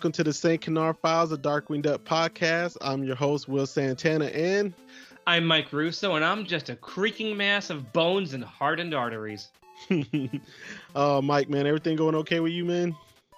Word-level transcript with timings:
welcome 0.00 0.12
to 0.12 0.24
the 0.24 0.32
St. 0.32 0.58
Canard 0.62 0.96
Files, 1.02 1.30
a 1.30 1.36
Darkwing 1.36 1.82
Duck 1.82 2.04
podcast. 2.04 2.78
I'm 2.80 3.04
your 3.04 3.16
host, 3.16 3.50
Will 3.50 3.66
Santana, 3.66 4.24
and 4.28 4.72
I'm 5.26 5.44
Mike 5.44 5.74
Russo, 5.74 6.14
and 6.14 6.24
I'm 6.24 6.46
just 6.46 6.70
a 6.70 6.76
creaking 6.76 7.36
mass 7.36 7.68
of 7.68 7.92
bones 7.92 8.32
and 8.32 8.42
hardened 8.42 8.94
arteries. 8.94 9.48
uh, 10.94 11.20
Mike, 11.22 11.50
man, 11.50 11.66
everything 11.66 11.96
going 11.96 12.14
okay 12.14 12.40
with 12.40 12.52
you, 12.52 12.64
man? 12.64 12.96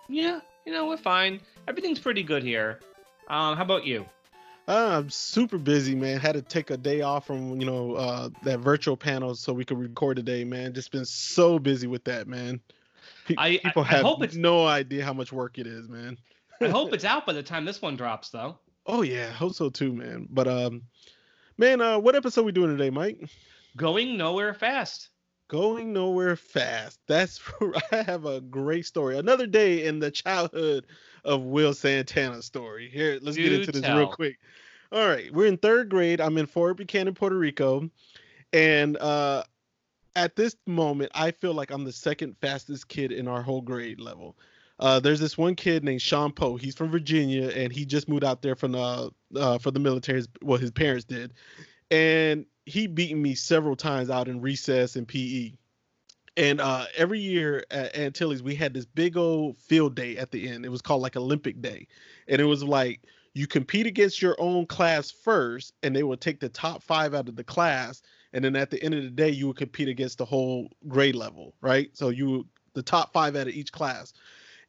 Yeah, 0.09 0.39
you 0.65 0.73
know, 0.73 0.87
we're 0.87 0.99
fine. 0.99 1.41
Everything's 1.67 1.99
pretty 1.99 2.23
good 2.23 2.45
here. 2.45 2.79
Um, 3.27 3.57
how 3.57 3.65
about 3.65 3.85
you? 3.85 4.07
Uh, 4.69 5.01
I'm 5.01 5.11
super 5.11 5.59
busy, 5.59 5.97
man. 5.97 6.21
Had 6.21 6.35
to 6.35 6.43
take 6.43 6.71
a 6.71 6.77
day 6.77 7.01
off 7.01 7.27
from 7.27 7.61
you 7.61 7.67
know 7.67 7.95
uh, 7.95 8.29
that 8.45 8.61
virtual 8.61 8.97
panel 8.97 9.35
so 9.35 9.53
we 9.53 9.65
could 9.65 9.81
record 9.81 10.17
today, 10.17 10.45
man. 10.45 10.75
Just 10.75 10.93
been 10.93 11.07
so 11.07 11.59
busy 11.59 11.89
with 11.89 12.05
that, 12.05 12.29
man. 12.29 12.61
Pe- 13.27 13.35
I- 13.37 13.59
people 13.65 13.83
I- 13.83 13.87
I 13.87 13.89
have 13.89 14.03
hope 14.05 14.23
it's- 14.23 14.37
no 14.37 14.65
idea 14.65 15.05
how 15.05 15.13
much 15.13 15.33
work 15.33 15.59
it 15.59 15.67
is, 15.67 15.89
man. 15.89 16.17
I 16.63 16.69
hope 16.69 16.93
it's 16.93 17.05
out 17.05 17.27
by 17.27 17.33
the 17.33 17.43
time 17.43 17.65
this 17.65 17.83
one 17.83 17.97
drops, 17.97 18.31
though. 18.31 18.59
Oh 18.87 19.03
yeah, 19.03 19.31
hope 19.31 19.55
so 19.55 19.71
too, 19.71 19.93
man. 19.93 20.27
But 20.31 20.49
um, 20.49 20.83
man, 21.59 21.81
uh, 21.81 21.99
what 21.99 22.17
episode 22.17 22.45
we 22.45 22.53
doing 22.53 22.77
today, 22.77 22.91
Mike? 22.91 23.29
Going 23.77 24.17
nowhere 24.17 24.55
fast. 24.55 25.09
Going 25.49 25.93
nowhere 25.93 26.37
fast. 26.37 26.99
That's 27.07 27.41
I 27.93 28.03
have 28.03 28.25
a 28.25 28.41
great 28.41 28.87
story. 28.87 29.19
Another 29.19 29.47
day 29.47 29.85
in 29.85 29.99
the 29.99 30.11
childhood 30.11 30.87
of 31.25 31.43
Will 31.43 31.75
Santana 31.75 32.43
story. 32.43 32.89
Here, 32.91 33.19
let's 33.23 33.37
get 33.37 33.53
into 33.53 33.73
this 33.73 33.83
real 33.83 34.07
tell. 34.07 34.13
quick. 34.13 34.39
All 34.91 35.09
right, 35.09 35.33
we're 35.33 35.47
in 35.47 35.57
third 35.57 35.89
grade. 35.89 36.21
I'm 36.21 36.37
in 36.37 36.47
Fort 36.47 36.77
Buchanan, 36.77 37.15
Puerto 37.15 37.37
Rico, 37.37 37.89
and 38.53 38.97
uh, 38.99 39.45
at 40.17 40.37
this 40.37 40.57
moment, 40.67 41.13
I 41.15 41.31
feel 41.31 41.55
like 41.55 41.71
I'm 41.71 41.85
the 41.85 41.93
second 41.93 42.37
fastest 42.41 42.89
kid 42.89 43.13
in 43.13 43.29
our 43.29 43.43
whole 43.43 43.63
grade 43.63 44.01
level. 44.01 44.37
Uh, 44.83 44.99
there's 44.99 45.21
this 45.21 45.39
one 45.39 45.55
kid 45.55 45.85
named 45.85 46.03
Sean 46.03 46.33
Poe. 46.33 46.57
He's 46.57 46.75
from 46.75 46.91
Virginia, 46.91 47.51
and 47.51 47.73
he 47.73 47.85
just 47.85 48.09
moved 48.09 48.25
out 48.25 48.43
there 48.43 48.57
from 48.57 48.73
the 48.73 49.13
uh, 49.37 49.59
for 49.59 49.70
the 49.70 49.79
military. 49.79 50.25
Well, 50.43 50.59
his 50.59 50.73
parents 50.73 51.05
did, 51.05 51.35
and 51.93 52.47
he 52.67 52.89
beaten 52.89 53.23
me 53.23 53.37
several 53.37 53.77
times 53.77 54.11
out 54.11 54.27
in 54.27 54.41
recess 54.41 54.97
and 54.97 55.07
PE. 55.07 55.53
And 56.37 56.61
uh, 56.61 56.87
every 56.97 57.21
year 57.21 57.65
at 57.71 57.97
Antilles, 57.97 58.42
we 58.42 58.57
had 58.57 58.75
this 58.75 58.85
big 58.85 59.17
old 59.17 59.57
field 59.59 59.95
day 59.95 60.17
at 60.17 60.33
the 60.33 60.48
end. 60.48 60.67
It 60.67 60.71
was 60.71 60.83
called 60.83 61.01
like 61.01 61.17
Olympic 61.17 61.63
Day, 61.63 61.87
and 62.27 62.41
it 62.41 62.47
was 62.47 62.65
like 62.65 63.03
you 63.35 63.47
compete 63.47 63.87
against 63.87 64.21
your 64.21 64.35
own 64.41 64.67
class 64.67 65.13
first, 65.13 65.75
and 65.85 65.95
they 65.95 66.03
would 66.03 66.21
take 66.21 66.41
the 66.41 66.48
top 66.48 66.83
five 66.83 67.15
out 67.15 67.29
of 67.29 67.37
the 67.37 67.45
class, 67.45 68.03
and 68.33 68.45
then 68.45 68.57
at 68.57 68.73
the 68.73 68.83
end 68.83 68.95
of 68.95 69.05
the 69.05 69.11
day, 69.11 69.31
you 69.31 69.47
would 69.47 69.57
compete 69.57 69.89
against 69.89 70.19
the 70.19 70.25
whole 70.25 70.73
grade 70.89 71.15
level, 71.15 71.55
right? 71.61 71.89
So 71.92 72.09
you 72.09 72.48
the 72.75 72.83
top 72.83 73.13
five 73.13 73.37
out 73.37 73.47
of 73.47 73.55
each 73.55 73.71
class, 73.71 74.13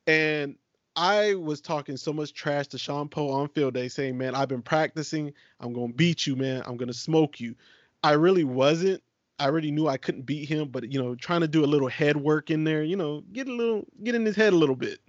and 0.08 0.56
I 0.96 1.34
was 1.36 1.60
talking 1.62 1.98
so 1.98 2.14
much 2.14 2.34
trash 2.34 2.68
to 2.68 2.78
Sean 2.78 3.10
Poe 3.10 3.30
on 3.30 3.50
field 3.50 3.74
day, 3.74 3.88
saying, 3.88 4.18
"Man, 4.18 4.36
I've 4.36 4.48
been 4.50 4.62
practicing. 4.62 5.34
I'm 5.60 5.74
gonna 5.74 5.94
beat 5.94 6.28
you, 6.28 6.36
man. 6.36 6.62
I'm 6.66 6.78
gonna 6.78 6.94
smoke 6.94 7.40
you." 7.40 7.56
I 8.04 8.12
really 8.14 8.44
wasn't. 8.44 9.02
I 9.40 9.46
already 9.46 9.72
knew 9.72 9.88
I 9.88 9.98
couldn't 9.98 10.24
beat 10.28 10.48
him, 10.48 10.68
but 10.70 10.92
you 10.92 11.02
know, 11.02 11.16
trying 11.16 11.42
to 11.42 11.48
do 11.48 11.64
a 11.64 11.68
little 11.68 11.88
head 11.88 12.18
work 12.18 12.52
in 12.52 12.64
there, 12.64 12.84
you 12.84 12.96
know, 12.96 13.24
get 13.34 13.48
a 13.48 13.54
little, 13.54 13.86
get 14.04 14.14
in 14.14 14.26
his 14.26 14.36
head 14.36 14.54
a 14.54 14.56
little 14.56 14.76
bit. 14.76 15.00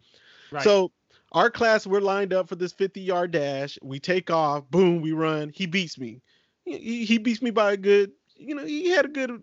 Right. 0.51 0.63
So 0.63 0.91
our 1.33 1.51
class, 1.51 1.87
we're 1.87 2.01
lined 2.01 2.33
up 2.33 2.49
for 2.49 2.55
this 2.57 2.73
50 2.73 3.01
yard 3.03 3.33
dash. 3.33 3.79
We 3.83 3.99
take 4.01 4.31
off, 4.31 4.71
boom, 4.71 5.03
we 5.03 5.13
run. 5.13 5.51
He 5.55 5.67
beats 5.67 5.99
me. 5.99 6.23
He, 6.65 6.79
he- 6.79 7.05
he 7.05 7.19
beats 7.19 7.43
me 7.43 7.51
by 7.51 7.73
a 7.73 7.77
good, 7.77 8.13
you 8.37 8.55
know, 8.55 8.65
he 8.65 8.89
had 8.89 9.05
a 9.05 9.09
good 9.09 9.43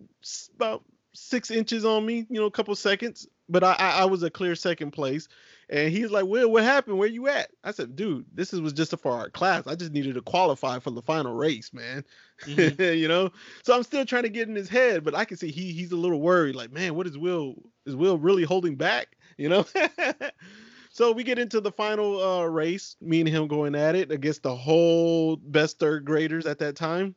about 0.55 0.83
six 1.13 1.51
inches 1.51 1.85
on 1.85 2.05
me, 2.05 2.25
you 2.29 2.39
know, 2.39 2.45
a 2.47 2.51
couple 2.51 2.73
seconds. 2.75 3.27
But 3.51 3.63
I, 3.63 3.73
I, 3.73 3.89
I 4.01 4.05
was 4.05 4.23
a 4.23 4.29
clear 4.31 4.55
second 4.55 4.91
place. 4.91 5.27
And 5.69 5.91
he's 5.91 6.11
like, 6.11 6.25
Will, 6.25 6.51
what 6.51 6.63
happened? 6.63 6.97
Where 6.97 7.07
you 7.07 7.27
at? 7.29 7.49
I 7.63 7.71
said, 7.71 7.95
dude, 7.95 8.25
this 8.33 8.53
is, 8.53 8.59
was 8.59 8.73
just 8.73 8.91
a 8.93 8.97
for 8.97 9.11
our 9.11 9.29
class. 9.29 9.67
I 9.67 9.75
just 9.75 9.93
needed 9.93 10.15
to 10.15 10.21
qualify 10.21 10.79
for 10.79 10.91
the 10.91 11.01
final 11.01 11.33
race, 11.33 11.71
man. 11.73 12.03
Mhm. 12.45 12.97
you 12.97 13.07
know? 13.07 13.31
So 13.63 13.75
I'm 13.75 13.83
still 13.83 14.05
trying 14.05 14.23
to 14.23 14.29
get 14.29 14.49
in 14.49 14.55
his 14.55 14.67
head, 14.67 15.03
but 15.03 15.15
I 15.15 15.23
can 15.23 15.37
see 15.37 15.49
he 15.51 15.71
he's 15.71 15.91
a 15.93 15.97
little 15.97 16.19
worried, 16.19 16.55
like, 16.55 16.71
man, 16.71 16.95
what 16.95 17.07
is 17.07 17.17
Will 17.17 17.55
is 17.85 17.95
Will 17.95 18.17
really 18.17 18.43
holding 18.43 18.75
back? 18.75 19.17
You 19.37 19.49
know? 19.49 19.65
so 20.91 21.13
we 21.13 21.23
get 21.23 21.39
into 21.39 21.61
the 21.61 21.71
final 21.71 22.21
uh 22.21 22.43
race, 22.45 22.95
me 23.01 23.21
and 23.21 23.29
him 23.29 23.47
going 23.47 23.73
at 23.75 23.95
it 23.95 24.11
against 24.11 24.43
the 24.43 24.55
whole 24.55 25.37
best 25.37 25.79
third 25.79 26.05
graders 26.05 26.45
at 26.45 26.59
that 26.59 26.75
time. 26.75 27.15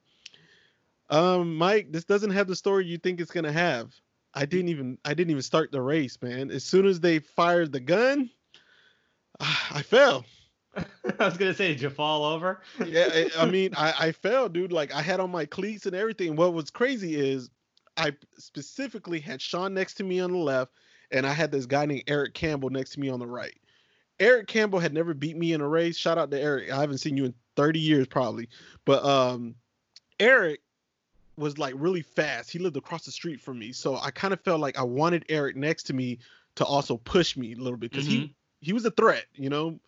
Um, 1.10 1.56
Mike, 1.56 1.88
this 1.90 2.04
doesn't 2.04 2.30
have 2.30 2.46
the 2.46 2.56
story 2.56 2.86
you 2.86 2.98
think 2.98 3.20
it's 3.20 3.32
gonna 3.32 3.52
have. 3.52 3.92
I 4.34 4.46
didn't 4.46 4.68
even 4.68 4.98
I 5.04 5.14
didn't 5.14 5.30
even 5.30 5.42
start 5.42 5.72
the 5.72 5.80
race, 5.80 6.18
man. 6.20 6.50
As 6.50 6.64
soon 6.64 6.86
as 6.86 7.00
they 7.00 7.18
fired 7.20 7.72
the 7.72 7.80
gun, 7.80 8.30
I 9.40 9.82
fell. 9.82 10.24
I 10.76 10.84
was 11.24 11.36
gonna 11.36 11.54
say, 11.54 11.68
did 11.68 11.80
you 11.80 11.90
fall 11.90 12.24
over? 12.24 12.60
yeah, 12.84 13.08
I, 13.12 13.30
I 13.38 13.46
mean, 13.50 13.74
I, 13.76 13.94
I 13.98 14.12
fell, 14.12 14.48
dude. 14.48 14.72
Like 14.72 14.92
I 14.92 15.02
had 15.02 15.20
on 15.20 15.30
my 15.30 15.44
cleats 15.44 15.86
and 15.86 15.94
everything. 15.94 16.36
What 16.36 16.54
was 16.54 16.70
crazy 16.70 17.14
is 17.14 17.50
I 17.96 18.12
specifically 18.38 19.20
had 19.20 19.40
Sean 19.40 19.72
next 19.72 19.94
to 19.94 20.04
me 20.04 20.20
on 20.20 20.32
the 20.32 20.38
left, 20.38 20.72
and 21.10 21.26
I 21.26 21.32
had 21.32 21.52
this 21.52 21.66
guy 21.66 21.86
named 21.86 22.04
Eric 22.08 22.34
Campbell 22.34 22.70
next 22.70 22.90
to 22.92 23.00
me 23.00 23.08
on 23.08 23.20
the 23.20 23.26
right. 23.26 23.54
Eric 24.20 24.46
Campbell 24.46 24.78
had 24.78 24.92
never 24.92 25.14
beat 25.14 25.36
me 25.36 25.52
in 25.52 25.60
a 25.60 25.68
race. 25.68 25.96
Shout 25.96 26.18
out 26.18 26.30
to 26.30 26.40
Eric. 26.40 26.70
I 26.70 26.80
haven't 26.80 26.98
seen 26.98 27.16
you 27.16 27.24
in 27.24 27.34
30 27.56 27.80
years 27.80 28.06
probably. 28.06 28.48
But 28.84 29.04
um 29.04 29.56
Eric 30.20 30.60
was 31.36 31.58
like 31.58 31.74
really 31.76 32.02
fast. 32.02 32.50
He 32.50 32.58
lived 32.58 32.76
across 32.76 33.04
the 33.04 33.10
street 33.10 33.40
from 33.40 33.58
me. 33.58 33.72
So 33.72 33.96
I 33.96 34.10
kind 34.10 34.32
of 34.32 34.40
felt 34.40 34.60
like 34.60 34.78
I 34.78 34.82
wanted 34.82 35.24
Eric 35.28 35.56
next 35.56 35.84
to 35.84 35.92
me 35.92 36.18
to 36.56 36.64
also 36.64 36.96
push 36.96 37.36
me 37.36 37.52
a 37.52 37.56
little 37.56 37.78
bit 37.78 37.90
because 37.90 38.06
he 38.06 38.18
mm-hmm. 38.18 38.32
he 38.60 38.72
was 38.72 38.84
a 38.84 38.90
threat, 38.90 39.26
you 39.34 39.50
know 39.50 39.78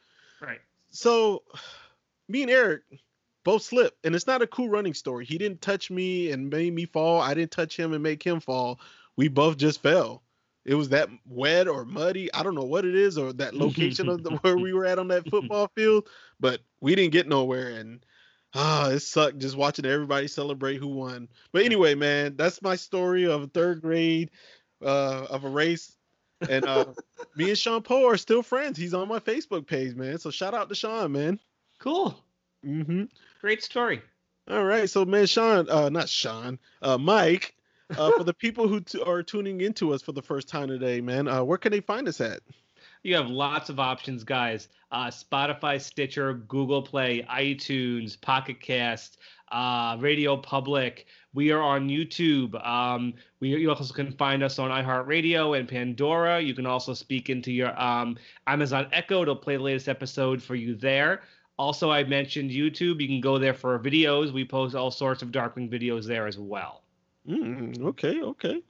Right. 0.41 0.61
so 0.91 1.43
me 2.29 2.43
and 2.43 2.51
Eric 2.51 2.83
both 3.45 3.63
slipped, 3.63 4.05
and 4.05 4.15
it's 4.15 4.27
not 4.27 4.43
a 4.43 4.47
cool 4.47 4.69
running 4.69 4.95
story. 4.95 5.25
He 5.25 5.39
didn't 5.39 5.63
touch 5.63 5.91
me 5.91 6.33
and 6.33 6.51
made 6.51 6.75
me 6.75 6.85
fall. 6.85 7.21
I 7.21 7.33
didn't 7.33 7.53
touch 7.53 7.79
him 7.79 7.93
and 7.93 8.03
make 8.03 8.21
him 8.21 8.41
fall. 8.41 8.81
We 9.15 9.29
both 9.29 9.57
just 9.57 9.81
fell. 9.83 10.25
It 10.65 10.75
was 10.75 10.89
that 10.89 11.09
wet 11.25 11.69
or 11.69 11.85
muddy. 11.85 12.33
I 12.35 12.43
don't 12.43 12.57
know 12.57 12.65
what 12.65 12.85
it 12.85 12.97
is, 12.97 13.17
or 13.17 13.33
that 13.35 13.55
location 13.65 14.09
of 14.09 14.25
the, 14.25 14.31
where 14.39 14.59
we 14.59 14.73
were 14.75 14.85
at 14.85 14.99
on 14.99 15.07
that 15.09 15.31
football 15.31 15.71
field, 15.77 16.09
but 16.41 16.61
we 16.81 16.97
didn't 16.97 17.13
get 17.13 17.29
nowhere. 17.29 17.69
And 17.69 18.05
ah, 18.57 18.89
it 18.91 19.01
sucked 19.01 19.39
just 19.39 19.57
watching 19.57 19.87
everybody 19.87 20.27
celebrate 20.27 20.79
who 20.79 20.89
won. 20.89 21.29
But 21.53 21.65
anyway, 21.65 21.95
man, 21.95 22.37
that's 22.37 22.63
my 22.63 22.77
story 22.77 23.27
of 23.27 23.53
third 23.53 23.83
grade 23.83 24.31
uh, 24.83 25.27
of 25.31 25.45
a 25.45 25.49
race. 25.49 25.97
And 26.49 26.65
uh, 26.67 26.87
me 27.37 27.51
and 27.51 27.59
Sean 27.59 27.83
Poe 27.83 28.09
are 28.09 28.17
still 28.17 28.43
friends. 28.43 28.79
He's 28.79 28.95
on 28.95 29.09
my 29.09 29.21
Facebook 29.21 29.67
page, 29.67 29.95
man. 29.95 30.19
So 30.19 30.31
shout 30.31 30.55
out 30.55 30.69
to 30.69 30.75
Sean, 30.75 31.13
man. 31.13 31.39
Cool. 31.79 32.19
Mm-hmm. 32.65 33.05
Great 33.41 33.63
story. 33.63 34.03
All 34.49 34.65
right, 34.65 34.89
so 34.89 35.05
man, 35.05 35.27
Sean, 35.27 35.69
uh, 35.69 35.89
not 35.89 36.09
Sean, 36.09 36.59
uh, 36.81 36.99
Mike. 36.99 37.55
Uh, 37.97 38.11
for 38.17 38.25
the 38.25 38.35
people 38.39 38.69
who 38.69 38.81
t- 38.81 39.03
are 39.03 39.23
tuning 39.23 39.61
into 39.61 39.93
us 39.93 40.03
for 40.03 40.13
the 40.13 40.23
first 40.23 40.49
time 40.49 40.69
today, 40.69 41.01
man, 41.01 41.29
uh, 41.29 41.43
where 41.43 41.59
can 41.59 41.73
they 41.73 41.81
find 41.81 42.09
us 42.09 42.21
at? 42.21 42.41
You 43.03 43.15
have 43.17 43.29
lots 43.29 43.69
of 43.69 43.79
options, 43.79 44.25
guys. 44.25 44.69
Uh, 44.91 45.09
Spotify, 45.09 45.81
Stitcher, 45.81 46.35
Google 46.35 46.83
Play, 46.83 47.27
iTunes, 47.31 48.21
Pocket 48.21 48.61
Cast, 48.61 49.19
uh, 49.53 49.97
Radio 50.01 50.37
Public. 50.37 51.07
We 51.35 51.51
are 51.51 51.61
on 51.61 51.89
YouTube. 51.89 52.65
Um, 52.67 53.15
we 53.41 53.51
you 53.51 53.69
also 53.69 53.93
can 53.93 54.13
find 54.13 54.43
us 54.43 54.59
on 54.59 54.71
iHeartRadio 54.71 55.59
and 55.59 55.69
Pandora. 55.69 56.41
You 56.41 56.55
can 56.55 56.67
also 56.67 56.95
speak 56.95 57.29
into 57.29 57.53
your 57.53 57.79
um, 57.81 58.17
Amazon 58.47 58.89
Echo 58.93 59.25
to 59.25 59.35
play 59.35 59.57
the 59.57 59.63
latest 59.63 59.89
episode 59.89 60.43
for 60.43 60.55
you 60.55 60.75
there. 60.75 61.23
Also, 61.59 61.91
I 61.91 62.05
mentioned 62.05 62.51
YouTube. 62.51 63.01
You 63.01 63.09
can 63.09 63.21
go 63.21 63.39
there 63.39 63.55
for 63.55 63.79
videos. 63.79 64.33
We 64.33 64.45
post 64.45 64.75
all 64.75 64.91
sorts 64.91 65.23
of 65.23 65.31
Darkwing 65.31 65.71
videos 65.71 66.07
there 66.07 66.27
as 66.27 66.39
well. 66.39 66.83
Mm, 67.29 67.83
okay, 67.83 68.21
okay. 68.23 68.63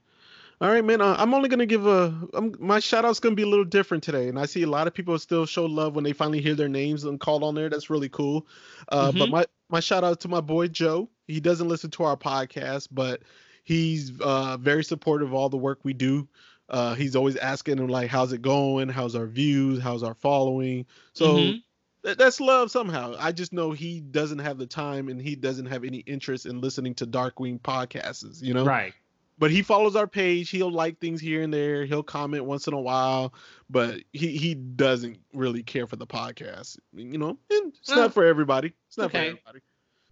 All 0.59 0.69
right, 0.71 0.83
man. 0.83 1.01
Uh, 1.01 1.15
I'm 1.19 1.33
only 1.35 1.49
gonna 1.49 1.67
give 1.67 1.85
a 1.85 2.13
um, 2.33 2.55
my 2.59 2.79
shout 2.79 3.05
out's 3.05 3.19
gonna 3.19 3.35
be 3.35 3.43
a 3.43 3.47
little 3.47 3.65
different 3.65 4.03
today, 4.03 4.27
and 4.27 4.39
I 4.39 4.45
see 4.47 4.63
a 4.63 4.67
lot 4.69 4.87
of 4.87 4.93
people 4.93 5.17
still 5.19 5.45
show 5.45 5.65
love 5.65 5.93
when 5.93 6.03
they 6.03 6.13
finally 6.13 6.41
hear 6.41 6.55
their 6.55 6.67
names 6.69 7.03
and 7.03 7.19
called 7.19 7.43
on 7.43 7.53
there. 7.53 7.69
That's 7.69 7.89
really 7.91 8.09
cool. 8.09 8.47
Uh, 8.89 9.11
But 9.11 9.29
Mhm. 9.29 9.31
my 9.31 9.45
my 9.69 9.79
shout 9.79 10.03
out 10.03 10.19
to 10.21 10.27
my 10.27 10.41
boy 10.41 10.67
Joe. 10.67 11.09
He 11.27 11.39
doesn't 11.39 11.67
listen 11.67 11.91
to 11.91 12.03
our 12.03 12.17
podcast, 12.17 12.87
but 12.91 13.21
he's 13.65 14.19
uh, 14.21 14.57
very 14.57 14.83
supportive 14.83 15.27
of 15.27 15.33
all 15.35 15.49
the 15.49 15.57
work 15.57 15.79
we 15.83 15.93
do. 15.93 16.27
Uh, 16.69 16.95
he's 16.95 17.15
always 17.15 17.35
asking 17.37 17.77
him 17.77 17.87
like, 17.87 18.09
"How's 18.09 18.33
it 18.33 18.41
going? 18.41 18.89
How's 18.89 19.15
our 19.15 19.27
views? 19.27 19.79
How's 19.79 20.01
our 20.01 20.15
following?" 20.15 20.87
So 21.13 21.53
Mhm. 21.53 21.61
th- 22.03 22.17
that's 22.17 22.39
love 22.39 22.71
somehow. 22.71 23.15
I 23.19 23.31
just 23.31 23.53
know 23.53 23.71
he 23.73 23.99
doesn't 24.01 24.39
have 24.39 24.57
the 24.57 24.65
time 24.65 25.07
and 25.09 25.21
he 25.21 25.35
doesn't 25.35 25.67
have 25.67 25.83
any 25.83 25.99
interest 25.99 26.45
in 26.47 26.61
listening 26.61 26.95
to 26.95 27.05
Darkwing 27.05 27.59
podcasts. 27.61 28.41
You 28.41 28.53
know, 28.55 28.63
Right. 28.65 28.93
But 29.37 29.51
he 29.51 29.61
follows 29.61 29.95
our 29.95 30.07
page. 30.07 30.49
He'll 30.49 30.71
like 30.71 30.99
things 30.99 31.21
here 31.21 31.41
and 31.41 31.53
there. 31.53 31.85
He'll 31.85 32.03
comment 32.03 32.45
once 32.45 32.67
in 32.67 32.73
a 32.73 32.79
while, 32.79 33.33
but 33.69 34.01
he 34.13 34.37
he 34.37 34.55
doesn't 34.55 35.19
really 35.33 35.63
care 35.63 35.87
for 35.87 35.95
the 35.95 36.07
podcast. 36.07 36.79
You 36.93 37.17
know, 37.17 37.37
and 37.49 37.73
it's 37.79 37.89
not 37.89 38.13
for 38.13 38.25
everybody. 38.25 38.73
It's 38.87 38.97
not 38.97 39.11
for 39.11 39.17
everybody. 39.17 39.59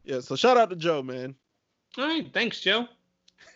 Yeah. 0.03 0.19
So 0.19 0.35
shout 0.35 0.57
out 0.57 0.69
to 0.69 0.75
Joe, 0.75 1.01
man. 1.01 1.35
All 1.97 2.07
right. 2.07 2.31
Thanks, 2.33 2.59
Joe. 2.61 2.87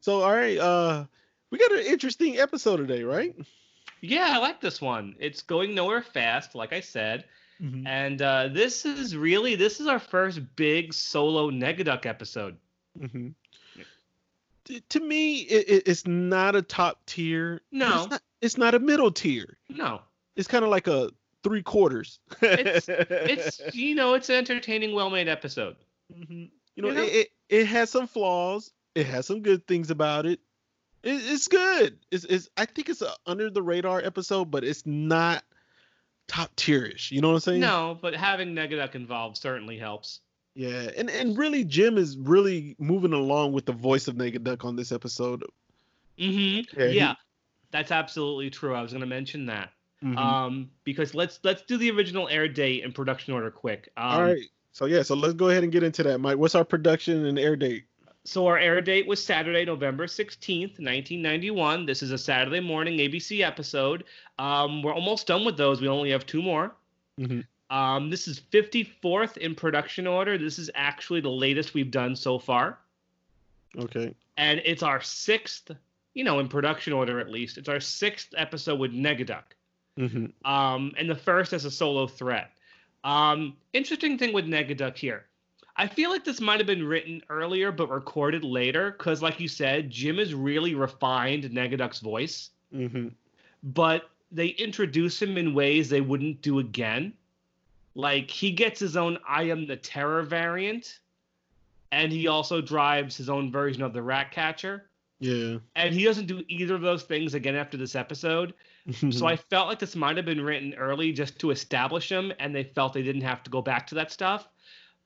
so 0.00 0.22
all 0.22 0.32
right, 0.34 0.58
uh, 0.58 1.04
we 1.50 1.58
got 1.58 1.72
an 1.72 1.86
interesting 1.86 2.38
episode 2.38 2.76
today, 2.76 3.02
right? 3.02 3.34
Yeah, 4.00 4.28
I 4.32 4.38
like 4.38 4.60
this 4.60 4.80
one. 4.80 5.16
It's 5.18 5.42
going 5.42 5.74
nowhere 5.74 6.02
fast, 6.02 6.54
like 6.54 6.72
I 6.72 6.80
said. 6.80 7.24
Mhm. 7.60 7.86
And 7.86 8.20
uh, 8.20 8.48
this 8.48 8.84
is 8.84 9.16
really 9.16 9.54
this 9.54 9.80
is 9.80 9.86
our 9.86 9.98
first 9.98 10.40
big 10.56 10.92
solo 10.92 11.50
Negaduck 11.50 12.04
episode. 12.06 12.56
Mhm. 12.98 13.34
To 14.90 15.00
me, 15.00 15.38
it, 15.42 15.68
it- 15.68 15.82
it's 15.86 16.06
not 16.06 16.56
a 16.56 16.62
top 16.62 17.04
tier. 17.06 17.60
No. 17.72 18.02
it's 18.02 18.10
not, 18.10 18.22
it's 18.40 18.56
not 18.58 18.74
a 18.74 18.78
middle 18.78 19.10
tier. 19.10 19.56
No, 19.68 20.00
It's 20.36 20.48
kind 20.48 20.64
of 20.64 20.70
like 20.70 20.86
a 20.86 21.10
three 21.42 21.62
quarters. 21.62 22.18
It's- 22.42 22.86
it's 22.88 23.60
you 23.74 23.94
know 23.94 24.14
it's 24.14 24.28
an 24.28 24.36
entertaining, 24.36 24.94
well-made 24.94 25.28
episode. 25.28 25.76
Mhm. 26.12 26.50
You 26.74 26.82
know, 26.82 26.88
You 26.88 26.94
know? 26.94 27.02
It, 27.02 27.12
it 27.14 27.28
it 27.48 27.66
has 27.66 27.90
some 27.90 28.06
flaws. 28.06 28.72
It 28.94 29.06
has 29.06 29.26
some 29.26 29.40
good 29.42 29.66
things 29.66 29.90
about 29.90 30.26
it. 30.26 30.40
it 31.02 31.20
it's 31.32 31.48
good. 31.48 31.98
It's, 32.10 32.24
it's 32.24 32.48
I 32.56 32.64
think 32.66 32.88
it's 32.88 33.02
a 33.02 33.12
under 33.26 33.50
the 33.50 33.62
radar 33.62 34.00
episode, 34.04 34.50
but 34.50 34.64
it's 34.64 34.84
not 34.84 35.44
top 36.28 36.54
tierish. 36.56 37.10
You 37.12 37.20
know 37.20 37.28
what 37.28 37.34
I'm 37.34 37.40
saying? 37.40 37.60
No, 37.60 37.96
but 38.02 38.14
having 38.14 38.54
Negaduck 38.54 38.94
involved 38.96 39.36
certainly 39.36 39.78
helps. 39.78 40.20
Yeah, 40.56 40.88
and 40.96 41.10
and 41.10 41.36
really, 41.36 41.64
Jim 41.64 41.98
is 41.98 42.16
really 42.16 42.74
moving 42.78 43.12
along 43.12 43.52
with 43.52 43.66
the 43.66 43.72
voice 43.72 44.08
of 44.08 44.14
Negaduck 44.16 44.64
on 44.64 44.74
this 44.74 44.90
episode. 44.90 45.44
Mm-hmm. 46.18 46.80
Yeah, 46.80 46.86
Yeah, 46.88 47.08
he- 47.10 47.16
that's 47.70 47.90
absolutely 47.92 48.48
true. 48.50 48.74
I 48.74 48.80
was 48.80 48.90
going 48.92 49.02
to 49.02 49.06
mention 49.06 49.44
that. 49.46 49.70
Mhm. 50.02 50.16
Um, 50.16 50.70
because 50.84 51.14
let's 51.14 51.40
let's 51.44 51.62
do 51.62 51.76
the 51.76 51.90
original 51.90 52.26
air 52.28 52.48
date 52.48 52.84
and 52.84 52.94
production 52.94 53.34
order 53.34 53.50
quick. 53.50 53.90
Um, 53.98 54.04
All 54.06 54.22
right. 54.22 54.42
So 54.72 54.86
yeah, 54.86 55.02
so 55.02 55.14
let's 55.14 55.34
go 55.34 55.48
ahead 55.50 55.62
and 55.62 55.70
get 55.72 55.82
into 55.82 56.02
that, 56.04 56.18
Mike. 56.20 56.38
What's 56.38 56.54
our 56.54 56.64
production 56.64 57.26
and 57.26 57.38
air 57.38 57.56
date? 57.56 57.84
So 58.24 58.46
our 58.46 58.58
air 58.58 58.80
date 58.80 59.06
was 59.06 59.22
Saturday, 59.22 59.64
November 59.64 60.06
16th, 60.06 60.78
1991. 60.80 61.86
This 61.86 62.02
is 62.02 62.10
a 62.10 62.18
Saturday 62.18 62.60
morning 62.60 62.98
ABC 62.98 63.40
episode. 63.42 64.04
Um, 64.38 64.82
we're 64.82 64.92
almost 64.94 65.26
done 65.26 65.44
with 65.44 65.56
those. 65.56 65.80
We 65.80 65.88
only 65.88 66.10
have 66.10 66.26
two 66.26 66.42
more. 66.42 66.74
Mhm. 67.20 67.44
Um, 67.70 68.10
this 68.10 68.28
is 68.28 68.40
54th 68.52 69.36
in 69.38 69.54
production 69.54 70.06
order. 70.06 70.38
This 70.38 70.58
is 70.58 70.70
actually 70.74 71.20
the 71.20 71.30
latest 71.30 71.74
we've 71.74 71.90
done 71.90 72.14
so 72.14 72.38
far. 72.38 72.78
Okay. 73.78 74.14
And 74.36 74.62
it's 74.64 74.82
our 74.82 75.00
sixth, 75.00 75.70
you 76.14 76.24
know, 76.24 76.38
in 76.38 76.48
production 76.48 76.92
order 76.92 77.18
at 77.18 77.30
least. 77.30 77.58
It's 77.58 77.68
our 77.68 77.80
sixth 77.80 78.28
episode 78.36 78.78
with 78.78 78.92
Negaduck. 78.92 79.44
hmm 79.96 80.26
um, 80.44 80.92
and 80.96 81.08
the 81.10 81.14
first 81.14 81.52
as 81.52 81.64
a 81.64 81.70
solo 81.70 82.06
threat. 82.06 82.52
Um, 83.04 83.56
interesting 83.72 84.18
thing 84.18 84.32
with 84.32 84.46
Negaduck 84.46 84.96
here. 84.96 85.26
I 85.76 85.86
feel 85.86 86.10
like 86.10 86.24
this 86.24 86.40
might 86.40 86.58
have 86.58 86.66
been 86.66 86.86
written 86.86 87.22
earlier 87.28 87.70
but 87.70 87.90
recorded 87.90 88.42
later 88.44 88.92
because, 88.92 89.20
like 89.22 89.38
you 89.40 89.48
said, 89.48 89.90
Jim 89.90 90.16
has 90.18 90.32
really 90.34 90.74
refined 90.74 91.44
Negaduck's 91.44 92.00
voice, 92.00 92.50
hmm 92.72 93.08
but 93.62 94.10
they 94.30 94.48
introduce 94.48 95.20
him 95.20 95.36
in 95.36 95.54
ways 95.54 95.88
they 95.88 96.00
wouldn't 96.00 96.40
do 96.42 96.58
again. 96.60 97.12
Like 97.96 98.30
he 98.30 98.50
gets 98.50 98.78
his 98.78 98.94
own 98.94 99.18
I 99.26 99.44
am 99.44 99.66
the 99.66 99.76
terror 99.76 100.22
variant, 100.22 100.98
and 101.90 102.12
he 102.12 102.28
also 102.28 102.60
drives 102.60 103.16
his 103.16 103.30
own 103.30 103.50
version 103.50 103.82
of 103.82 103.94
the 103.94 104.02
rat 104.02 104.30
catcher. 104.30 104.90
Yeah. 105.18 105.58
And 105.76 105.94
he 105.94 106.04
doesn't 106.04 106.26
do 106.26 106.44
either 106.46 106.74
of 106.74 106.82
those 106.82 107.04
things 107.04 107.32
again 107.32 107.56
after 107.56 107.78
this 107.78 107.94
episode. 107.94 108.52
So 109.10 109.26
I 109.26 109.36
felt 109.50 109.68
like 109.68 109.78
this 109.78 109.96
might 109.96 110.18
have 110.18 110.26
been 110.26 110.42
written 110.42 110.74
early 110.74 111.10
just 111.10 111.38
to 111.38 111.50
establish 111.50 112.12
him, 112.12 112.34
and 112.38 112.54
they 112.54 112.64
felt 112.64 112.92
they 112.92 113.02
didn't 113.02 113.22
have 113.22 113.42
to 113.44 113.50
go 113.50 113.62
back 113.62 113.86
to 113.86 113.94
that 113.94 114.12
stuff. 114.12 114.46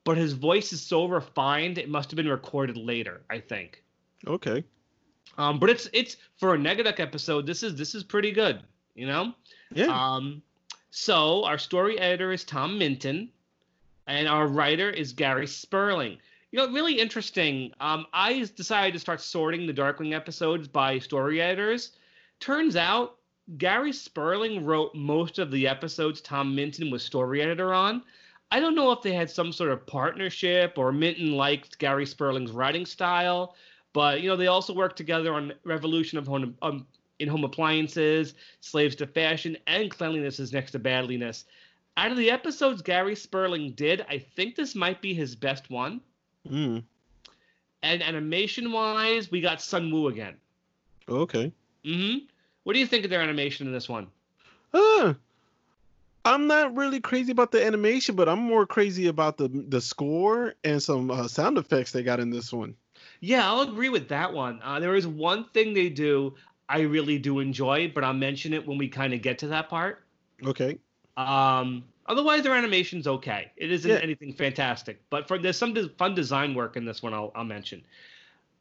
But 0.03 0.17
his 0.17 0.33
voice 0.33 0.73
is 0.73 0.81
so 0.81 1.05
refined, 1.05 1.77
it 1.77 1.87
must 1.87 2.11
have 2.11 2.17
been 2.17 2.27
recorded 2.27 2.75
later, 2.75 3.21
I 3.29 3.39
think. 3.39 3.83
okay. 4.27 4.65
Um, 5.37 5.59
but 5.59 5.69
it's 5.69 5.87
it's 5.93 6.17
for 6.35 6.55
a 6.55 6.57
Negaduck 6.57 6.99
episode. 6.99 7.45
This 7.45 7.63
is 7.63 7.75
this 7.75 7.95
is 7.95 8.03
pretty 8.03 8.33
good, 8.33 8.63
you 8.95 9.07
know. 9.07 9.33
Yeah. 9.71 9.85
Um, 9.85 10.41
so 10.91 11.45
our 11.45 11.57
story 11.57 11.97
editor 11.97 12.31
is 12.31 12.43
Tom 12.43 12.77
Minton, 12.77 13.29
and 14.07 14.27
our 14.27 14.47
writer 14.47 14.89
is 14.89 15.13
Gary 15.13 15.47
Sperling. 15.47 16.17
You 16.51 16.59
know, 16.59 16.71
really 16.71 16.99
interesting. 16.99 17.71
Um, 17.79 18.05
I 18.11 18.45
decided 18.55 18.93
to 18.93 18.99
start 18.99 19.21
sorting 19.21 19.65
the 19.65 19.73
Darkwing 19.73 20.13
episodes 20.13 20.67
by 20.67 20.99
story 20.99 21.41
editors. 21.41 21.93
Turns 22.41 22.75
out 22.75 23.15
Gary 23.57 23.93
Sperling 23.93 24.65
wrote 24.65 24.93
most 24.93 25.39
of 25.39 25.49
the 25.49 25.65
episodes 25.65 26.19
Tom 26.19 26.53
Minton 26.53 26.91
was 26.91 27.03
story 27.03 27.41
editor 27.41 27.73
on. 27.73 28.03
I 28.51 28.59
don't 28.59 28.75
know 28.75 28.91
if 28.91 29.01
they 29.01 29.13
had 29.13 29.29
some 29.29 29.53
sort 29.53 29.71
of 29.71 29.87
partnership 29.87 30.77
or 30.77 30.91
Minton 30.91 31.31
liked 31.31 31.79
Gary 31.79 32.05
Sperling's 32.05 32.51
writing 32.51 32.85
style, 32.85 33.55
but 33.93 34.21
you 34.21 34.29
know 34.29 34.35
they 34.35 34.47
also 34.47 34.73
worked 34.73 34.97
together 34.97 35.33
on 35.33 35.53
Revolution 35.63 36.17
of 36.17 36.27
Home 36.27 36.57
um, 36.61 36.85
in 37.21 37.27
Home 37.29 37.43
Appliances, 37.43 38.33
Slaves 38.59 38.95
to 38.97 39.07
Fashion, 39.07 39.55
and 39.67 39.89
Cleanliness 39.91 40.39
is 40.39 40.51
Next 40.51 40.71
to 40.71 40.79
Badliness. 40.79 41.45
Out 41.97 42.11
of 42.11 42.17
the 42.17 42.31
episodes 42.31 42.81
Gary 42.81 43.15
Sperling 43.15 43.71
did, 43.73 44.05
I 44.09 44.17
think 44.17 44.55
this 44.55 44.75
might 44.75 45.01
be 45.01 45.13
his 45.13 45.35
best 45.35 45.69
one. 45.69 46.01
Mm. 46.49 46.83
And 47.83 48.03
animation 48.03 48.71
wise, 48.71 49.29
we 49.29 49.41
got 49.41 49.61
Sun 49.61 49.91
Woo 49.91 50.07
again. 50.07 50.35
Okay. 51.07 51.51
hmm 51.85 52.17
What 52.63 52.73
do 52.73 52.79
you 52.79 52.87
think 52.87 53.03
of 53.03 53.09
their 53.09 53.21
animation 53.21 53.67
in 53.67 53.73
this 53.73 53.89
one? 53.89 54.07
Uh, 54.73 55.13
I'm 56.23 56.47
not 56.47 56.75
really 56.75 57.01
crazy 57.01 57.31
about 57.31 57.51
the 57.51 57.65
animation, 57.65 58.15
but 58.15 58.29
I'm 58.29 58.39
more 58.39 58.65
crazy 58.65 59.07
about 59.07 59.37
the 59.37 59.47
the 59.47 59.81
score 59.81 60.53
and 60.63 60.81
some 60.81 61.11
uh, 61.11 61.27
sound 61.27 61.57
effects 61.57 61.91
they 61.91 62.03
got 62.03 62.19
in 62.19 62.29
this 62.29 62.53
one. 62.53 62.75
Yeah, 63.19 63.47
I'll 63.47 63.61
agree 63.61 63.89
with 63.89 64.07
that 64.09 64.33
one. 64.33 64.59
Uh, 64.63 64.79
there 64.79 64.95
is 64.95 65.05
one 65.05 65.45
thing 65.53 65.73
they 65.73 65.89
do 65.89 66.35
I 66.71 66.81
really 66.81 67.17
do 67.19 67.39
enjoy, 67.39 67.91
but 67.93 68.03
I'll 68.03 68.13
mention 68.13 68.53
it 68.53 68.65
when 68.65 68.77
we 68.77 68.87
kind 68.87 69.13
of 69.13 69.21
get 69.21 69.37
to 69.39 69.47
that 69.47 69.69
part. 69.69 70.03
Okay. 70.45 70.77
Um, 71.17 71.83
otherwise, 72.05 72.43
their 72.43 72.53
animation's 72.55 73.07
okay. 73.07 73.51
It 73.57 73.71
isn't 73.71 73.89
Yeah. 73.91 73.97
anything 73.97 74.33
fantastic, 74.33 75.01
but 75.09 75.27
for 75.27 75.37
there's 75.37 75.57
some 75.57 75.73
des- 75.73 75.89
fun 75.97 76.15
design 76.15 76.55
work 76.55 76.77
in 76.77 76.85
this 76.85 77.03
one. 77.03 77.13
I'll, 77.13 77.31
I'll 77.35 77.43
mention. 77.43 77.83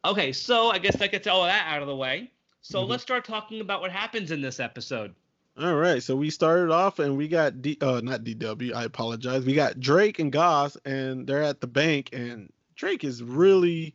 Okay, 0.05 0.33
so 0.33 0.71
I 0.71 0.79
guess 0.79 0.97
that 0.97 1.13
gets 1.13 1.27
all 1.27 1.43
of 1.45 1.49
that 1.49 1.67
out 1.69 1.83
of 1.83 1.89
the 1.89 1.97
way. 1.97 2.31
So 2.63 2.85
Mhm. 2.85 2.89
let's 2.89 3.03
start 3.03 3.25
talking 3.25 3.61
about 3.61 3.81
what 3.81 3.91
happens 3.93 4.31
in 4.31 4.41
this 4.41 4.61
episode. 4.61 5.15
All 5.59 5.75
right. 5.77 6.03
So 6.03 6.17
we 6.17 6.31
started 6.31 6.71
off 6.73 6.99
and 7.01 7.17
we 7.17 7.29
got 7.29 7.61
D 7.63 7.77
uh 7.81 8.01
not 8.03 8.25
DW, 8.25 8.73
I 8.75 8.85
apologize. 8.85 9.45
We 9.45 9.55
got 9.55 9.79
Drake 9.81 10.19
and 10.19 10.33
Goss 10.33 10.77
and 10.85 11.27
they're 11.27 11.43
at 11.43 11.61
the 11.61 11.67
bank 11.67 12.11
and 12.13 12.51
Drake 12.77 13.05
is 13.05 13.23
really 13.23 13.95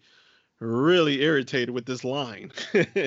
really 0.60 1.22
irritated 1.22 1.70
with 1.70 1.86
this 1.86 2.04
line. 2.04 2.52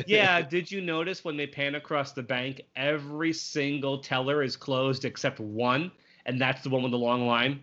Yeah, 0.07 0.43
did 0.49 0.71
you 0.71 0.81
notice 0.81 1.25
when 1.25 1.37
they 1.37 1.47
pan 1.47 1.75
across 1.75 2.13
the 2.13 2.23
bank, 2.23 2.63
every 2.77 3.33
single 3.33 3.99
teller 3.99 4.43
is 4.43 4.57
closed 4.57 5.05
except 5.05 5.41
one, 5.41 5.91
and 6.27 6.41
that's 6.41 6.63
the 6.63 6.71
one 6.71 6.83
with 6.83 6.93
the 6.93 6.99
long 6.99 7.27
line? 7.27 7.61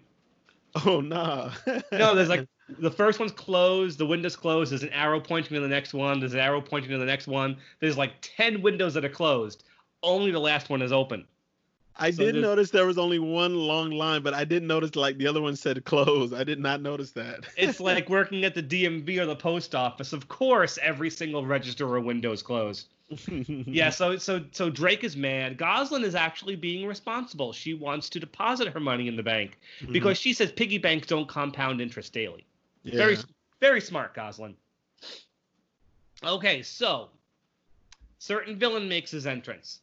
oh 0.86 1.02
nah. 1.02 1.52
No, 1.92 2.16
there's 2.16 2.30
like 2.30 2.48
the 2.80 2.92
first 2.92 3.20
one's 3.20 3.32
closed, 3.32 3.98
the 3.98 4.06
window's 4.06 4.36
closed, 4.36 4.72
there's 4.72 4.84
an 4.84 4.90
arrow 4.90 5.20
pointing 5.20 5.54
to 5.54 5.62
the 5.62 5.68
next 5.68 5.94
one, 5.94 6.20
there's 6.20 6.34
an 6.34 6.40
arrow 6.40 6.62
pointing 6.62 6.92
to 6.92 6.98
the 6.98 7.06
next 7.06 7.28
one. 7.28 7.58
There's 7.80 7.98
like 7.98 8.14
10 8.22 8.62
windows 8.62 8.94
that 8.96 9.06
are 9.06 9.10
closed. 9.10 9.64
Only 10.04 10.32
the 10.32 10.40
last 10.40 10.70
one 10.70 10.82
is 10.82 10.92
open. 10.92 11.26
I 11.98 12.12
So 12.12 12.24
did 12.24 12.36
notice 12.36 12.72
there 12.72 12.86
was 12.86 12.98
only 12.98 13.20
one 13.20 13.56
long 13.56 13.92
line, 13.92 14.22
but 14.22 14.34
I 14.34 14.44
didn't 14.44 14.68
notice 14.68 14.96
like 14.96 15.18
the 15.18 15.28
other 15.28 15.42
one 15.42 15.56
said 15.56 15.84
close. 15.86 16.34
I 16.34 16.44
did 16.44 16.60
not 16.60 16.82
notice 16.82 17.12
that. 17.12 17.46
It's 17.58 17.80
like 17.92 18.10
working 18.10 18.44
at 18.44 18.54
the 18.54 18.64
DMV 18.64 19.18
or 19.20 19.26
the 19.26 19.36
post 19.36 19.74
office. 19.76 20.12
Of 20.12 20.28
course, 20.28 20.78
every 20.82 21.10
single 21.10 21.46
register 21.46 21.88
or 21.88 22.00
window 22.02 22.32
is 22.32 22.42
closed. 22.42 22.88
Yeah, 23.30 23.92
so 23.92 24.18
so 24.18 24.44
so 24.52 24.70
Drake 24.70 25.04
is 25.04 25.16
mad. 25.16 25.58
Gosalyn 25.60 26.04
is 26.04 26.16
actually 26.16 26.56
being 26.56 26.88
responsible. 26.88 27.54
She 27.54 27.76
wants 27.76 28.10
to 28.10 28.20
deposit 28.20 28.68
her 28.70 28.80
money 28.80 29.08
in 29.08 29.16
the 29.16 29.22
bank 29.24 29.60
Mhm. 29.82 29.94
because 29.94 30.18
she 30.18 30.34
says 30.34 30.52
piggy 30.52 30.80
banks 30.80 31.06
don't 31.06 31.28
compound 31.28 31.82
interest 31.82 32.14
daily. 32.14 32.46
Yeah. 32.84 32.98
Very 32.98 33.18
very 33.62 33.80
smart, 33.80 34.16
Gosalyn. 34.16 34.56
Okay, 36.24 36.64
so 36.64 37.10
certain 38.18 38.58
villain 38.58 38.90
makes 38.90 39.12
his 39.12 39.28
entrance. 39.28 39.82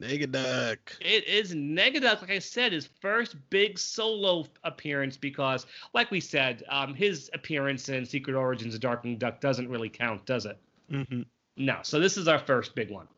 Negaduck. 0.00 0.78
It 1.00 1.26
is 1.26 1.54
Negaduck, 1.54 2.20
like 2.20 2.30
I 2.30 2.38
said, 2.38 2.72
his 2.72 2.88
first 3.00 3.36
big 3.50 3.78
solo 3.78 4.46
appearance 4.64 5.16
because, 5.16 5.66
like 5.94 6.10
we 6.10 6.20
said, 6.20 6.64
um, 6.68 6.94
his 6.94 7.30
appearance 7.32 7.88
in 7.88 8.04
Secret 8.04 8.34
Origins 8.36 8.74
of 8.74 8.80
Darkwing 8.80 9.18
Duck 9.18 9.40
doesn't 9.40 9.68
really 9.68 9.88
count, 9.88 10.24
does 10.26 10.46
it? 10.46 10.58
hmm 10.90 11.22
No. 11.56 11.78
So 11.82 11.98
this 11.98 12.16
is 12.16 12.28
our 12.28 12.38
first 12.38 12.74
big 12.74 12.90
one. 12.90 13.08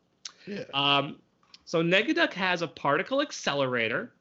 Yeah. 0.47 0.63
Um, 0.73 1.17
so 1.65 1.83
Negaduck 1.83 2.33
has 2.33 2.61
a 2.61 2.67
particle 2.67 3.21
accelerator, 3.21 4.11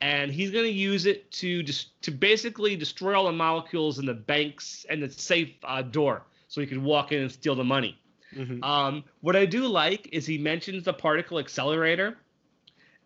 and 0.00 0.30
he's 0.32 0.50
going 0.50 0.64
to 0.64 0.72
use 0.72 1.04
it 1.04 1.30
to 1.32 1.62
just 1.62 2.00
to 2.02 2.10
basically 2.10 2.76
destroy 2.76 3.14
all 3.14 3.26
the 3.26 3.32
molecules 3.32 3.98
in 3.98 4.06
the 4.06 4.14
banks 4.14 4.86
and 4.88 5.02
the 5.02 5.10
safe 5.10 5.52
uh, 5.64 5.82
door, 5.82 6.22
so 6.48 6.60
he 6.60 6.66
can 6.66 6.82
walk 6.82 7.12
in 7.12 7.22
and 7.22 7.30
steal 7.32 7.54
the 7.54 7.64
money. 7.64 7.99
Hmm 8.34 8.62
Um, 8.62 9.04
what 9.20 9.36
I 9.36 9.46
do 9.46 9.66
like 9.66 10.08
is 10.12 10.26
he 10.26 10.38
mentions 10.38 10.84
the 10.84 10.92
particle 10.94 11.38
accelerator, 11.38 12.18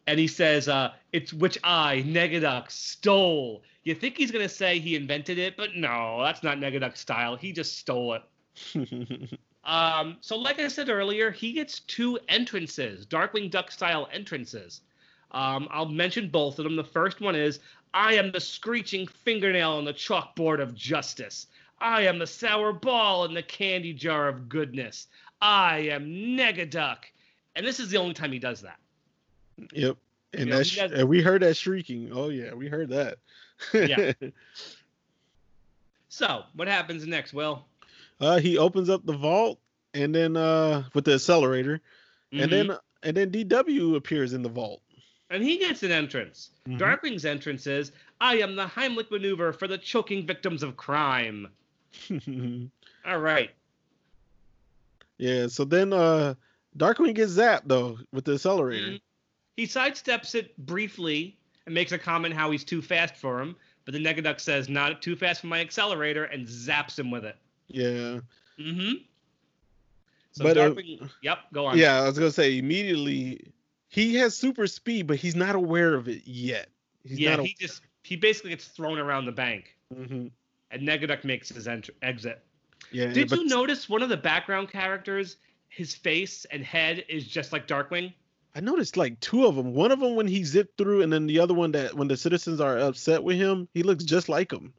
and 0.06 0.18
he 0.18 0.26
says, 0.28 0.68
uh, 0.68 0.92
"It's 1.12 1.32
which 1.32 1.58
I 1.64 2.02
Negaduck 2.06 2.70
stole." 2.70 3.62
You 3.84 3.94
think 3.94 4.16
he's 4.16 4.30
going 4.30 4.46
to 4.46 4.54
say 4.54 4.78
he 4.78 4.96
invented 4.96 5.38
it, 5.38 5.56
but 5.56 5.76
no, 5.76 6.22
that's 6.22 6.42
not 6.42 6.58
Negaduck 6.58 6.96
style. 6.96 7.36
He 7.36 7.52
just 7.52 7.78
stole 7.78 8.14
it. 8.14 8.22
Um, 9.64 10.18
so, 10.20 10.36
like 10.36 10.58
I 10.58 10.68
said 10.68 10.90
earlier, 10.90 11.30
he 11.30 11.52
gets 11.52 11.80
two 11.80 12.18
entrances, 12.28 13.06
Darkwing 13.06 13.50
Duck 13.50 13.70
style 13.70 14.08
entrances. 14.12 14.82
Um, 15.30 15.68
I'll 15.70 15.86
mention 15.86 16.28
both 16.28 16.58
of 16.58 16.64
them. 16.64 16.76
The 16.76 16.84
first 16.84 17.20
one 17.20 17.34
is 17.34 17.60
I 17.94 18.14
am 18.14 18.30
the 18.30 18.40
screeching 18.40 19.06
fingernail 19.06 19.72
on 19.72 19.84
the 19.84 19.94
chalkboard 19.94 20.60
of 20.60 20.74
justice. 20.74 21.46
I 21.78 22.02
am 22.02 22.18
the 22.18 22.26
sour 22.26 22.72
ball 22.72 23.24
in 23.24 23.34
the 23.34 23.42
candy 23.42 23.92
jar 23.92 24.28
of 24.28 24.48
goodness. 24.48 25.08
I 25.40 25.78
am 25.90 26.06
Negaduck. 26.06 26.98
And 27.56 27.66
this 27.66 27.78
is 27.78 27.90
the 27.90 27.98
only 27.98 28.14
time 28.14 28.32
he 28.32 28.38
does 28.38 28.60
that. 28.62 28.78
Yep. 29.72 29.96
And 30.32 30.40
You 30.40 30.46
know, 30.46 30.56
that's 30.56 30.70
he 30.70 30.80
and 30.80 31.08
we 31.08 31.22
heard 31.22 31.42
that 31.42 31.56
shrieking. 31.56 32.10
Oh 32.12 32.28
yeah, 32.28 32.54
we 32.54 32.68
heard 32.68 32.88
that. 32.90 33.18
Yeah. 33.72 34.12
So, 36.08 36.44
what 36.54 36.68
happens 36.68 37.04
next? 37.08 37.32
Well, 37.34 37.66
uh, 38.20 38.38
he 38.38 38.56
opens 38.56 38.88
up 38.88 39.04
the 39.04 39.16
vault 39.16 39.58
and 39.94 40.14
then 40.14 40.36
uh 40.36 40.84
with 40.94 41.04
the 41.04 41.14
accelerator, 41.14 41.80
mhm. 42.32 42.42
and 42.42 42.52
then 42.52 42.78
and 43.02 43.16
then 43.16 43.30
DW 43.32 43.96
appears 43.96 44.32
in 44.32 44.42
the 44.42 44.48
vault. 44.48 44.80
and 45.30 45.42
he 45.42 45.56
gets 45.58 45.82
an 45.82 45.90
entrance. 45.90 46.50
Mhm. 46.68 46.78
Darkwing's 46.78 47.24
entrance 47.24 47.66
is 47.66 47.90
I 48.20 48.36
am 48.36 48.54
the 48.54 48.64
Heimlich 48.66 49.10
maneuver 49.10 49.52
for 49.52 49.66
the 49.66 49.76
choking 49.76 50.24
victims 50.24 50.62
of 50.62 50.76
crime. 50.76 51.48
All 53.06 53.18
right. 53.18 53.50
yeah. 55.18 55.46
So 55.46 55.64
then 55.64 55.92
uh 55.92 56.34
Darkwing 56.76 57.14
gets 57.14 57.32
zapped 57.32 57.62
though 57.66 57.98
with 58.12 58.24
the 58.24 58.34
accelerator. 58.34 58.92
Mhm. 58.92 59.00
He 59.56 59.66
sidesteps 59.66 60.34
it 60.34 60.56
briefly 60.56 61.36
and 61.66 61.74
makes 61.74 61.92
a 61.92 61.98
comment 61.98 62.34
how 62.34 62.50
he's 62.50 62.64
too 62.64 62.82
fast 62.82 63.16
for 63.16 63.40
him, 63.40 63.54
but 63.84 63.92
the 63.94 64.00
Negaduck 64.00 64.40
says, 64.40 64.68
"Not 64.68 65.00
too 65.00 65.14
fast 65.16 65.40
for 65.40 65.46
my 65.46 65.60
accelerator," 65.60 66.24
and 66.24 66.46
zaps 66.46 66.98
him 66.98 67.10
with 67.10 67.24
it. 67.24 67.36
Yeah. 67.68 68.20
Mm-hmm. 68.58 68.92
So 70.32 70.42
But, 70.44 70.58
uh, 70.58 70.70
Darkwing, 70.70 71.08
yep, 71.22 71.38
go 71.52 71.66
on. 71.66 71.78
Yeah, 71.78 72.00
I 72.02 72.06
was 72.08 72.18
gonna 72.18 72.32
say 72.32 72.58
immediately 72.58 73.52
he 73.88 74.16
has 74.16 74.36
super 74.36 74.66
speed, 74.66 75.06
but 75.06 75.16
he's 75.18 75.36
not 75.36 75.54
aware 75.54 75.94
of 75.94 76.08
it 76.08 76.26
yet. 76.26 76.68
He's 77.04 77.20
yeah, 77.20 77.36
not 77.36 77.46
he 77.46 77.54
just 77.60 77.82
he 78.02 78.16
basically 78.16 78.50
gets 78.50 78.66
thrown 78.66 78.98
around 78.98 79.26
the 79.26 79.32
bank, 79.32 79.76
Mhm. 79.94 80.32
And 80.74 80.86
Negaduck 80.86 81.24
makes 81.24 81.48
his 81.48 81.66
ent- 81.68 81.90
exit. 82.02 82.42
Yeah. 82.90 83.12
Did 83.12 83.30
but 83.30 83.40
you 83.40 83.46
notice 83.46 83.88
one 83.88 84.02
of 84.02 84.08
the 84.08 84.16
background 84.16 84.70
characters? 84.70 85.36
His 85.68 85.94
face 85.94 86.44
and 86.50 86.64
head 86.64 87.04
is 87.08 87.26
just 87.26 87.52
like 87.52 87.66
Darkwing. 87.66 88.12
I 88.54 88.60
noticed 88.60 88.96
like 88.96 89.18
two 89.18 89.46
of 89.46 89.56
them. 89.56 89.74
One 89.74 89.90
of 89.90 89.98
them 89.98 90.14
when 90.14 90.28
he 90.28 90.44
zipped 90.44 90.78
through, 90.78 91.02
and 91.02 91.12
then 91.12 91.26
the 91.26 91.40
other 91.40 91.54
one 91.54 91.72
that 91.72 91.94
when 91.94 92.06
the 92.06 92.16
citizens 92.16 92.60
are 92.60 92.78
upset 92.78 93.24
with 93.24 93.36
him, 93.36 93.68
he 93.74 93.82
looks 93.82 94.04
just 94.04 94.28
like 94.28 94.52
him. 94.52 94.72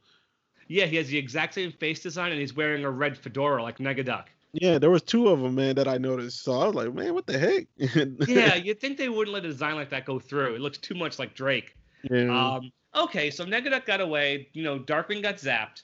Yeah, 0.68 0.86
he 0.86 0.96
has 0.96 1.10
the 1.10 1.18
exact 1.18 1.54
same 1.56 1.72
face 1.74 2.00
design, 2.00 2.32
and 2.32 2.40
he's 2.40 2.56
wearing 2.56 2.86
a 2.86 2.90
red 2.90 3.18
fedora 3.18 3.62
like 3.62 3.80
Negaduck. 3.80 4.26
Yeah, 4.54 4.78
there 4.80 4.90
was 4.90 5.04
two 5.04 5.28
of 5.28 5.42
them, 5.42 5.56
man, 5.56 5.76
that 5.76 5.88
I 5.90 5.98
noticed. 5.98 6.44
So 6.44 6.54
I 6.58 6.66
was 6.68 6.76
like, 6.76 6.94
man, 6.94 7.14
what 7.14 7.28
the 7.28 7.38
heck? 7.38 7.68
Yeah, 8.28 8.56
you'd 8.56 8.80
think 8.80 8.98
they 8.98 9.10
wouldn't 9.10 9.34
let 9.34 9.44
a 9.44 9.50
design 9.50 9.76
like 9.76 9.90
that 9.90 10.06
go 10.06 10.18
through. 10.18 10.56
It 10.56 10.62
looks 10.62 10.78
too 10.78 10.96
much 10.96 11.20
like 11.20 11.34
Drake. 11.36 11.76
yeah. 12.10 12.56
Um, 12.56 12.72
okay, 12.96 13.30
so 13.30 13.46
Negaduck 13.46 13.86
got 13.86 14.02
away. 14.02 14.50
You 14.54 14.64
know, 14.64 14.80
Darkwing 14.80 15.22
got 15.22 15.36
zapped. 15.36 15.84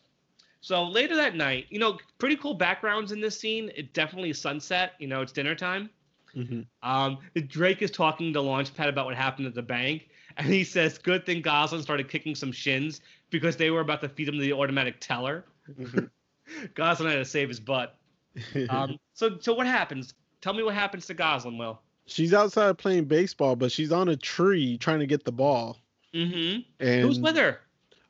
So 0.62 0.84
later 0.84 1.16
that 1.16 1.36
night, 1.36 1.66
you 1.70 1.80
know, 1.80 1.98
pretty 2.20 2.36
cool 2.36 2.54
backgrounds 2.54 3.12
in 3.12 3.20
this 3.20 3.40
scene. 3.40 3.72
It 3.76 3.94
definitely 3.94 4.32
sunset. 4.34 4.94
You 5.00 5.08
know, 5.08 5.22
it's 5.22 5.32
dinner 5.32 5.56
time. 5.56 5.90
Mhm. 6.36 6.66
Um, 6.84 7.18
Drake 7.48 7.82
is 7.82 7.92
talking 7.92 8.32
to 8.34 8.40
Launchpad 8.40 8.88
about 8.88 9.06
what 9.06 9.16
happened 9.16 9.48
at 9.48 9.54
the 9.56 9.62
bank, 9.62 10.08
and 10.38 10.48
he 10.48 10.64
says, 10.64 10.98
"Good 10.98 11.26
thing 11.26 11.42
Gosalyn 11.42 11.82
started 11.82 12.10
kicking 12.10 12.36
some 12.36 12.52
shins 12.52 13.02
because 13.32 13.58
they 13.58 13.70
were 13.70 13.82
about 13.82 14.02
to 14.02 14.10
feed 14.10 14.30
him 14.30 14.38
the 14.38 14.54
automatic 14.54 14.98
teller." 15.00 15.46
Mhm. 15.70 16.10
Gosalyn 16.76 17.10
had 17.10 17.16
to 17.16 17.26
save 17.26 17.50
his 17.50 17.60
butt. 17.60 17.98
Um, 18.70 18.98
so, 19.14 19.38
so 19.40 19.54
what 19.54 19.68
happens? 19.68 20.14
Tell 20.40 20.54
me 20.54 20.64
what 20.64 20.74
happens 20.74 21.06
to 21.08 21.16
Gosalyn, 21.16 21.58
Will. 21.60 21.82
she's 22.08 22.34
outside 22.34 22.78
playing 22.78 23.06
baseball, 23.06 23.56
but 23.58 23.72
she's 23.74 23.92
on 23.92 24.08
a 24.08 24.16
tree 24.16 24.78
trying 24.78 25.00
to 25.00 25.06
get 25.06 25.26
the 25.26 25.32
ball. 25.34 25.78
Mm-hmm. 26.14 26.62
And 26.80 27.02
Who's 27.02 27.20
with 27.20 27.38
her? 27.38 27.60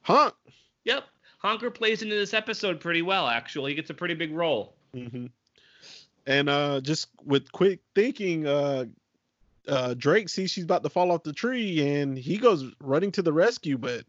Honk. 0.02 0.34
Yep. 0.86 1.04
Honker 1.40 1.72
plays 1.72 2.02
into 2.02 2.16
this 2.16 2.34
episode 2.34 2.80
pretty 2.80 3.02
well, 3.02 3.28
actually. 3.28 3.72
He 3.72 3.76
gets 3.76 3.90
a 3.90 3.96
pretty 3.96 4.14
big 4.14 4.34
role. 4.34 4.76
hmm 4.94 5.28
And 6.26 6.50
uh, 6.50 6.82
just 6.82 7.10
with 7.24 7.52
quick 7.52 7.80
thinking, 7.96 8.46
uh, 8.48 8.86
uh, 9.68 9.94
Drake 9.96 10.30
sees 10.30 10.52
she's 10.52 10.64
about 10.64 10.84
to 10.84 10.90
fall 10.90 11.12
off 11.12 11.24
the 11.24 11.34
tree, 11.34 11.88
and 11.88 12.18
he 12.18 12.38
goes 12.38 12.66
running 12.80 13.12
to 13.14 13.22
the 13.22 13.34
rescue. 13.34 13.78
But 13.78 14.06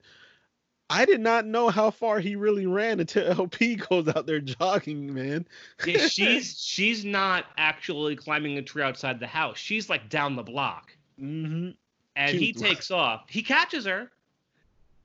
I 0.90 1.06
did 1.06 1.20
not 1.20 1.46
know 1.46 1.70
how 1.70 1.90
far 1.90 2.20
he 2.20 2.36
really 2.36 2.66
ran 2.66 3.00
until 3.00 3.32
LP 3.40 3.76
goes 3.76 4.08
out 4.08 4.26
there 4.26 4.40
jogging, 4.40 5.14
man. 5.14 5.46
Yeah, 5.86 6.06
she's 6.08 6.60
she's 6.60 7.04
not 7.04 7.46
actually 7.56 8.16
climbing 8.16 8.58
a 8.58 8.62
tree 8.62 8.82
outside 8.82 9.20
the 9.20 9.26
house. 9.26 9.58
She's 9.58 9.88
like 9.88 10.08
down 10.08 10.36
the 10.36 10.42
block. 10.42 10.94
hmm 11.18 11.70
And 12.16 12.36
he 12.36 12.52
takes 12.52 12.90
off. 12.90 13.24
He 13.28 13.42
catches 13.42 13.84
her 13.86 14.10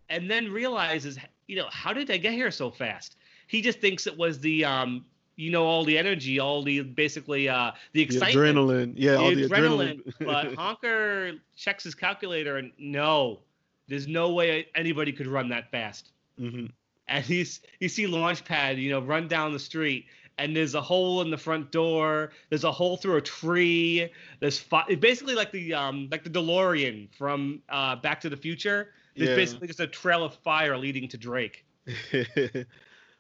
and 0.10 0.30
then 0.30 0.52
realizes, 0.52 1.18
you 1.48 1.56
know, 1.58 1.68
how 1.72 1.94
did 1.94 2.10
I 2.12 2.18
get 2.18 2.34
here 2.34 2.52
so 2.52 2.70
fast? 2.72 3.16
He 3.48 3.62
just 3.62 3.80
thinks 3.80 4.08
it 4.08 4.18
was 4.18 4.40
the 4.40 4.66
um 4.66 5.06
you 5.40 5.52
know, 5.52 5.66
all 5.66 5.86
the 5.86 5.96
energy, 5.98 6.40
all 6.40 6.64
the 6.64 6.82
basically 6.82 7.48
uh 7.48 7.72
the 7.94 8.04
The 8.06 8.16
excitement. 8.16 8.58
adrenaline, 8.58 8.94
yeah, 8.96 9.16
all 9.16 9.30
the 9.34 9.44
adrenaline. 9.48 10.02
adrenaline. 10.04 10.14
but 10.26 10.54
Honker 10.56 11.34
checks 11.56 11.84
his 11.84 11.96
calculator 11.96 12.58
and 12.58 12.72
no, 12.78 13.40
there's 13.88 14.08
no 14.08 14.34
way 14.34 14.68
anybody 14.76 15.12
could 15.12 15.28
run 15.28 15.50
that 15.50 15.70
fast. 15.72 16.12
hmm 16.38 16.66
And 17.08 17.24
he's 17.24 17.62
you 17.80 17.88
see 17.90 18.06
Launchpad, 18.06 18.82
you 18.82 18.90
know, 18.90 19.02
run 19.02 19.28
down 19.28 19.54
the 19.54 19.60
street, 19.60 20.06
and 20.40 20.56
there's 20.56 20.76
a 20.76 20.82
hole 20.82 21.22
in 21.22 21.30
the 21.32 21.38
front 21.38 21.72
door. 21.72 22.32
There's 22.50 22.64
a 22.64 22.72
hole 22.72 22.98
through 22.98 23.18
a 23.18 23.22
tree. 23.22 24.12
There's 24.40 24.58
fi- 24.60 24.96
basically 24.96 25.36
like 25.36 25.52
the 25.52 25.74
um 25.74 26.08
like 26.12 26.24
the 26.24 26.30
DeLorean 26.30 27.10
from 27.16 27.62
uh 27.70 27.96
Back 27.98 28.22
to 28.22 28.30
the 28.30 28.38
Future. 28.38 28.92
There's 29.16 29.30
Yeah. 29.30 29.36
basically 29.36 29.68
just 29.68 29.80
a 29.80 29.88
trail 29.88 30.24
of 30.24 30.36
fire 30.36 30.78
leading 30.78 31.08
to 31.10 31.18
Drake. 31.18 31.66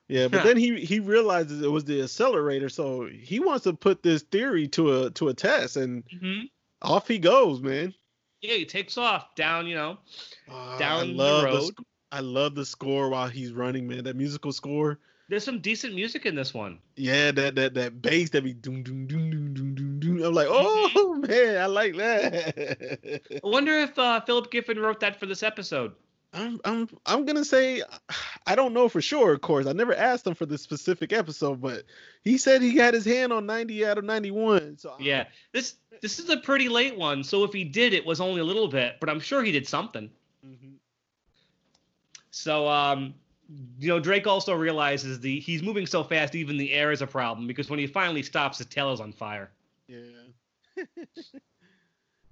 yeah, 0.07 0.27
but 0.29 0.43
then 0.43 0.57
he 0.57 0.79
he 0.83 0.99
realizes 0.99 1.61
it 1.61 1.71
was 1.71 1.83
the 1.85 2.01
accelerator, 2.01 2.69
so 2.69 3.07
he 3.07 3.39
wants 3.39 3.63
to 3.65 3.73
put 3.73 4.03
this 4.03 4.23
theory 4.23 4.67
to 4.69 5.03
a 5.05 5.11
to 5.11 5.29
a 5.29 5.33
test, 5.33 5.77
and 5.77 6.03
Mm-hmm. 6.05 6.45
off 6.81 7.07
he 7.07 7.19
goes, 7.19 7.61
man. 7.61 7.93
Yeah, 8.41 8.53
he 8.53 8.65
takes 8.65 8.97
off 8.97 9.33
down, 9.35 9.65
you 9.65 9.75
know. 9.75 9.97
Ah, 10.49 10.77
Down 10.77 10.99
I 11.01 11.05
the 11.07 11.13
love 11.13 11.43
road. 11.45 11.61
sc- 11.63 11.81
I 12.11 12.19
love 12.21 12.53
the 12.55 12.65
score 12.65 13.09
while 13.09 13.27
he's 13.27 13.51
running, 13.51 13.87
man. 13.87 14.03
That 14.03 14.15
musical 14.15 14.51
score. 14.51 14.99
There's 15.29 15.43
some 15.43 15.59
decent 15.59 15.93
music 15.93 16.25
in 16.25 16.35
this 16.35 16.53
one. 16.53 16.79
Yeah, 16.95 17.31
that 17.31 17.55
that 17.55 17.73
that 17.73 18.01
bass 18.01 18.29
that 18.29 18.43
be 18.43 18.53
doom 18.53 18.83
doom 18.83 19.07
doom 19.07 19.29
doom 19.29 19.53
doom 19.53 19.75
doom 19.75 19.99
doom. 19.99 20.23
I'm 20.23 20.33
like, 20.33 20.47
oh 20.49 21.21
man, 21.27 21.57
I 21.61 21.65
like 21.65 21.95
that. 21.97 23.21
I 23.43 23.47
wonder 23.47 23.73
if 23.73 23.97
uh, 23.99 24.21
Philip 24.21 24.51
Giffin 24.51 24.79
wrote 24.81 25.01
that 25.01 25.19
for 25.19 25.25
this 25.25 25.43
episode. 25.43 25.93
I'm 26.33 26.59
I'm 26.63 26.87
I'm 27.05 27.25
gonna 27.25 27.43
say 27.43 27.81
I 28.47 28.55
don't 28.55 28.73
know 28.73 28.87
for 28.87 29.01
sure, 29.01 29.33
of 29.33 29.41
course. 29.41 29.67
I 29.67 29.73
never 29.73 29.93
asked 29.93 30.25
him 30.25 30.33
for 30.33 30.45
this 30.45 30.61
specific 30.61 31.11
episode, 31.11 31.61
but 31.61 31.83
he 32.23 32.37
said 32.37 32.61
he 32.61 32.73
got 32.73 32.93
his 32.93 33.03
hand 33.05 33.33
on 33.33 33.45
90 33.45 33.85
out 33.85 33.97
of 33.97 34.05
91. 34.05 34.77
So 34.77 34.95
Yeah, 34.99 35.25
this 35.51 35.75
this 36.01 36.19
is 36.19 36.29
a 36.29 36.37
pretty 36.37 36.69
late 36.69 36.97
one, 36.97 37.23
so 37.23 37.43
if 37.43 37.51
he 37.51 37.65
did, 37.65 37.93
it 37.93 38.05
was 38.05 38.21
only 38.21 38.39
a 38.39 38.45
little 38.45 38.67
bit, 38.69 38.95
but 39.01 39.09
I'm 39.09 39.19
sure 39.19 39.43
he 39.43 39.51
did 39.51 39.67
something. 39.67 40.09
Mhm. 40.45 40.75
So, 42.29 42.67
um, 42.67 43.15
you 43.79 43.87
know, 43.87 43.99
Drake 43.99 44.27
also 44.27 44.53
realizes 44.53 45.19
the 45.19 45.39
he's 45.39 45.63
moving 45.63 45.85
so 45.85 46.03
fast, 46.03 46.35
even 46.35 46.57
the 46.57 46.73
air 46.73 46.91
is 46.91 47.01
a 47.01 47.07
problem 47.07 47.47
because 47.47 47.69
when 47.69 47.79
he 47.79 47.87
finally 47.87 48.23
stops, 48.23 48.57
his 48.57 48.67
tail 48.67 48.91
is 48.91 48.99
on 48.99 49.11
fire. 49.11 49.49
Yeah. 49.87 49.97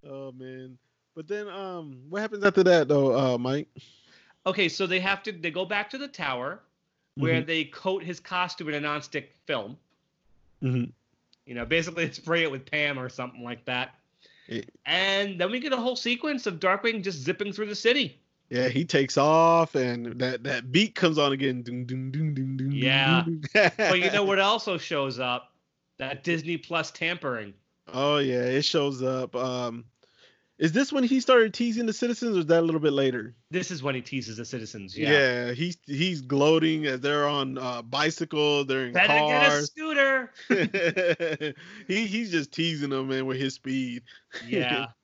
oh 0.09 0.31
man. 0.33 0.77
But 1.15 1.27
then 1.27 1.47
um 1.47 2.01
what 2.09 2.21
happens 2.21 2.43
after 2.43 2.63
that 2.63 2.87
though, 2.87 3.17
uh 3.17 3.37
Mike? 3.37 3.67
Okay, 4.45 4.69
so 4.69 4.85
they 4.85 4.99
have 4.99 5.23
to 5.23 5.31
they 5.31 5.51
go 5.51 5.65
back 5.65 5.89
to 5.91 5.97
the 5.97 6.07
tower 6.07 6.61
where 7.17 7.41
they 7.41 7.63
coat 7.65 8.03
his 8.03 8.19
costume 8.19 8.69
in 8.69 8.83
a 8.83 8.87
nonstick 8.87 9.27
film. 9.45 9.77
Mm-hmm. 10.61 10.91
You 11.45 11.55
know, 11.55 11.65
basically 11.65 12.11
spray 12.11 12.43
it 12.43 12.51
with 12.51 12.69
Pam 12.69 12.99
or 12.99 13.09
something 13.09 13.43
like 13.43 13.63
that. 13.65 13.95
Yeah. 14.47 14.61
And 14.85 15.39
then 15.39 15.49
we 15.49 15.59
get 15.59 15.73
a 15.73 15.77
whole 15.77 15.95
sequence 15.95 16.45
of 16.45 16.59
Darkwing 16.59 17.03
just 17.03 17.19
zipping 17.19 17.51
through 17.53 17.67
the 17.67 17.75
city. 17.75 18.19
Yeah, 18.49 18.67
he 18.67 18.85
takes 18.85 19.17
off 19.17 19.73
and 19.75 20.19
that 20.19 20.43
that 20.43 20.71
beat 20.71 20.93
comes 20.95 21.17
on 21.17 21.33
again. 21.33 21.63
Doom, 21.63 21.85
doom, 21.85 22.11
doom, 22.11 22.33
doom, 22.35 22.57
doom, 22.57 22.71
Yeah. 22.71 23.23
doom, 23.25 23.41
doom. 23.41 23.71
But 23.77 23.99
you 23.99 24.11
know 24.11 24.23
what 24.23 24.39
also 24.51 24.77
shows 24.77 25.19
up? 25.19 25.51
That 25.97 26.23
Disney 26.23 26.57
Plus 26.57 26.91
tampering. 26.91 27.53
Oh 27.91 28.17
yeah, 28.17 28.43
it 28.43 28.63
shows 28.63 29.01
up. 29.01 29.35
Um 29.35 29.85
is 30.57 30.71
this 30.71 30.93
when 30.93 31.03
he 31.03 31.19
started 31.19 31.53
teasing 31.53 31.85
the 31.85 31.91
citizens 31.91 32.37
or 32.37 32.39
is 32.41 32.45
that 32.45 32.61
a 32.61 32.65
little 32.65 32.79
bit 32.79 32.93
later? 32.93 33.35
This 33.51 33.71
is 33.71 33.83
when 33.83 33.93
he 33.93 34.01
teases 34.01 34.37
the 34.37 34.45
citizens. 34.45 34.97
Yeah, 34.97 35.11
Yeah. 35.47 35.51
he's 35.53 35.77
he's 35.85 36.21
gloating 36.21 36.85
as 36.85 37.01
they're 37.01 37.27
on 37.27 37.57
uh 37.57 37.81
bicycles, 37.81 38.67
they're 38.67 38.85
in 38.87 38.93
Better 38.93 39.13
get 39.27 39.51
a 39.51 39.65
scooter. 39.65 40.31
he 41.87 42.05
he's 42.07 42.31
just 42.31 42.51
teasing 42.51 42.91
them 42.91 43.07
man 43.07 43.25
with 43.25 43.37
his 43.37 43.55
speed. 43.55 44.03
yeah. 44.47 44.87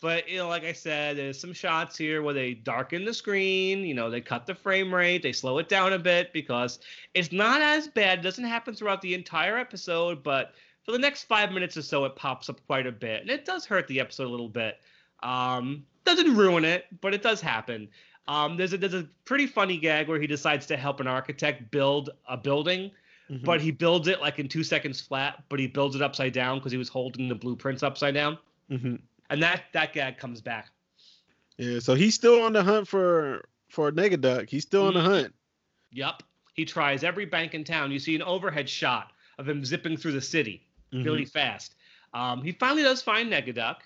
But 0.00 0.28
you 0.28 0.38
know, 0.38 0.48
like 0.48 0.64
I 0.64 0.72
said, 0.72 1.16
there's 1.16 1.38
some 1.38 1.52
shots 1.52 1.96
here 1.96 2.22
where 2.22 2.34
they 2.34 2.54
darken 2.54 3.04
the 3.04 3.12
screen. 3.12 3.84
You 3.84 3.94
know, 3.94 4.10
they 4.10 4.20
cut 4.20 4.46
the 4.46 4.54
frame 4.54 4.92
rate, 4.92 5.22
they 5.22 5.32
slow 5.32 5.58
it 5.58 5.68
down 5.68 5.92
a 5.92 5.98
bit 5.98 6.32
because 6.32 6.78
it's 7.14 7.32
not 7.32 7.60
as 7.60 7.88
bad. 7.88 8.20
It 8.20 8.22
doesn't 8.22 8.44
happen 8.44 8.74
throughout 8.74 9.02
the 9.02 9.14
entire 9.14 9.58
episode, 9.58 10.22
but 10.22 10.54
for 10.84 10.92
the 10.92 10.98
next 10.98 11.24
five 11.24 11.52
minutes 11.52 11.76
or 11.76 11.82
so, 11.82 12.04
it 12.04 12.16
pops 12.16 12.48
up 12.48 12.64
quite 12.66 12.86
a 12.86 12.92
bit, 12.92 13.20
and 13.20 13.30
it 13.30 13.44
does 13.44 13.66
hurt 13.66 13.86
the 13.88 14.00
episode 14.00 14.26
a 14.26 14.30
little 14.30 14.48
bit. 14.48 14.78
Um, 15.22 15.84
doesn't 16.04 16.34
ruin 16.34 16.64
it, 16.64 16.86
but 17.00 17.14
it 17.14 17.22
does 17.22 17.40
happen. 17.40 17.88
Um, 18.28 18.56
there's 18.56 18.72
a 18.72 18.78
there's 18.78 18.94
a 18.94 19.08
pretty 19.24 19.46
funny 19.46 19.76
gag 19.76 20.08
where 20.08 20.20
he 20.20 20.26
decides 20.26 20.66
to 20.66 20.76
help 20.76 21.00
an 21.00 21.06
architect 21.06 21.70
build 21.70 22.10
a 22.28 22.36
building, 22.36 22.90
mm-hmm. 23.30 23.44
but 23.44 23.60
he 23.60 23.70
builds 23.70 24.08
it 24.08 24.20
like 24.20 24.38
in 24.38 24.48
two 24.48 24.62
seconds 24.62 25.00
flat, 25.00 25.42
but 25.48 25.58
he 25.58 25.66
builds 25.66 25.96
it 25.96 26.02
upside 26.02 26.32
down 26.32 26.58
because 26.58 26.72
he 26.72 26.78
was 26.78 26.88
holding 26.88 27.28
the 27.28 27.34
blueprints 27.34 27.82
upside 27.82 28.14
down, 28.14 28.38
mm-hmm. 28.70 28.96
And 29.30 29.42
that 29.42 29.62
that 29.72 29.92
gag 29.92 30.18
comes 30.18 30.40
back. 30.40 30.68
Yeah, 31.56 31.78
so 31.78 31.94
he's 31.94 32.14
still 32.14 32.42
on 32.42 32.52
the 32.52 32.62
hunt 32.62 32.86
for 32.86 33.48
for 33.68 33.90
Negaduck. 33.92 34.50
He's 34.50 34.62
still 34.62 34.86
on 34.86 34.94
the 34.94 35.00
mm-hmm. 35.00 35.08
hunt. 35.08 35.34
Yep, 35.92 36.22
he 36.54 36.64
tries 36.64 37.02
every 37.04 37.24
bank 37.24 37.54
in 37.54 37.64
town. 37.64 37.90
You 37.90 37.98
see 37.98 38.14
an 38.14 38.22
overhead 38.22 38.68
shot 38.68 39.12
of 39.38 39.48
him 39.48 39.64
zipping 39.64 39.96
through 39.96 40.12
the 40.12 40.20
city 40.20 40.66
mm-hmm. 40.92 41.04
really 41.04 41.24
fast. 41.24 41.74
Um, 42.12 42.42
he 42.42 42.52
finally 42.52 42.82
does 42.82 43.00
find 43.02 43.32
Negaduck 43.32 43.76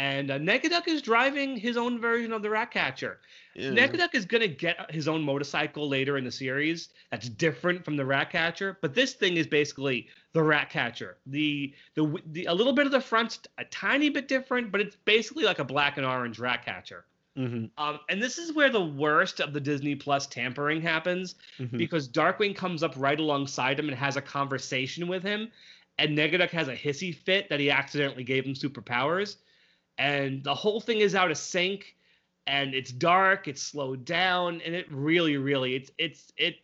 and 0.00 0.30
uh, 0.30 0.38
Negaduck 0.38 0.88
is 0.88 1.02
driving 1.02 1.58
his 1.58 1.76
own 1.76 2.00
version 2.00 2.32
of 2.32 2.40
the 2.40 2.48
Ratcatcher. 2.48 3.18
Yeah. 3.54 3.68
Negaduck 3.68 4.14
is 4.14 4.24
gonna 4.24 4.48
get 4.48 4.90
his 4.90 5.06
own 5.06 5.20
motorcycle 5.20 5.90
later 5.90 6.16
in 6.16 6.24
the 6.24 6.32
series. 6.32 6.88
That's 7.10 7.28
different 7.28 7.84
from 7.84 7.98
the 7.98 8.06
Ratcatcher, 8.06 8.78
but 8.80 8.94
this 8.94 9.12
thing 9.12 9.36
is 9.36 9.46
basically 9.46 10.08
the 10.32 10.42
Ratcatcher. 10.42 11.18
The, 11.26 11.74
the 11.96 12.16
the 12.32 12.46
a 12.46 12.54
little 12.54 12.72
bit 12.72 12.86
of 12.86 12.92
the 12.92 13.00
front's 13.00 13.40
a 13.58 13.64
tiny 13.66 14.08
bit 14.08 14.26
different, 14.26 14.72
but 14.72 14.80
it's 14.80 14.96
basically 15.04 15.44
like 15.44 15.58
a 15.58 15.64
black 15.64 15.98
and 15.98 16.06
orange 16.06 16.38
Ratcatcher. 16.38 17.04
Mm-hmm. 17.36 17.66
Um, 17.76 18.00
and 18.08 18.22
this 18.22 18.38
is 18.38 18.54
where 18.54 18.70
the 18.70 18.84
worst 18.84 19.38
of 19.38 19.52
the 19.52 19.60
Disney 19.60 19.94
Plus 19.94 20.26
tampering 20.26 20.80
happens 20.80 21.34
mm-hmm. 21.58 21.76
because 21.76 22.08
Darkwing 22.08 22.56
comes 22.56 22.82
up 22.82 22.94
right 22.96 23.20
alongside 23.20 23.78
him 23.78 23.88
and 23.88 23.98
has 23.98 24.16
a 24.16 24.22
conversation 24.22 25.08
with 25.08 25.22
him, 25.22 25.50
and 25.98 26.16
Negaduck 26.16 26.50
has 26.50 26.68
a 26.68 26.74
hissy 26.74 27.14
fit 27.14 27.50
that 27.50 27.60
he 27.60 27.70
accidentally 27.70 28.24
gave 28.24 28.46
him 28.46 28.54
superpowers 28.54 29.36
and 30.00 30.42
the 30.42 30.54
whole 30.54 30.80
thing 30.80 30.98
is 30.98 31.14
out 31.14 31.30
of 31.30 31.36
sync 31.36 31.94
and 32.46 32.74
it's 32.74 32.90
dark 32.90 33.46
it's 33.46 33.62
slowed 33.62 34.04
down 34.04 34.60
and 34.64 34.74
it 34.74 34.90
really 34.90 35.36
really 35.36 35.76
it's 35.76 35.90
it's 35.98 36.32
it 36.36 36.56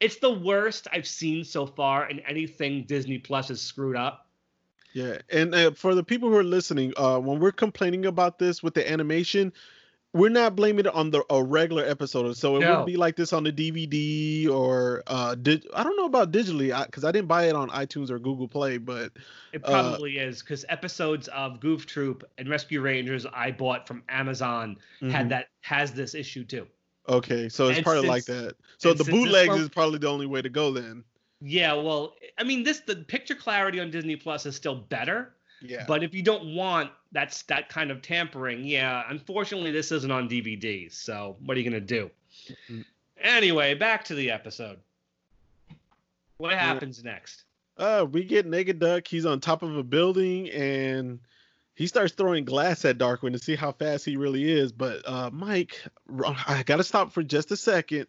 it's 0.00 0.16
the 0.16 0.30
worst 0.30 0.86
i've 0.92 1.06
seen 1.06 1.44
so 1.44 1.66
far 1.66 2.08
in 2.08 2.20
anything 2.20 2.84
disney 2.84 3.18
plus 3.18 3.48
has 3.48 3.60
screwed 3.60 3.96
up. 3.96 4.28
Yeah 4.94 5.18
and 5.30 5.54
uh, 5.54 5.72
for 5.72 5.94
the 5.94 6.04
people 6.04 6.30
who 6.30 6.36
are 6.36 6.44
listening 6.44 6.94
uh 6.96 7.18
when 7.18 7.40
we're 7.40 7.52
complaining 7.52 8.06
about 8.06 8.38
this 8.38 8.62
with 8.62 8.72
the 8.72 8.88
animation 8.90 9.52
we're 10.12 10.30
not 10.30 10.56
blaming 10.56 10.86
it 10.86 10.94
on 10.94 11.10
the 11.10 11.24
a 11.30 11.42
regular 11.42 11.84
episode, 11.84 12.36
so 12.36 12.56
it 12.56 12.60
no. 12.60 12.68
wouldn't 12.68 12.86
be 12.86 12.96
like 12.96 13.16
this 13.16 13.32
on 13.32 13.44
the 13.44 13.52
DVD 13.52 14.48
or 14.48 15.02
uh, 15.06 15.34
did 15.34 15.66
I 15.74 15.84
don't 15.84 15.96
know 15.96 16.06
about 16.06 16.32
digitally 16.32 16.86
because 16.86 17.04
I, 17.04 17.08
I, 17.08 17.12
didn't 17.12 17.28
buy 17.28 17.44
it 17.44 17.54
on 17.54 17.68
iTunes 17.70 18.10
or 18.10 18.18
Google 18.18 18.48
Play, 18.48 18.78
but 18.78 19.12
it 19.52 19.62
uh, 19.64 19.70
probably 19.70 20.18
uh, 20.18 20.24
is 20.24 20.40
because 20.40 20.64
episodes 20.68 21.28
of 21.28 21.60
Goof 21.60 21.86
Troop 21.86 22.24
and 22.38 22.48
Rescue 22.48 22.80
Rangers 22.80 23.26
I 23.26 23.50
bought 23.50 23.86
from 23.86 24.02
Amazon 24.08 24.78
mm-hmm. 25.00 25.10
had 25.10 25.28
that 25.30 25.48
has 25.60 25.92
this 25.92 26.14
issue 26.14 26.44
too. 26.44 26.66
Okay, 27.08 27.48
so 27.48 27.68
it's 27.68 27.78
and 27.78 27.84
probably 27.84 28.02
since, 28.02 28.10
like 28.10 28.24
that. 28.24 28.56
So 28.78 28.94
the 28.94 29.04
bootlegs 29.04 29.56
is 29.56 29.68
probably 29.68 29.98
the 29.98 30.08
only 30.08 30.26
way 30.26 30.42
to 30.42 30.48
go 30.48 30.72
then. 30.72 31.04
Yeah, 31.40 31.74
well, 31.74 32.14
I 32.38 32.44
mean, 32.44 32.62
this 32.62 32.80
the 32.80 32.96
picture 32.96 33.34
clarity 33.34 33.80
on 33.80 33.90
Disney 33.90 34.16
Plus 34.16 34.46
is 34.46 34.56
still 34.56 34.76
better 34.76 35.36
yeah. 35.62 35.84
But 35.86 36.02
if 36.02 36.14
you 36.14 36.22
don't 36.22 36.54
want 36.54 36.90
that's 37.16 37.44
that 37.44 37.70
kind 37.70 37.90
of 37.90 38.02
tampering, 38.02 38.62
yeah, 38.62 39.02
unfortunately 39.08 39.70
this 39.70 39.90
isn't 39.90 40.10
on 40.10 40.28
DVD. 40.28 40.92
So 40.92 41.36
what 41.42 41.56
are 41.56 41.60
you 41.60 41.68
gonna 41.68 41.80
do? 41.80 42.10
Mm-hmm. 42.70 42.82
Anyway, 43.18 43.72
back 43.72 44.04
to 44.04 44.14
the 44.14 44.30
episode. 44.30 44.78
What 46.36 46.52
happens 46.52 47.00
yeah. 47.02 47.12
next? 47.12 47.44
Uh, 47.78 48.04
we 48.10 48.22
get 48.22 48.46
Negaduck. 48.46 49.08
He's 49.08 49.24
on 49.24 49.40
top 49.40 49.62
of 49.62 49.78
a 49.78 49.82
building 49.82 50.50
and 50.50 51.18
he 51.74 51.86
starts 51.86 52.12
throwing 52.12 52.44
glass 52.44 52.84
at 52.84 52.98
Darkwing 52.98 53.32
to 53.32 53.38
see 53.38 53.56
how 53.56 53.72
fast 53.72 54.04
he 54.04 54.18
really 54.18 54.50
is. 54.50 54.70
But 54.70 55.08
uh, 55.08 55.30
Mike, 55.32 55.82
I 56.46 56.64
gotta 56.66 56.84
stop 56.84 57.12
for 57.12 57.22
just 57.22 57.50
a 57.50 57.56
second. 57.56 58.08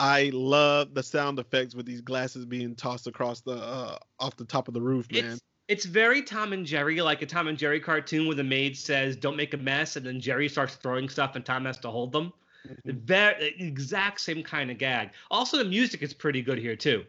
I 0.00 0.30
love 0.32 0.94
the 0.94 1.02
sound 1.02 1.38
effects 1.38 1.74
with 1.74 1.84
these 1.84 2.00
glasses 2.00 2.46
being 2.46 2.76
tossed 2.76 3.06
across 3.06 3.42
the 3.42 3.56
uh, 3.56 3.98
off 4.18 4.36
the 4.36 4.46
top 4.46 4.68
of 4.68 4.74
the 4.74 4.80
roof, 4.80 5.12
man. 5.12 5.32
It's, 5.32 5.42
it's 5.72 5.86
very 5.86 6.20
Tom 6.20 6.52
and 6.52 6.66
Jerry, 6.66 7.00
like 7.00 7.22
a 7.22 7.26
Tom 7.26 7.48
and 7.48 7.56
Jerry 7.56 7.80
cartoon 7.80 8.26
where 8.26 8.36
the 8.36 8.44
maid 8.44 8.76
says, 8.76 9.16
"Don't 9.16 9.38
make 9.38 9.54
a 9.54 9.56
mess," 9.56 9.96
and 9.96 10.04
then 10.04 10.20
Jerry 10.20 10.46
starts 10.46 10.74
throwing 10.74 11.08
stuff, 11.08 11.34
and 11.34 11.46
Tom 11.46 11.64
has 11.64 11.78
to 11.78 11.88
hold 11.88 12.12
them. 12.12 12.30
Mm-hmm. 12.68 12.98
Very 13.06 13.54
exact 13.58 14.20
same 14.20 14.42
kind 14.42 14.70
of 14.70 14.76
gag. 14.76 15.12
Also, 15.30 15.56
the 15.56 15.64
music 15.64 16.02
is 16.02 16.12
pretty 16.12 16.42
good 16.42 16.58
here 16.58 16.76
too. 16.76 17.04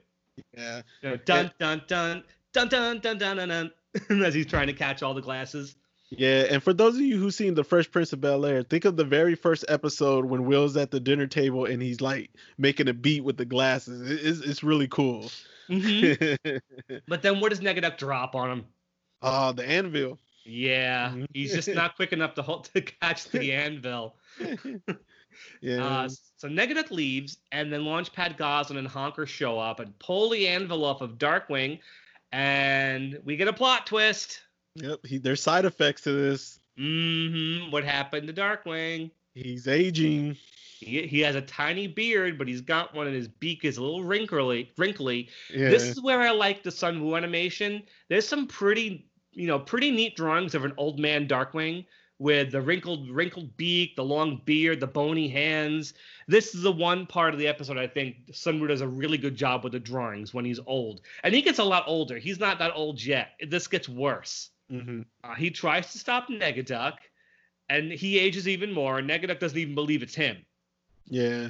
Yeah. 0.57 0.81
You 1.01 1.09
know, 1.09 1.17
dun, 1.17 1.51
dun 1.59 1.81
dun 1.87 2.23
dun 2.53 2.69
dun 2.69 2.99
dun 3.01 3.17
dun 3.17 3.37
dun 3.37 3.49
dun 3.49 3.71
as 4.23 4.33
he's 4.33 4.45
trying 4.45 4.67
to 4.67 4.73
catch 4.73 5.03
all 5.03 5.13
the 5.13 5.21
glasses. 5.21 5.75
Yeah, 6.09 6.45
and 6.49 6.63
for 6.63 6.73
those 6.73 6.95
of 6.95 7.01
you 7.01 7.17
who've 7.17 7.33
seen 7.33 7.55
The 7.55 7.63
Fresh 7.63 7.91
Prince 7.91 8.13
of 8.13 8.21
Bel 8.21 8.45
Air, 8.45 8.63
think 8.63 8.85
of 8.85 8.95
the 8.95 9.03
very 9.03 9.35
first 9.35 9.65
episode 9.67 10.25
when 10.25 10.45
Will's 10.45 10.77
at 10.77 10.91
the 10.91 10.99
dinner 10.99 11.27
table 11.27 11.65
and 11.65 11.81
he's 11.81 12.01
like 12.01 12.29
making 12.57 12.87
a 12.87 12.93
beat 12.93 13.23
with 13.23 13.35
the 13.35 13.45
glasses. 13.45 14.09
It's, 14.09 14.39
it's 14.47 14.63
really 14.63 14.87
cool. 14.87 15.31
Mm-hmm. 15.81 16.97
but 17.07 17.21
then 17.21 17.39
what 17.39 17.49
does 17.49 17.59
Negaduck 17.59 17.97
drop 17.97 18.35
on 18.35 18.51
him? 18.51 18.65
Oh, 19.21 19.51
the 19.51 19.67
anvil. 19.67 20.19
Yeah, 20.45 21.09
mm-hmm. 21.09 21.25
he's 21.33 21.53
just 21.53 21.69
not 21.69 21.95
quick 21.95 22.11
enough 22.11 22.35
to 22.35 22.41
hold 22.41 22.65
to 22.73 22.81
catch 22.81 23.29
the 23.29 23.53
anvil. 23.53 24.15
yeah. 25.61 25.85
Uh, 25.85 26.09
so 26.37 26.49
Negaduck 26.49 26.91
leaves, 26.91 27.37
and 27.51 27.71
then 27.71 27.81
Launchpad 27.81 28.37
Gosalyn 28.37 28.77
and 28.77 28.87
Honker 28.87 29.25
show 29.25 29.57
up 29.57 29.79
and 29.79 29.97
pull 29.99 30.29
the 30.29 30.47
anvil 30.47 30.83
off 30.83 31.01
of 31.01 31.17
Darkwing, 31.17 31.79
and 32.31 33.19
we 33.23 33.37
get 33.37 33.47
a 33.47 33.53
plot 33.53 33.87
twist. 33.87 34.41
Yep, 34.75 35.05
he, 35.05 35.17
there's 35.17 35.41
side 35.41 35.65
effects 35.65 36.01
to 36.01 36.11
this. 36.11 36.59
Mm-hmm. 36.77 37.71
What 37.71 37.83
happened 37.83 38.27
to 38.27 38.33
Darkwing? 38.33 39.11
He's 39.33 39.67
aging. 39.67 40.37
He, 40.83 41.07
he 41.07 41.19
has 41.21 41.35
a 41.35 41.41
tiny 41.41 41.87
beard, 41.87 42.37
but 42.37 42.47
he's 42.47 42.61
got 42.61 42.93
one, 42.93 43.07
and 43.07 43.15
his 43.15 43.27
beak 43.27 43.65
is 43.65 43.77
a 43.77 43.81
little 43.81 44.03
wrinkly. 44.03 44.71
Wrinkly. 44.77 45.29
Yeah. 45.53 45.69
This 45.69 45.83
is 45.83 46.01
where 46.01 46.21
I 46.21 46.31
like 46.31 46.63
the 46.63 46.71
Sun 46.71 47.03
Wu 47.03 47.15
animation. 47.15 47.83
There's 48.09 48.27
some 48.27 48.47
pretty, 48.47 49.07
you 49.31 49.47
know, 49.47 49.59
pretty 49.59 49.91
neat 49.91 50.15
drawings 50.15 50.55
of 50.55 50.65
an 50.65 50.73
old 50.77 50.99
man 50.99 51.27
Darkwing 51.27 51.85
with 52.19 52.51
the 52.51 52.61
wrinkled, 52.61 53.09
wrinkled 53.09 53.55
beak, 53.57 53.95
the 53.95 54.03
long 54.03 54.41
beard, 54.45 54.79
the 54.79 54.87
bony 54.87 55.27
hands. 55.27 55.93
This 56.27 56.55
is 56.55 56.61
the 56.61 56.71
one 56.71 57.05
part 57.05 57.33
of 57.33 57.39
the 57.39 57.47
episode 57.47 57.77
I 57.77 57.87
think 57.87 58.15
Sun 58.31 58.61
Wu 58.61 58.67
does 58.67 58.81
a 58.81 58.87
really 58.87 59.17
good 59.17 59.35
job 59.35 59.63
with 59.63 59.73
the 59.73 59.79
drawings 59.79 60.33
when 60.33 60.45
he's 60.45 60.59
old, 60.65 61.01
and 61.23 61.33
he 61.33 61.41
gets 61.41 61.59
a 61.59 61.63
lot 61.63 61.83
older. 61.87 62.17
He's 62.17 62.39
not 62.39 62.59
that 62.59 62.71
old 62.75 63.03
yet. 63.03 63.31
This 63.47 63.67
gets 63.67 63.89
worse. 63.89 64.51
Mm-hmm. 64.71 65.01
Uh, 65.23 65.35
he 65.35 65.49
tries 65.51 65.91
to 65.91 65.99
stop 65.99 66.29
Negaduck, 66.29 66.93
and 67.69 67.91
he 67.91 68.19
ages 68.19 68.47
even 68.47 68.71
more. 68.71 68.99
And 68.99 69.09
Negaduck 69.09 69.39
doesn't 69.39 69.57
even 69.57 69.75
believe 69.75 70.03
it's 70.03 70.15
him. 70.15 70.45
Yeah. 71.07 71.49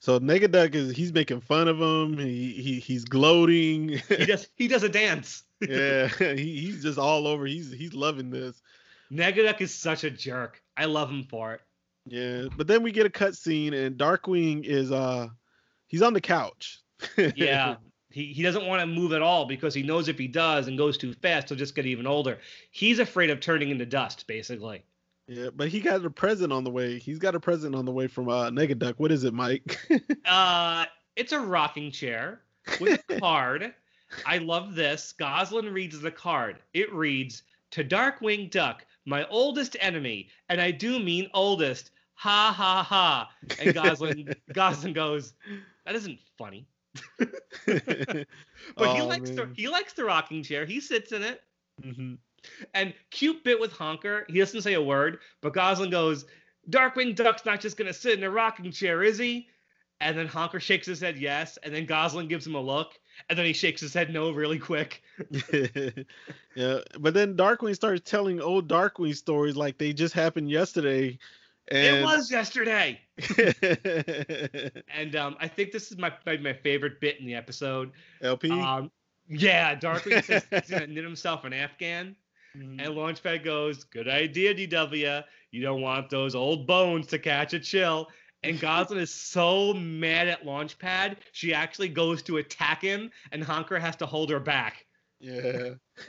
So 0.00 0.20
Negaduck 0.20 0.74
is 0.74 0.96
he's 0.96 1.12
making 1.12 1.40
fun 1.40 1.68
of 1.68 1.80
him. 1.80 2.18
He, 2.18 2.52
he 2.52 2.78
he's 2.78 3.04
gloating. 3.04 4.00
he 4.08 4.26
does 4.26 4.48
he 4.56 4.68
does 4.68 4.82
a 4.82 4.88
dance. 4.88 5.42
yeah, 5.60 6.08
he, 6.18 6.60
he's 6.60 6.82
just 6.82 6.98
all 6.98 7.26
over. 7.26 7.46
He's 7.46 7.72
he's 7.72 7.94
loving 7.94 8.30
this. 8.30 8.62
Negaduck 9.10 9.60
is 9.60 9.74
such 9.74 10.04
a 10.04 10.10
jerk. 10.10 10.62
I 10.76 10.84
love 10.84 11.10
him 11.10 11.24
for 11.24 11.54
it. 11.54 11.60
Yeah, 12.06 12.44
but 12.56 12.66
then 12.66 12.82
we 12.82 12.92
get 12.92 13.06
a 13.06 13.10
cutscene 13.10 13.74
and 13.74 13.98
Darkwing 13.98 14.64
is 14.64 14.92
uh 14.92 15.28
he's 15.88 16.02
on 16.02 16.12
the 16.12 16.20
couch. 16.20 16.80
yeah. 17.36 17.76
He, 18.10 18.32
he 18.32 18.42
doesn't 18.42 18.66
want 18.66 18.80
to 18.80 18.86
move 18.86 19.12
at 19.12 19.20
all 19.20 19.44
because 19.44 19.74
he 19.74 19.82
knows 19.82 20.08
if 20.08 20.18
he 20.18 20.28
does 20.28 20.66
and 20.66 20.78
goes 20.78 20.96
too 20.96 21.12
fast, 21.12 21.50
he'll 21.50 21.58
just 21.58 21.74
get 21.74 21.84
even 21.84 22.06
older. 22.06 22.38
He's 22.70 23.00
afraid 23.00 23.28
of 23.28 23.38
turning 23.38 23.68
into 23.68 23.84
dust, 23.84 24.26
basically. 24.26 24.82
Yeah, 25.28 25.50
but 25.54 25.68
he 25.68 25.80
got 25.80 26.04
a 26.04 26.10
present 26.10 26.52
on 26.54 26.64
the 26.64 26.70
way. 26.70 26.98
He's 26.98 27.18
got 27.18 27.34
a 27.34 27.40
present 27.40 27.74
on 27.74 27.84
the 27.84 27.92
way 27.92 28.06
from 28.06 28.28
uh 28.30 28.50
Negaduck. 28.50 28.94
What 28.96 29.12
is 29.12 29.24
it, 29.24 29.34
Mike? 29.34 29.78
uh 30.24 30.86
it's 31.16 31.32
a 31.32 31.40
rocking 31.40 31.90
chair 31.90 32.40
with 32.80 33.02
a 33.10 33.20
card. 33.20 33.74
I 34.24 34.38
love 34.38 34.74
this. 34.74 35.12
Gosalyn 35.18 35.72
reads 35.72 36.00
the 36.00 36.10
card. 36.10 36.56
It 36.72 36.92
reads, 36.94 37.42
To 37.72 37.84
Darkwing 37.84 38.50
Duck, 38.50 38.86
my 39.04 39.26
oldest 39.26 39.76
enemy, 39.80 40.28
and 40.48 40.60
I 40.60 40.70
do 40.70 40.98
mean 40.98 41.28
oldest. 41.34 41.90
Ha 42.14 42.52
ha 42.56 42.82
ha. 42.82 43.30
And 43.60 43.74
Gosalyn, 43.74 44.34
Gosalyn 44.52 44.94
goes, 44.94 45.34
That 45.84 45.94
isn't 45.94 46.18
funny. 46.38 46.66
but 47.18 48.26
oh, 48.78 48.94
he 48.94 49.02
likes 49.02 49.30
man. 49.30 49.36
the 49.36 49.50
he 49.54 49.68
likes 49.68 49.92
the 49.92 50.04
rocking 50.04 50.42
chair. 50.42 50.64
He 50.64 50.80
sits 50.80 51.12
in 51.12 51.22
it. 51.22 51.42
Mm-hmm. 51.82 52.14
And 52.74 52.94
cute 53.10 53.44
bit 53.44 53.60
with 53.60 53.72
Honker, 53.72 54.26
he 54.28 54.38
doesn't 54.38 54.62
say 54.62 54.74
a 54.74 54.82
word, 54.82 55.18
but 55.40 55.54
Gosalyn 55.54 55.90
goes, 55.90 56.24
Darkwing 56.70 57.14
Duck's 57.14 57.44
not 57.44 57.60
just 57.60 57.76
gonna 57.76 57.94
sit 57.94 58.18
in 58.18 58.24
a 58.24 58.30
rocking 58.30 58.70
chair, 58.70 59.02
is 59.02 59.18
he? 59.18 59.48
And 60.00 60.16
then 60.16 60.28
Honker 60.28 60.60
shakes 60.60 60.86
his 60.86 61.00
head 61.00 61.18
yes, 61.18 61.58
and 61.62 61.74
then 61.74 61.86
Gosalyn 61.86 62.28
gives 62.28 62.46
him 62.46 62.54
a 62.54 62.60
look, 62.60 62.92
and 63.28 63.38
then 63.38 63.46
he 63.46 63.52
shakes 63.52 63.80
his 63.80 63.92
head 63.92 64.12
no 64.12 64.30
really 64.30 64.58
quick. 64.58 65.02
yeah, 66.54 66.78
but 66.98 67.14
then 67.14 67.36
Darkwing 67.36 67.74
starts 67.74 68.08
telling 68.08 68.40
old 68.40 68.68
Darkwing 68.68 69.16
stories 69.16 69.56
like 69.56 69.78
they 69.78 69.92
just 69.92 70.14
happened 70.14 70.50
yesterday. 70.50 71.18
And... 71.70 71.98
It 71.98 72.04
was 72.04 72.30
yesterday. 72.30 73.00
and 74.94 75.16
um, 75.16 75.36
I 75.40 75.48
think 75.48 75.72
this 75.72 75.90
is 75.90 75.98
my, 75.98 76.12
my, 76.24 76.36
my 76.36 76.52
favorite 76.52 77.00
bit 77.00 77.18
in 77.18 77.26
the 77.26 77.34
episode. 77.34 77.90
LP. 78.22 78.50
Um, 78.50 78.90
Yeah, 79.28 79.74
Darkwing 79.74 80.24
says 80.24 80.46
he's 80.50 80.70
gonna 80.70 80.86
knit 80.86 81.04
himself 81.04 81.44
an 81.44 81.52
Afghan, 81.52 82.16
Mhm. 82.58 82.80
and 82.80 82.94
Launchpad 82.94 83.44
goes, 83.44 83.84
"Good 83.84 84.08
idea, 84.08 84.54
DW. 84.54 85.24
You 85.50 85.62
don't 85.62 85.80
want 85.80 86.10
those 86.10 86.34
old 86.34 86.66
bones 86.66 87.06
to 87.08 87.18
catch 87.18 87.54
a 87.54 87.60
chill." 87.60 88.08
And 88.42 88.58
Gosalyn 88.60 88.98
is 88.98 89.12
so 89.14 89.74
mad 89.74 90.28
at 90.28 90.44
Launchpad, 90.44 91.16
she 91.32 91.52
actually 91.54 91.88
goes 91.88 92.22
to 92.24 92.36
attack 92.38 92.82
him, 92.82 93.10
and 93.32 93.42
Honker 93.42 93.78
has 93.78 93.96
to 93.96 94.06
hold 94.06 94.30
her 94.30 94.40
back. 94.40 94.86
Yeah. 95.20 95.74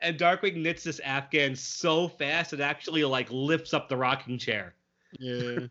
and 0.00 0.18
Darkwing 0.18 0.56
knits 0.56 0.84
this 0.84 1.00
Afghan 1.00 1.54
so 1.54 2.08
fast 2.08 2.52
it 2.52 2.60
actually 2.60 3.04
like 3.04 3.28
lifts 3.30 3.72
up 3.74 3.88
the 3.88 3.96
rocking 3.96 4.38
chair. 4.38 4.74
Yeah. 5.18 5.66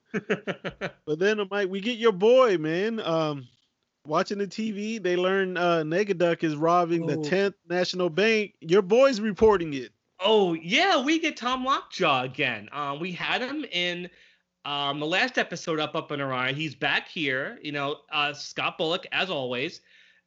But 1.06 1.20
then, 1.20 1.40
Mike, 1.52 1.70
we 1.70 1.80
get 1.80 1.98
your 1.98 2.12
boy, 2.12 2.58
man. 2.58 3.00
Um, 3.00 3.48
watching 4.08 4.38
the 4.38 4.48
TV, 4.48 5.02
they 5.02 5.16
learn 5.16 5.58
uh, 5.58 5.84
Negaduck 5.86 6.44
is 6.44 6.56
robbing 6.56 7.06
the 7.06 7.18
Oh. 7.18 7.22
10th 7.22 7.54
National 7.70 8.10
Bank. 8.10 8.54
Your 8.62 8.82
boy's 8.82 9.20
reporting 9.20 9.74
it. 9.74 9.92
Oh 10.20 10.54
yeah, 10.54 11.00
we 11.02 11.20
get 11.20 11.38
Tom 11.38 11.64
Lockjaw 11.64 12.24
again. 12.24 12.70
Um, 12.72 13.00
we 13.00 13.12
had 13.12 13.42
him 13.42 13.64
in 13.72 14.10
um, 14.66 15.00
the 15.00 15.06
last 15.06 15.38
episode 15.38 15.80
up 15.80 15.96
up 15.96 16.10
and 16.12 16.22
around. 16.22 16.56
He's 16.56 16.74
back 16.74 17.08
here. 17.08 17.60
You 17.62 17.72
know, 17.72 17.98
uh, 18.12 18.34
Scott 18.34 18.78
Bullock 18.78 19.06
as 19.12 19.30
always. 19.30 19.82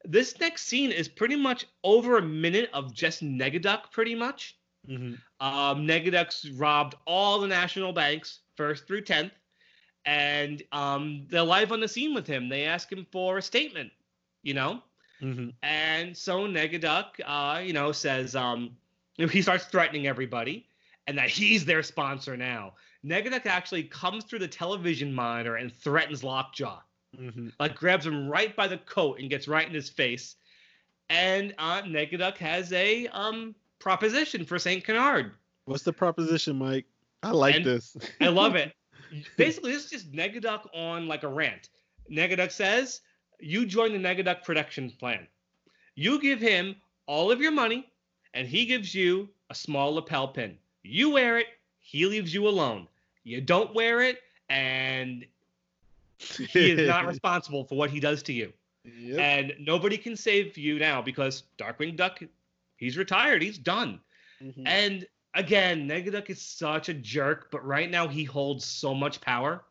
This 0.05 0.39
next 0.39 0.63
scene 0.67 0.91
is 0.91 1.07
pretty 1.07 1.35
much 1.35 1.67
over 1.83 2.17
a 2.17 2.21
minute 2.21 2.69
of 2.73 2.93
just 2.93 3.21
Negaduck, 3.21 3.91
pretty 3.91 4.15
much. 4.15 4.57
Mm-hmm. 4.89 5.13
Um, 5.45 5.85
Negaduck's 5.85 6.49
robbed 6.51 6.95
all 7.05 7.39
the 7.39 7.47
national 7.47 7.93
banks, 7.93 8.39
first 8.57 8.87
through 8.87 9.01
tenth, 9.01 9.33
and 10.05 10.63
um, 10.71 11.25
they're 11.29 11.43
live 11.43 11.71
on 11.71 11.79
the 11.79 11.87
scene 11.87 12.13
with 12.13 12.25
him. 12.27 12.49
They 12.49 12.63
ask 12.65 12.91
him 12.91 13.05
for 13.11 13.37
a 13.37 13.41
statement, 13.41 13.91
you 14.43 14.53
know. 14.53 14.81
Mm-hmm. 15.21 15.49
And 15.63 16.17
so 16.17 16.41
Negaduck, 16.47 17.05
uh, 17.25 17.59
you 17.59 17.73
know, 17.73 17.91
says 17.91 18.35
um, 18.35 18.71
he 19.17 19.41
starts 19.41 19.65
threatening 19.65 20.07
everybody, 20.07 20.65
and 21.07 21.17
that 21.17 21.29
he's 21.29 21.63
their 21.65 21.83
sponsor 21.83 22.35
now. 22.35 22.73
Negaduck 23.05 23.45
actually 23.45 23.83
comes 23.83 24.23
through 24.23 24.39
the 24.39 24.47
television 24.47 25.13
monitor 25.13 25.55
and 25.57 25.73
threatens 25.73 26.23
Lockjaw, 26.23 26.79
Mm-hmm. 27.19 27.49
like 27.59 27.75
grabs 27.75 28.05
him 28.07 28.29
right 28.29 28.55
by 28.55 28.67
the 28.69 28.77
coat 28.77 29.19
and 29.19 29.29
gets 29.29 29.45
right 29.47 29.67
in 29.67 29.73
his 29.73 29.89
face. 29.89 30.35
And 31.09 31.53
uh, 31.57 31.81
Negaduck 31.81 32.37
has 32.37 32.71
a 32.71 33.07
um 33.07 33.53
proposition 33.79 34.45
for 34.45 34.57
Saint 34.57 34.85
Canard. 34.85 35.31
What's 35.65 35.83
the 35.83 35.91
proposition, 35.91 36.55
Mike? 36.57 36.85
I 37.21 37.31
like 37.31 37.55
And- 37.55 37.65
this. 37.65 37.97
I 38.21 38.29
love 38.29 38.55
it. 38.55 38.73
Basically, 39.37 39.71
this 39.71 39.85
is 39.85 39.91
just 39.91 40.11
Negaduck 40.11 40.67
on 40.73 41.07
like 41.07 41.23
a 41.23 41.27
rant. 41.27 41.69
Negaduck 42.11 42.51
says, 42.51 43.01
You 43.39 43.65
join 43.65 43.91
the 43.93 43.99
Negaduck 43.99 44.43
production 44.43 44.91
plan. 44.99 45.27
You 45.95 46.19
give 46.19 46.39
him 46.39 46.75
all 47.05 47.31
of 47.31 47.41
your 47.41 47.51
money, 47.51 47.91
and 48.33 48.47
he 48.47 48.65
gives 48.65 48.95
you 48.95 49.29
a 49.49 49.55
small 49.55 49.93
lapel 49.93 50.27
pin. 50.27 50.57
You 50.83 51.11
wear 51.11 51.37
it, 51.37 51.47
he 51.79 52.05
leaves 52.05 52.33
you 52.33 52.47
alone. 52.47 52.87
You 53.23 53.41
don't 53.41 53.73
wear 53.75 54.01
it, 54.01 54.19
and 54.49 55.25
he 56.17 56.71
is 56.71 56.87
not 56.87 57.05
responsible 57.13 57.63
for 57.65 57.75
what 57.77 57.89
he 57.89 57.99
does 57.99 58.23
to 58.23 58.33
you. 58.33 58.51
Yep. 58.85 59.19
And 59.19 59.53
nobody 59.59 59.97
can 59.97 60.15
save 60.15 60.57
you 60.57 60.79
now 60.79 61.01
because 61.01 61.43
Darkwing 61.57 61.95
Duck, 61.95 62.19
he's 62.77 62.97
retired, 62.97 63.41
he's 63.41 63.57
done. 63.57 63.99
Mhm. 64.41 64.63
And 64.65 65.07
again, 65.33 65.87
Negaduck 65.87 66.29
is 66.29 66.41
such 66.41 66.89
a 66.89 66.93
jerk, 66.93 67.49
but 67.51 67.65
right 67.65 67.89
now 67.89 68.07
he 68.07 68.23
holds 68.23 68.65
so 68.65 68.93
much 68.93 69.21
power. 69.21 69.63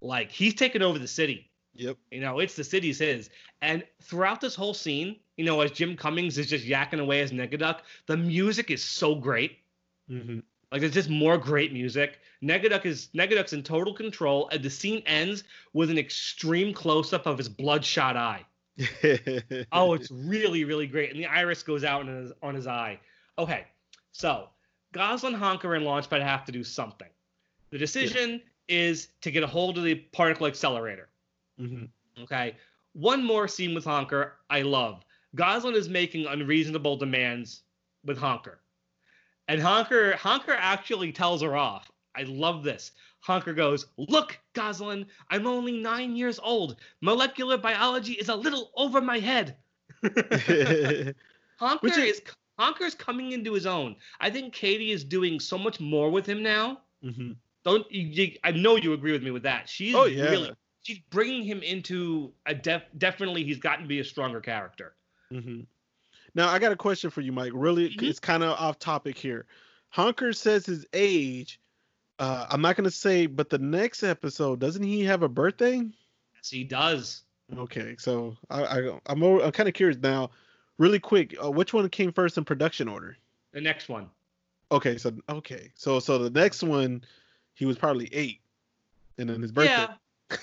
Like 0.00 0.30
he's 0.30 0.54
taken 0.54 0.82
over 0.82 0.98
the 0.98 1.08
city. 1.08 1.50
Yep. 1.74 1.96
You 2.10 2.20
know, 2.20 2.38
it's 2.38 2.54
the 2.54 2.64
city's 2.64 2.98
his. 2.98 3.30
And 3.60 3.84
throughout 4.02 4.40
this 4.40 4.54
whole 4.54 4.74
scene, 4.74 5.16
you 5.36 5.44
know, 5.44 5.60
as 5.60 5.70
Jim 5.70 5.96
Cummings 5.96 6.38
is 6.38 6.48
just 6.48 6.64
yakking 6.64 7.00
away 7.00 7.20
as 7.20 7.32
Negaduck, 7.32 7.80
the 8.06 8.16
music 8.16 8.70
is 8.70 8.82
so 8.82 9.14
great. 9.14 9.58
Mm-hmm. 10.10 10.40
Like 10.72 10.80
there's 10.80 10.94
just 10.94 11.10
more 11.10 11.38
great 11.38 11.72
music. 11.72 12.18
Negaduck 12.42 12.86
is 12.86 13.08
Negaduck's 13.14 13.52
in 13.52 13.62
total 13.62 13.94
control, 13.94 14.48
and 14.50 14.62
the 14.62 14.70
scene 14.70 15.02
ends 15.06 15.44
with 15.72 15.90
an 15.90 15.98
extreme 15.98 16.74
close-up 16.74 17.26
of 17.26 17.38
his 17.38 17.48
bloodshot 17.48 18.16
eye. 18.16 18.44
Oh, 19.72 19.94
it's 19.94 20.10
really, 20.10 20.64
really 20.64 20.86
great. 20.86 21.10
And 21.10 21.18
the 21.18 21.26
iris 21.26 21.62
goes 21.62 21.82
out 21.82 22.02
on 22.02 22.08
his, 22.08 22.32
on 22.42 22.54
his 22.54 22.66
eye. 22.66 23.00
Okay, 23.38 23.64
so 24.12 24.48
Gosalyn, 24.92 25.34
Honker, 25.34 25.74
and 25.74 25.84
Launchpad 25.84 26.22
have 26.22 26.44
to 26.46 26.52
do 26.52 26.64
something. 26.64 27.08
The 27.70 27.78
decision 27.78 28.42
is 28.68 29.08
to 29.20 29.30
get 29.30 29.42
a 29.42 29.46
hold 29.46 29.78
of 29.78 29.84
the 29.84 29.94
particle 29.94 30.46
accelerator. 30.46 31.08
Mhm. 31.60 31.88
Okay, 32.20 32.56
one 32.92 33.22
more 33.22 33.46
scene 33.48 33.74
with 33.74 33.84
Honker 33.84 34.38
I 34.48 34.62
love. 34.62 35.04
Gosalyn 35.36 35.74
is 35.74 35.88
making 35.88 36.26
unreasonable 36.26 36.96
demands 36.96 37.62
with 38.04 38.16
Honker. 38.18 38.60
And 39.48 39.60
Honker 39.60 40.16
Honker 40.16 40.54
actually 40.54 41.12
tells 41.12 41.42
her 41.42 41.56
off. 41.56 41.90
I 42.14 42.22
love 42.22 42.62
this. 42.62 42.92
Honker 43.20 43.52
goes, 43.52 43.86
Look, 43.98 44.38
Gosalyn, 44.54 45.06
I'm 45.30 45.46
only 45.46 45.72
nine 45.72 46.16
years 46.16 46.38
old. 46.42 46.76
Molecular 47.02 47.58
biology 47.58 48.14
is 48.14 48.28
a 48.28 48.34
little 48.34 48.70
over 48.76 49.00
my 49.00 49.18
head. 49.18 49.56
Honker 51.58 51.78
Which 51.80 51.98
is 51.98 52.20
is- 52.20 52.22
Honker's 52.58 52.94
coming 52.94 53.32
into 53.32 53.52
his 53.52 53.66
own. 53.66 53.96
I 54.20 54.30
think 54.30 54.52
Katie 54.54 54.92
is 54.92 55.04
doing 55.04 55.40
so 55.40 55.58
much 55.58 55.80
more 55.80 56.10
with 56.10 56.26
him 56.26 56.42
now. 56.42 56.80
Mhm. 57.04 57.36
Don't 57.64 57.90
you, 57.90 58.32
I 58.44 58.52
know 58.52 58.76
you 58.76 58.92
agree 58.92 59.12
with 59.12 59.22
me 59.22 59.30
with 59.30 59.42
that. 59.42 59.68
She's 59.68 59.94
Oh 59.94 60.04
yeah. 60.06 60.30
really 60.30 60.50
she's 60.82 61.00
bringing 61.10 61.42
him 61.42 61.62
into 61.62 62.32
a 62.46 62.54
def, 62.54 62.82
definitely 62.96 63.42
he's 63.44 63.58
gotten 63.58 63.82
to 63.84 63.88
be 63.88 63.98
a 64.00 64.04
stronger 64.04 64.40
character. 64.40 64.94
hmm 65.30 65.62
Now 66.34 66.48
I 66.48 66.58
got 66.58 66.72
a 66.72 66.76
question 66.76 67.10
for 67.10 67.20
you, 67.20 67.32
Mike. 67.32 67.52
Really, 67.54 67.90
Mhm. 67.90 68.02
it's 68.02 68.20
kind 68.20 68.42
of 68.42 68.50
off 68.58 68.78
topic 68.78 69.18
here. 69.18 69.46
Honker 69.90 70.32
says 70.32 70.64
his 70.66 70.86
age. 70.92 71.60
Uh, 72.18 72.46
I'm 72.50 72.62
not 72.62 72.76
gonna 72.76 72.90
say, 72.90 73.26
but 73.26 73.50
the 73.50 73.58
next 73.58 74.02
episode 74.02 74.60
doesn't 74.60 74.82
he 74.82 75.04
have 75.04 75.22
a 75.22 75.28
birthday? 75.28 75.76
Yes, 76.34 76.50
he 76.50 76.64
does. 76.64 77.22
Okay, 77.56 77.96
so 77.98 78.36
I, 78.48 78.62
I 78.64 79.00
I'm 79.06 79.22
I'm 79.22 79.52
kind 79.52 79.68
of 79.68 79.74
curious 79.74 79.98
now. 79.98 80.30
Really 80.78 80.98
quick, 80.98 81.34
uh, 81.42 81.50
which 81.50 81.72
one 81.72 81.88
came 81.88 82.12
first 82.12 82.36
in 82.36 82.44
production 82.44 82.88
order? 82.88 83.16
The 83.52 83.60
next 83.60 83.88
one. 83.88 84.10
Okay, 84.70 84.98
so 84.98 85.12
okay, 85.28 85.70
so 85.74 86.00
so 86.00 86.18
the 86.18 86.30
next 86.30 86.62
one, 86.62 87.02
he 87.54 87.64
was 87.64 87.78
probably 87.78 88.12
eight, 88.12 88.40
and 89.16 89.28
then 89.28 89.40
his 89.40 89.52
birthday. 89.52 89.86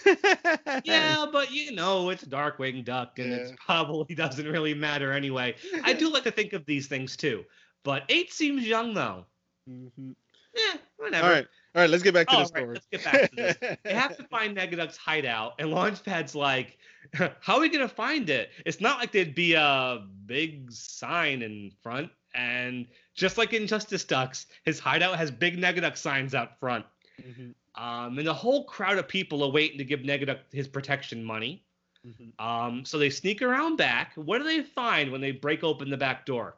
Yeah, 0.07 0.81
yeah, 0.85 1.25
but 1.31 1.51
you 1.51 1.73
know 1.75 2.09
it's 2.09 2.23
Darkwing 2.23 2.83
Duck, 2.85 3.19
and 3.19 3.33
it 3.33 3.47
Yeah. 3.49 3.55
probably 3.65 4.15
doesn't 4.15 4.47
really 4.47 4.73
matter 4.73 5.11
anyway. 5.11 5.55
I 5.83 5.93
do 5.93 6.11
like 6.11 6.23
to 6.23 6.31
think 6.31 6.53
of 6.53 6.65
these 6.65 6.87
things 6.87 7.17
too, 7.17 7.43
but 7.83 8.03
eight 8.09 8.31
seems 8.31 8.65
young 8.65 8.93
though. 8.93 9.25
Mm-hmm. 9.69 10.11
Eh, 10.55 10.77
whatever. 10.97 11.27
All 11.27 11.33
right, 11.33 11.47
all 11.75 11.81
right. 11.81 11.89
Let's 11.89 12.03
get 12.03 12.13
back 12.13 12.27
to 12.27 12.33
All 12.35 12.45
the 12.45 12.53
right, 12.53 12.61
story. 12.63 12.73
let's 12.75 12.87
get 12.91 13.03
back 13.03 13.29
to 13.31 13.35
this. 13.35 13.77
They 13.83 13.93
have 13.93 14.15
to 14.17 14.23
find 14.29 14.55
Negaduck's 14.57 14.97
hideout, 14.97 15.53
and 15.59 15.69
Launchpad's 15.69 16.35
like, 16.35 16.77
"How 17.13 17.55
are 17.55 17.59
we 17.61 17.69
gonna 17.69 17.87
find 17.87 18.29
it? 18.29 18.49
It's 18.65 18.79
not 18.81 18.99
like 18.99 19.11
there'd 19.11 19.35
be 19.35 19.53
a 19.53 20.05
big 20.25 20.71
sign 20.71 21.41
in 21.41 21.71
front." 21.81 22.09
And 22.35 22.87
just 23.13 23.37
like 23.37 23.53
in 23.53 23.67
Justice 23.67 24.03
Ducks, 24.03 24.47
his 24.65 24.79
hideout 24.79 25.17
has 25.17 25.29
big 25.29 25.57
Negaduck 25.57 25.97
signs 25.97 26.33
out 26.33 26.59
front. 26.59 26.85
Mhm, 27.21 27.53
Um, 27.75 28.17
and 28.17 28.25
the 28.27 28.33
whole 28.33 28.63
crowd 28.65 28.97
of 28.97 29.07
people 29.07 29.43
are 29.43 29.51
waiting 29.51 29.77
to 29.77 29.83
give 29.85 29.99
Negaduck 29.99 30.39
his 30.51 30.67
protection 30.67 31.23
money. 31.23 31.63
mhm. 32.05 32.31
Um, 32.43 32.83
so 32.85 32.97
they 32.97 33.11
sneak 33.11 33.41
around 33.43 33.75
back. 33.77 34.13
What 34.15 34.39
do 34.39 34.43
they 34.45 34.63
find 34.63 35.11
when 35.11 35.21
they 35.21 35.31
break 35.31 35.63
open 35.63 35.89
the 35.91 35.97
back 35.97 36.25
door? 36.25 36.55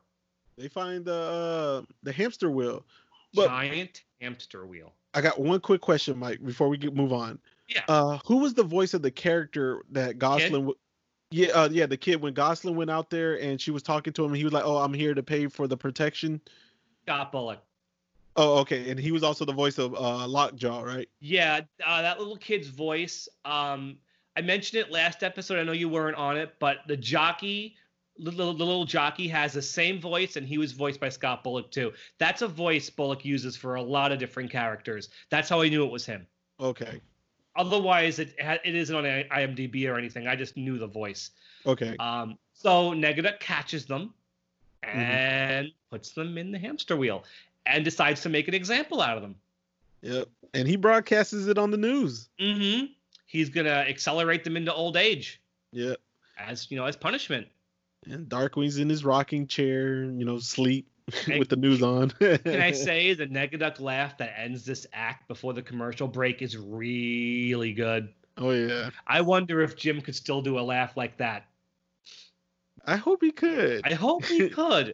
They 0.58 0.70
find 0.70 1.04
the 1.04 1.14
uh, 1.14 1.94
the 2.04 2.14
hamster 2.14 2.50
wheel. 2.50 2.86
But- 3.34 3.48
Giant 3.50 4.04
hamster 4.22 4.66
wheel. 4.66 4.94
I 5.16 5.22
got 5.22 5.40
one 5.40 5.60
quick 5.62 5.82
question, 5.82 6.20
Mike, 6.20 6.44
before 6.46 6.68
we 6.68 6.78
get, 6.78 6.94
move 6.94 7.14
on. 7.14 7.40
Yeah. 7.68 7.82
Uh, 7.88 8.20
who 8.26 8.38
was 8.38 8.54
the 8.54 8.64
voice 8.64 8.94
of 8.94 9.02
the 9.02 9.12
character 9.12 9.84
that 9.92 10.20
Gosalyn? 10.20 10.52
W- 10.52 10.76
yeah, 11.32 11.48
uh, 11.48 11.70
yeah, 11.72 11.86
the 11.86 11.98
kid 11.98 12.22
when 12.22 12.34
Gosalyn 12.34 12.76
went 12.76 12.92
out 12.92 13.10
there 13.10 13.40
and 13.42 13.60
she 13.60 13.72
was 13.72 13.82
talking 13.82 14.14
to 14.14 14.24
him, 14.24 14.34
he 14.34 14.44
was 14.44 14.54
like, 14.54 14.64
"Oh, 14.64 14.78
I'm 14.78 14.94
here 14.94 15.14
to 15.14 15.24
pay 15.24 15.48
for 15.48 15.68
the 15.68 15.76
protection." 15.76 16.40
Scott 17.04 17.32
Bullock. 17.32 17.60
Oh, 18.36 18.60
okay, 18.60 18.90
and 18.90 19.00
he 19.00 19.12
was 19.12 19.24
also 19.24 19.46
the 19.46 19.54
voice 19.54 19.78
of 19.78 19.96
uh, 19.96 20.28
Lockjaw, 20.28 20.84
right? 20.84 21.08
Yeah, 21.22 21.62
uh, 21.86 22.02
that 22.02 22.20
little 22.20 22.36
kid's 22.36 22.68
voice. 22.68 23.30
Um, 23.46 23.98
I 24.36 24.42
mentioned 24.42 24.82
it 24.82 24.92
last 24.92 25.24
episode. 25.24 25.58
I 25.58 25.64
know 25.64 25.72
you 25.72 25.88
weren't 25.88 26.18
on 26.18 26.38
it, 26.38 26.56
but 26.60 26.80
the 26.88 26.98
jockey, 26.98 27.78
the 28.18 28.32
little, 28.32 28.86
jockey, 28.86 29.28
has 29.28 29.54
the 29.54 29.62
same 29.62 30.00
voice, 30.00 30.36
and 30.38 30.48
he 30.48 30.58
was 30.58 30.72
voiced 30.72 31.00
by 31.00 31.10
Scott 31.10 31.44
Bullock 31.44 31.70
too. 31.72 31.92
That's 32.18 32.42
a 32.42 32.48
voice 32.48 32.90
Bullock 32.90 33.26
uses 33.26 33.56
for 33.58 33.76
a 33.76 33.82
lot 33.82 34.12
of 34.12 34.20
different 34.20 34.50
characters. 34.52 35.10
That's 35.30 35.50
how 35.50 35.62
I 35.62 35.70
knew 35.70 35.84
it 35.86 35.92
was 35.92 36.06
him. 36.06 36.26
Okay, 36.60 37.02
Otherwise, 37.58 38.20
it 38.20 38.36
it 38.40 38.76
isn't 38.76 38.96
on 38.96 39.04
IMDb 39.06 39.88
or 39.90 39.98
anything. 39.98 40.28
I 40.28 40.36
just 40.36 40.58
knew 40.58 40.78
the 40.78 40.88
voice. 40.88 41.32
okay, 41.66 41.96
Um, 42.00 42.38
so 42.54 42.92
Negaduck 42.92 43.40
catches 43.40 43.86
them 43.86 44.14
Mm-hmm. 44.84 45.00
and 45.00 45.72
puts 45.90 46.12
them 46.12 46.38
in 46.38 46.52
the 46.52 46.60
hamster 46.60 46.96
wheel, 46.96 47.24
and 47.66 47.84
decides 47.84 48.22
to 48.22 48.30
make 48.30 48.48
an 48.48 48.54
example 48.54 49.02
out 49.02 49.18
of 49.18 49.24
them. 49.24 49.36
yep. 50.02 50.28
And 50.54 50.68
he 50.68 50.76
broadcasts 50.76 51.34
it 51.34 51.58
on 51.58 51.72
the 51.72 51.78
news. 51.78 52.30
Mm-hmm. 52.40 52.86
He's 53.26 53.50
gonna 53.50 53.70
accelerate 53.90 54.44
them 54.44 54.56
into 54.58 54.72
old 54.74 54.96
age. 54.96 55.42
Yep. 55.72 55.98
as 56.38 56.70
you 56.70 56.78
know 56.78 56.86
as 56.86 56.96
punishment. 56.96 57.48
And 58.10 58.28
Darkwing's 58.30 58.78
in 58.78 58.90
his 58.90 59.04
rocking 59.04 59.48
chair, 59.48 60.04
you 60.04 60.26
know, 60.26 60.40
sleep 60.40 60.88
Hey, 61.26 61.38
with 61.38 61.50
the 61.50 61.56
news 61.56 61.84
on. 61.84 62.10
Can 62.12 62.62
I 62.62 62.72
say 62.72 63.14
the 63.14 63.28
Negaduck 63.28 63.80
laugh 63.80 64.18
that 64.18 64.34
ends 64.40 64.66
this 64.66 64.88
act 64.92 65.28
before 65.28 65.54
the 65.54 65.62
commercial 65.62 66.08
break 66.08 66.42
is 66.42 66.58
really 66.58 67.74
good. 67.74 68.10
Oh 68.38 68.52
yeah. 68.52 68.90
I 69.06 69.22
wonder 69.22 69.62
if 69.62 69.76
Jim 69.76 70.02
could 70.02 70.16
still 70.16 70.42
do 70.42 70.58
a 70.60 70.62
laugh 70.62 70.98
like 70.98 71.18
that. 71.18 71.46
I 72.86 72.98
hope 72.98 73.22
he 73.22 73.32
could. 73.32 73.82
I 73.86 73.94
hope 73.94 74.26
he 74.26 74.50
could. 74.50 74.94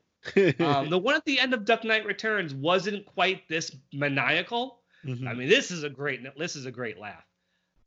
Um, 0.59 0.89
the 0.89 0.99
one 0.99 1.15
at 1.15 1.25
the 1.25 1.39
end 1.39 1.53
of 1.53 1.65
Duck 1.65 1.83
Knight 1.83 2.05
Returns 2.05 2.53
wasn't 2.53 3.05
quite 3.05 3.47
this 3.47 3.75
maniacal. 3.93 4.81
Mhm. 5.05 5.27
I 5.27 5.33
mean, 5.33 5.49
this 5.49 5.71
is 5.71 5.83
a 5.83 5.89
great 5.89 6.21
this 6.37 6.55
is 6.55 6.65
a 6.65 6.71
great 6.71 6.99
laugh. 6.99 7.25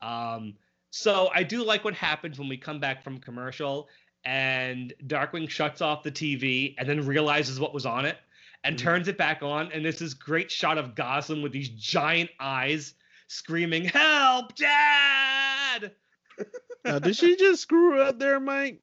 Um, 0.03 0.55
so 0.91 1.31
I 1.35 1.43
do 1.43 1.63
like 1.63 1.85
what 1.85 1.95
happens 1.95 2.39
when 2.39 2.49
we 2.49 2.57
come 2.57 2.81
back 2.81 3.05
from 3.05 3.19
commercial 3.19 3.89
and 4.25 4.93
Darkwing 5.07 5.49
shuts 5.49 5.81
off 5.81 6.03
the 6.03 6.11
TV 6.13 6.75
and 6.79 6.89
then 6.89 7.05
realizes 7.07 7.61
what 7.61 7.75
was 7.75 7.85
on 7.87 8.05
it 8.07 8.17
and 8.65 8.77
Mhm. 8.77 8.81
turns 8.81 9.09
it 9.09 9.19
back 9.19 9.43
on 9.43 9.71
and 9.73 9.85
there's 9.85 9.99
this 9.99 10.15
great 10.15 10.51
shot 10.51 10.79
of 10.79 10.95
Gosalyn 10.95 11.43
with 11.43 11.53
these 11.53 11.69
giant 11.71 12.31
eyes 12.41 12.95
screaming, 13.27 13.85
"Help, 13.85 14.55
Dad!" 14.55 15.93
now, 16.85 16.99
did 16.99 17.17
she 17.17 17.37
just 17.37 17.63
screw 17.63 18.01
up 18.01 18.19
there, 18.19 18.41
Mike? 18.41 18.83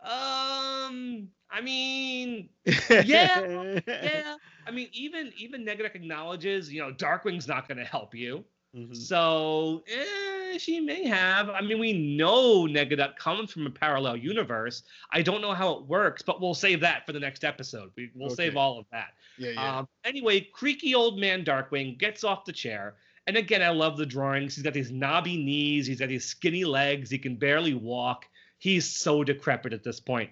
Um, 0.00 1.28
I 1.50 1.60
mean, 1.62 2.50
Yeah. 2.90 3.80
yeah. 3.86 4.36
I 4.66 4.70
mean, 4.70 4.88
even 4.92 5.32
even 5.36 5.64
Negaduck 5.64 5.94
acknowledges, 5.94 6.72
you 6.72 6.80
know, 6.80 6.92
Darkwing's 6.92 7.46
not 7.48 7.68
going 7.68 7.78
to 7.78 7.84
help 7.84 8.14
you. 8.14 8.44
Mhm. 8.74 8.96
So, 8.96 9.84
eh, 9.86 10.58
she 10.58 10.80
may 10.80 11.06
have. 11.06 11.48
I 11.48 11.60
mean, 11.60 11.78
we 11.78 12.16
know 12.16 12.66
Negaduck 12.66 13.16
comes 13.16 13.52
from 13.52 13.66
a 13.66 13.70
parallel 13.70 14.16
universe. 14.16 14.82
I 15.12 15.22
don't 15.22 15.40
know 15.40 15.52
how 15.54 15.74
it 15.74 15.84
works, 15.84 16.22
but 16.22 16.40
we'll 16.40 16.54
save 16.54 16.80
that 16.80 17.06
for 17.06 17.12
the 17.12 17.20
next 17.20 17.44
episode. 17.44 17.92
We, 17.96 18.10
we'll 18.14 18.30
save 18.34 18.56
all 18.56 18.78
of 18.78 18.86
that. 18.90 19.14
Yeah, 19.38 19.50
yeah. 19.50 19.78
Um, 19.78 19.88
anyway, 20.04 20.40
creaky 20.40 20.94
old 20.94 21.18
man 21.20 21.44
Darkwing 21.44 21.98
gets 21.98 22.24
off 22.24 22.44
the 22.44 22.52
chair. 22.52 22.96
And 23.26 23.36
again, 23.36 23.62
I 23.62 23.70
love 23.70 23.96
the 23.96 24.04
drawings. 24.06 24.54
He's 24.54 24.64
got 24.64 24.74
these 24.74 24.90
knobby 24.90 25.36
knees. 25.36 25.86
He's 25.86 25.98
got 26.00 26.08
these 26.08 26.24
skinny 26.26 26.64
legs. 26.64 27.10
He 27.10 27.18
can 27.18 27.36
barely 27.36 27.74
walk. 27.74 28.26
He's 28.58 28.88
so 28.88 29.24
decrepit 29.24 29.72
at 29.72 29.82
this 29.82 29.98
point. 30.00 30.30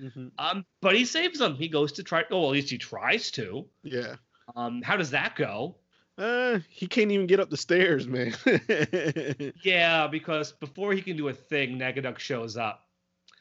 Mhm. 0.00 0.30
Um, 0.38 0.64
but 0.80 0.94
he 0.94 1.04
saves 1.04 1.38
them. 1.38 1.56
He 1.56 1.68
goes 1.68 1.92
to 1.92 2.02
try. 2.02 2.24
Oh, 2.30 2.46
at 2.46 2.52
least 2.52 2.70
he 2.70 2.78
tries 2.78 3.30
to. 3.32 3.68
Yeah. 3.82 4.16
Um, 4.56 4.80
how 4.82 4.96
does 4.96 5.10
that 5.10 5.36
go? 5.36 5.76
Uh, 6.18 6.58
he 6.68 6.86
can't 6.86 7.10
even 7.10 7.26
get 7.26 7.40
up 7.40 7.50
the 7.50 7.56
stairs, 7.56 8.06
man. 8.06 8.34
Yeah, 9.62 10.06
because 10.06 10.52
before 10.52 10.92
he 10.92 11.02
can 11.02 11.16
do 11.16 11.28
a 11.28 11.32
thing, 11.32 11.78
Negaduck 11.78 12.18
shows 12.18 12.56
up, 12.56 12.88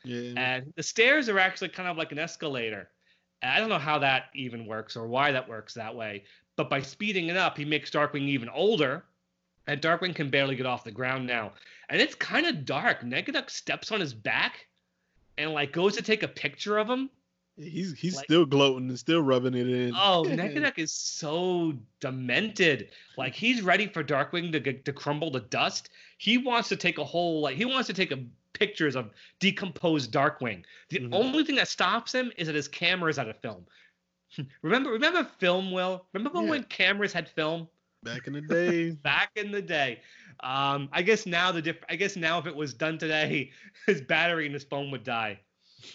yeah. 0.04 0.34
and 0.38 0.74
the 0.76 0.84
stairs 0.84 1.28
are 1.30 1.40
actually 1.40 1.70
kind 1.70 1.90
of 1.90 1.98
like 1.98 2.12
an 2.12 2.20
escalator. 2.20 2.90
And 3.42 3.52
I 3.52 3.60
don't 3.60 3.70
know 3.70 3.80
how 3.80 4.00
that 4.00 4.26
even 4.36 4.66
works 4.66 4.96
or 4.96 5.08
why 5.08 5.32
that 5.32 5.48
works 5.48 5.74
that 5.74 5.96
way. 5.96 6.24
But 6.56 6.70
by 6.70 6.82
speeding 6.82 7.28
it 7.30 7.38
up, 7.38 7.58
he 7.58 7.66
makes 7.66 7.90
Darkwing 7.90 8.28
even 8.28 8.50
older, 8.50 9.06
and 9.68 9.82
Darkwing 9.82 10.14
can 10.16 10.30
barely 10.30 10.56
get 10.56 10.66
off 10.66 10.84
the 10.84 10.92
ground 10.92 11.26
now. 11.26 11.54
And 11.90 12.02
it's 12.02 12.16
kind 12.16 12.46
of 12.46 12.66
dark. 12.66 13.02
Negaduck 13.02 13.50
steps 13.50 13.92
on 13.92 14.00
his 14.00 14.14
back, 14.14 14.68
and 15.38 15.52
like 15.52 15.72
goes 15.72 15.96
to 15.96 16.02
take 16.02 16.24
a 16.24 16.28
picture 16.28 16.78
of 16.78 16.90
him. 16.90 17.10
He's 17.62 17.98
he's 17.98 18.16
like- 18.16 18.26
still 18.26 18.46
gloating 18.46 18.90
and 18.90 18.98
still 18.98 19.22
rubbing 19.22 19.54
it 19.54 19.68
in. 19.70 19.94
Oh, 19.96 20.24
Negaduck 20.28 20.78
is 20.78 20.92
so 20.94 21.74
demented. 22.00 22.90
Like 23.18 23.34
he's 23.36 23.62
ready 23.62 23.88
for 23.88 24.04
Darkwing 24.04 24.52
to 24.52 24.60
get 24.60 24.86
to 24.86 24.94
crumble 24.94 25.32
to 25.32 25.40
dust. 25.42 25.90
He 26.18 26.38
wants 26.38 26.70
to 26.70 26.76
take 26.76 26.98
a 26.98 27.04
whole 27.04 27.42
like 27.42 27.56
he 27.58 27.66
wants 27.66 27.88
to 27.88 27.94
take 27.94 28.12
a 28.12 28.20
pictures 28.54 28.96
of 28.96 29.12
decomposed 29.40 30.12
Darkwing. 30.12 30.64
The 30.90 31.00
Mhm. 31.00 31.14
only 31.14 31.44
thing 31.44 31.56
that 31.56 31.68
stops 31.68 32.14
him 32.14 32.32
is 32.38 32.48
that 32.48 32.56
his 32.56 32.68
camera 32.68 33.10
is 33.10 33.20
out 33.20 33.30
of 33.30 33.38
film. 33.42 33.66
remember, 34.62 34.92
remember 34.92 35.24
film, 35.40 35.72
Will? 35.72 36.06
Remember 36.14 36.42
Yeah. 36.42 36.50
when 36.50 36.64
cameras 36.66 37.14
had 37.14 37.30
film 37.30 37.68
Back 38.04 38.28
in 38.28 38.34
the 38.34 38.42
day. 38.42 38.92
back 39.04 39.32
in 39.36 39.52
the 39.52 39.62
day? 39.62 40.00
Um, 40.42 40.88
I 40.94 41.02
guess 41.02 41.26
now 41.26 41.52
the 41.52 41.62
diff- 41.62 41.84
I 41.90 41.96
guess 41.98 42.16
now 42.16 42.40
if 42.40 42.48
it 42.48 42.56
was 42.56 42.74
done 42.74 42.98
today, 42.98 43.52
his 43.86 44.02
battery 44.02 44.46
in 44.46 44.54
his 44.54 44.64
phone 44.64 44.90
would 44.92 45.04
die. 45.04 45.40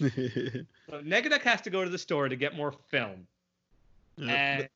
So 0.90 1.00
Negaduck 1.00 1.40
has 1.42 1.62
to 1.62 1.70
go 1.70 1.82
to 1.82 1.88
the 1.88 1.96
store 1.96 2.28
to 2.28 2.36
get 2.36 2.54
more 2.54 2.72
film. 2.90 3.26
Yeah, 4.18 4.34
And 4.58 4.68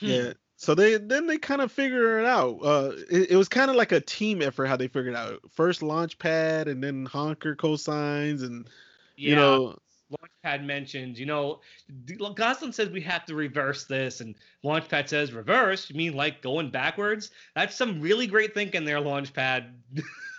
Hmm. 0.00 0.10
yeah. 0.10 0.32
So 0.56 0.74
they 0.74 0.96
then 0.96 1.26
they 1.26 1.38
kind 1.38 1.60
of 1.60 1.70
figure 1.70 2.18
it 2.18 2.26
out. 2.26 2.58
Uh, 2.62 2.92
it, 3.10 3.30
it 3.32 3.36
was 3.36 3.48
kind 3.48 3.70
of 3.70 3.76
like 3.76 3.92
a 3.92 4.00
team 4.00 4.40
effort 4.42 4.66
how 4.66 4.76
they 4.76 4.88
figured 4.88 5.14
it 5.14 5.16
out. 5.16 5.40
First 5.50 5.80
Launchpad, 5.80 6.66
and 6.66 6.82
then 6.82 7.06
Honker 7.06 7.56
cosigns, 7.56 8.42
and 8.42 8.68
yeah, 9.16 9.30
you 9.30 9.36
know, 9.36 9.76
Launchpad 10.12 10.64
mentions, 10.64 11.18
you 11.18 11.26
know, 11.26 11.60
Gosalyn 12.06 12.72
says 12.72 12.88
we 12.90 13.00
have 13.02 13.24
to 13.26 13.34
reverse 13.34 13.84
this, 13.84 14.20
and 14.20 14.34
Launchpad 14.64 15.08
says, 15.08 15.32
reverse? 15.32 15.90
You 15.90 15.96
mean 15.96 16.14
like 16.14 16.42
going 16.42 16.70
backwards? 16.70 17.30
That's 17.54 17.74
some 17.74 18.00
really 18.00 18.26
great 18.26 18.54
thinking 18.54 18.84
there, 18.84 19.00
Launchpad. 19.00 19.72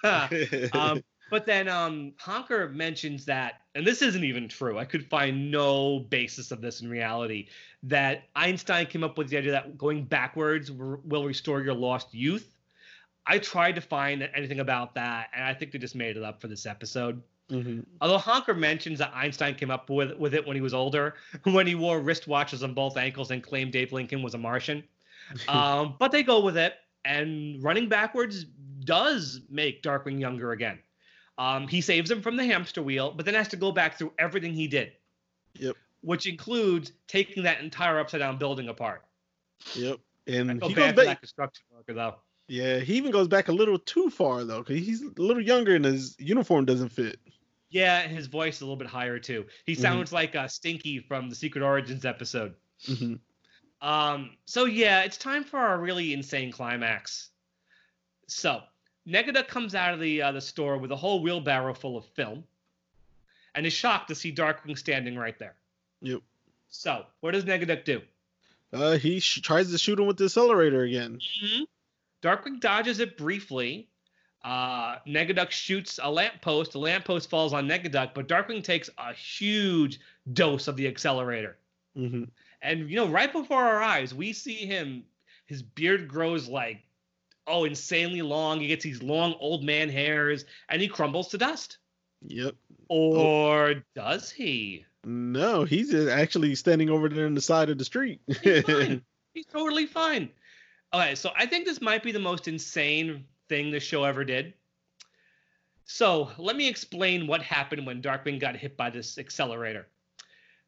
um, 0.74 1.04
but 1.30 1.46
then 1.46 1.68
um, 1.68 2.14
Honker 2.20 2.70
mentions 2.70 3.26
that, 3.26 3.62
and 3.76 3.86
this 3.86 4.02
isn't 4.02 4.24
even 4.24 4.48
true. 4.48 4.80
I 4.80 4.86
could 4.86 5.06
find 5.06 5.52
no 5.52 6.00
basis 6.00 6.52
of 6.52 6.62
this 6.62 6.82
in 6.82 6.90
reality. 6.90 7.48
That 7.84 8.24
Einstein 8.36 8.88
came 8.88 9.04
up 9.04 9.18
with 9.18 9.30
the 9.30 9.38
idea 9.38 9.52
that 9.52 9.78
going 9.78 10.06
backwards 10.06 10.72
will 10.72 11.26
restore 11.26 11.62
your 11.62 11.74
lost 11.74 12.14
youth. 12.14 12.56
I 13.28 13.38
tried 13.38 13.76
to 13.76 13.82
find 13.82 14.28
anything 14.34 14.62
about 14.62 14.96
that, 14.96 15.30
and 15.36 15.44
I 15.44 15.54
think 15.54 15.72
they 15.72 15.78
just 15.78 15.96
made 15.96 16.16
it 16.16 16.24
up 16.24 16.40
for 16.40 16.48
this 16.48 16.66
episode. 16.66 17.22
Mhm. 17.52 17.86
Although 18.02 18.18
Honker 18.18 18.54
mentions 18.54 18.98
that 19.00 19.12
Einstein 19.14 19.56
came 19.56 19.70
up 19.70 19.90
with, 19.90 20.18
with 20.18 20.34
it 20.34 20.48
when 20.48 20.56
he 20.56 20.62
was 20.62 20.74
older, 20.74 21.16
when 21.44 21.68
he 21.68 21.76
wore 21.76 22.00
wristwatches 22.00 22.64
on 22.64 22.74
both 22.74 22.98
ankles 22.98 23.30
and 23.30 23.44
claimed 23.44 23.76
Abe 23.76 23.92
Lincoln 23.92 24.24
was 24.24 24.34
a 24.34 24.40
Martian. 24.40 24.84
Um, 25.48 25.96
but 25.98 26.12
they 26.12 26.22
go 26.22 26.40
with 26.40 26.56
it, 26.56 26.76
and 27.04 27.62
running 27.64 27.90
backwards 27.90 28.44
does 28.44 29.42
make 29.50 29.82
Darkwing 29.82 30.20
younger 30.20 30.52
again. 30.52 30.78
Um, 31.38 31.68
he 31.68 31.82
saves 31.82 32.10
him 32.10 32.22
from 32.22 32.38
the 32.38 32.46
hamster 32.46 32.82
wheel, 32.82 33.12
but 33.12 33.26
then 33.26 33.34
has 33.36 33.50
to 33.50 33.58
go 33.58 33.72
back 33.72 33.98
through 33.98 34.14
everything 34.18 34.54
he 34.54 34.68
did. 34.68 34.94
Yep. 35.56 35.76
Which 36.02 36.28
includes 36.28 36.92
taking 37.08 37.44
that 37.44 37.62
entire 37.62 38.00
upside 38.00 38.20
down 38.20 38.38
building 38.38 38.70
apart. 38.70 39.04
Yep. 39.74 39.98
I 40.28 40.32
And 40.32 40.60
feel 40.60 40.70
he 40.70 40.76
goes 40.76 40.86
bad 40.86 40.96
that 40.96 41.06
back. 41.06 41.20
construction 41.22 41.66
worker 41.74 41.94
though. 41.94 42.16
Yeah, 42.48 42.80
he 42.80 42.96
even 42.96 43.12
goes 43.12 43.28
back 43.28 43.48
a 43.48 43.52
little 43.52 43.80
too 43.80 44.10
far 44.10 44.44
though, 44.44 44.60
because 44.64 44.86
he's 44.86 45.02
a 45.02 45.10
little 45.18 45.42
younger 45.42 45.76
and 45.76 45.84
his 45.84 46.16
uniform 46.20 46.66
doesn't 46.66 46.90
fit. 46.90 47.20
Yeah, 47.70 48.00
and 48.02 48.16
his 48.16 48.28
voice 48.28 48.58
is 48.58 48.62
a 48.62 48.66
little 48.66 48.78
bit 48.78 48.88
higher 48.88 49.20
too. 49.20 49.46
He 49.66 49.74
Mhm. 49.76 49.80
sounds 49.82 50.14
like 50.14 50.36
uh, 50.36 50.48
Stinky 50.48 51.00
from 51.00 51.30
the 51.30 51.36
Secret 51.36 51.64
Origins 51.64 52.06
episode. 52.06 52.56
Mhm. 52.84 53.20
Um, 53.82 54.38
so 54.46 54.66
yeah, 54.66 55.02
it's 55.02 55.18
time 55.18 55.44
for 55.44 55.58
our 55.58 55.80
really 55.80 56.14
insane 56.14 56.52
climax. 56.52 57.30
So 58.28 58.62
Negaduck 59.08 59.48
comes 59.48 59.76
out 59.76 59.94
of 59.94 60.00
the 60.00 60.22
uh, 60.22 60.32
the 60.32 60.42
store 60.42 60.78
with 60.78 60.92
a 60.92 60.96
whole 60.96 61.22
wheelbarrow 61.22 61.74
full 61.74 61.98
of 61.98 62.06
film, 62.06 62.44
and 63.54 63.66
is 63.66 63.74
shocked 63.74 64.08
to 64.08 64.16
see 64.16 64.34
Darkwing 64.34 64.78
standing 64.78 65.16
right 65.18 65.38
there. 65.38 65.56
Yep. 66.02 66.22
So 66.70 67.06
what 67.22 67.32
does 67.32 67.46
Negaduck 67.46 67.86
do? 67.86 68.02
Uh, 68.74 68.98
he 68.98 69.20
sh- 69.20 69.42
tries 69.42 69.72
to 69.72 69.78
shoot 69.78 70.00
him 70.00 70.08
with 70.08 70.18
the 70.18 70.26
accelerator 70.26 70.84
again. 70.84 71.20
Darkwing 72.22 72.60
dodges 72.60 73.00
it 73.00 73.18
briefly. 73.18 73.88
Uh, 74.44 74.98
Negaduck 75.08 75.52
shoots 75.52 76.00
a 76.02 76.12
lamppost. 76.12 76.72
The 76.74 76.80
lamppost 76.80 77.30
falls 77.30 77.54
on 77.54 77.68
Negaduck, 77.68 78.14
but 78.14 78.28
Darkwing 78.28 78.64
takes 78.64 78.90
a 78.98 79.14
huge 79.14 80.00
dose 80.34 80.68
of 80.68 80.76
the 80.76 80.88
accelerator. 80.88 81.58
hmm 81.96 82.24
And 82.62 82.90
you 82.90 82.96
know, 82.96 83.08
right 83.08 83.32
before 83.32 83.64
our 83.64 83.82
eyes, 83.82 84.14
we 84.14 84.34
see 84.34 84.66
him. 84.66 85.04
His 85.46 85.62
beard 85.62 86.08
grows 86.08 86.48
like, 86.48 86.82
oh, 87.48 87.66
insanely 87.66 88.22
long. 88.22 88.60
He 88.60 88.68
gets 88.68 88.84
these 88.84 89.02
long 89.02 89.36
old 89.40 89.64
man 89.64 89.90
hairs, 89.90 90.46
and 90.70 90.82
he 90.82 90.88
crumbles 90.88 91.30
to 91.30 91.38
dust. 91.38 91.78
Yep. 92.28 92.56
Or 92.90 93.76
does 93.96 94.32
he? 94.32 94.86
No, 95.04 95.64
he's 95.64 95.92
just 95.92 96.10
actually 96.10 96.56
standing 96.56 96.90
over 96.90 97.10
there 97.10 97.28
on 97.28 97.36
the 97.36 97.42
side 97.42 97.70
of 97.70 97.78
the 97.78 97.86
street. 97.86 98.22
He's 98.42 98.64
fine. 98.64 99.02
He's 99.34 99.46
totally 99.46 99.86
fine. 99.86 100.30
Okay, 100.94 101.14
so 101.14 101.30
I 101.36 101.46
think 101.46 101.66
this 101.66 101.82
might 101.82 102.04
be 102.04 102.14
the 102.14 102.20
most 102.20 102.48
insane 102.48 103.26
thing 103.50 103.70
the 103.70 103.82
show 103.82 104.06
ever 104.06 104.24
did. 104.24 104.54
So 105.84 106.32
let 106.38 106.56
me 106.56 106.70
explain 106.70 107.28
what 107.28 107.42
happened 107.42 107.86
when 107.86 108.02
Darkwing 108.02 108.40
got 108.40 108.56
hit 108.56 108.78
by 108.78 108.90
this 108.90 109.18
accelerator. 109.18 109.88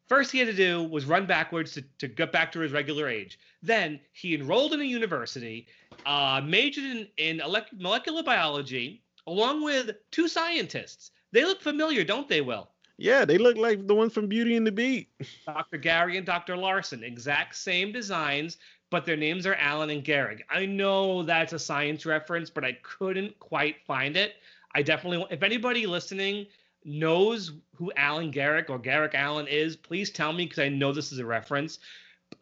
First, 0.08 0.32
he 0.32 0.40
had 0.40 0.48
to 0.48 0.54
do 0.54 0.84
was 0.84 1.06
run 1.06 1.26
backwards 1.26 1.74
to, 1.74 1.82
to 2.00 2.08
get 2.08 2.32
back 2.32 2.52
to 2.54 2.60
his 2.60 2.72
regular 2.72 3.10
age. 3.10 3.38
Then 3.62 4.00
he 4.14 4.34
enrolled 4.36 4.74
in 4.74 4.82
a 4.82 4.86
university, 4.86 5.68
uh, 6.06 6.42
majored 6.44 6.86
in, 6.86 7.08
in 7.18 7.42
molecular 7.78 8.24
biology, 8.24 9.04
along 9.28 9.64
with 9.64 9.92
two 10.12 10.28
scientists. 10.28 11.12
They 11.34 11.44
look 11.44 11.62
familiar, 11.62 12.04
don't 12.04 12.30
they, 12.30 12.42
Will? 12.42 12.70
yeah, 12.98 13.26
they 13.26 13.38
look 13.38 13.58
like 13.58 13.86
the 13.86 13.94
ones 13.94 14.14
from 14.14 14.28
Beauty 14.28 14.56
and 14.56 14.66
the 14.66 14.72
Beet. 14.72 15.10
Dr. 15.46 15.78
Gary 15.78 16.18
and 16.18 16.26
Dr. 16.26 16.58
Larson, 16.58 17.04
exact 17.04 17.56
same 17.56 17.92
designs, 17.92 18.58
but 18.90 19.06
their 19.06 19.18
names 19.18 19.46
are 19.46 19.56
Alan 19.56 19.90
and 19.90 20.04
Garrick. 20.04 20.46
I 20.50 20.66
know 20.66 21.22
that's 21.22 21.54
a 21.54 21.60
science 21.60 22.06
reference, 22.06 22.50
but 22.50 22.64
I 22.64 22.78
couldn't 22.82 23.38
quite 23.40 23.76
find 23.86 24.18
it. 24.18 24.36
I 24.74 24.82
definitely, 24.82 25.26
if 25.30 25.44
anybody 25.44 25.86
listening 25.86 26.48
knows 26.84 27.52
who 27.76 27.92
Alan 27.96 28.32
Garrick 28.32 28.70
or 28.70 28.80
Garrick 28.80 29.14
Allen 29.16 29.48
is, 29.48 29.76
please 29.76 30.10
tell 30.10 30.34
me 30.34 30.46
because 30.46 30.60
I 30.60 30.70
know 30.70 30.92
this 30.94 31.12
is 31.12 31.20
a 31.20 31.26
reference. 31.26 31.80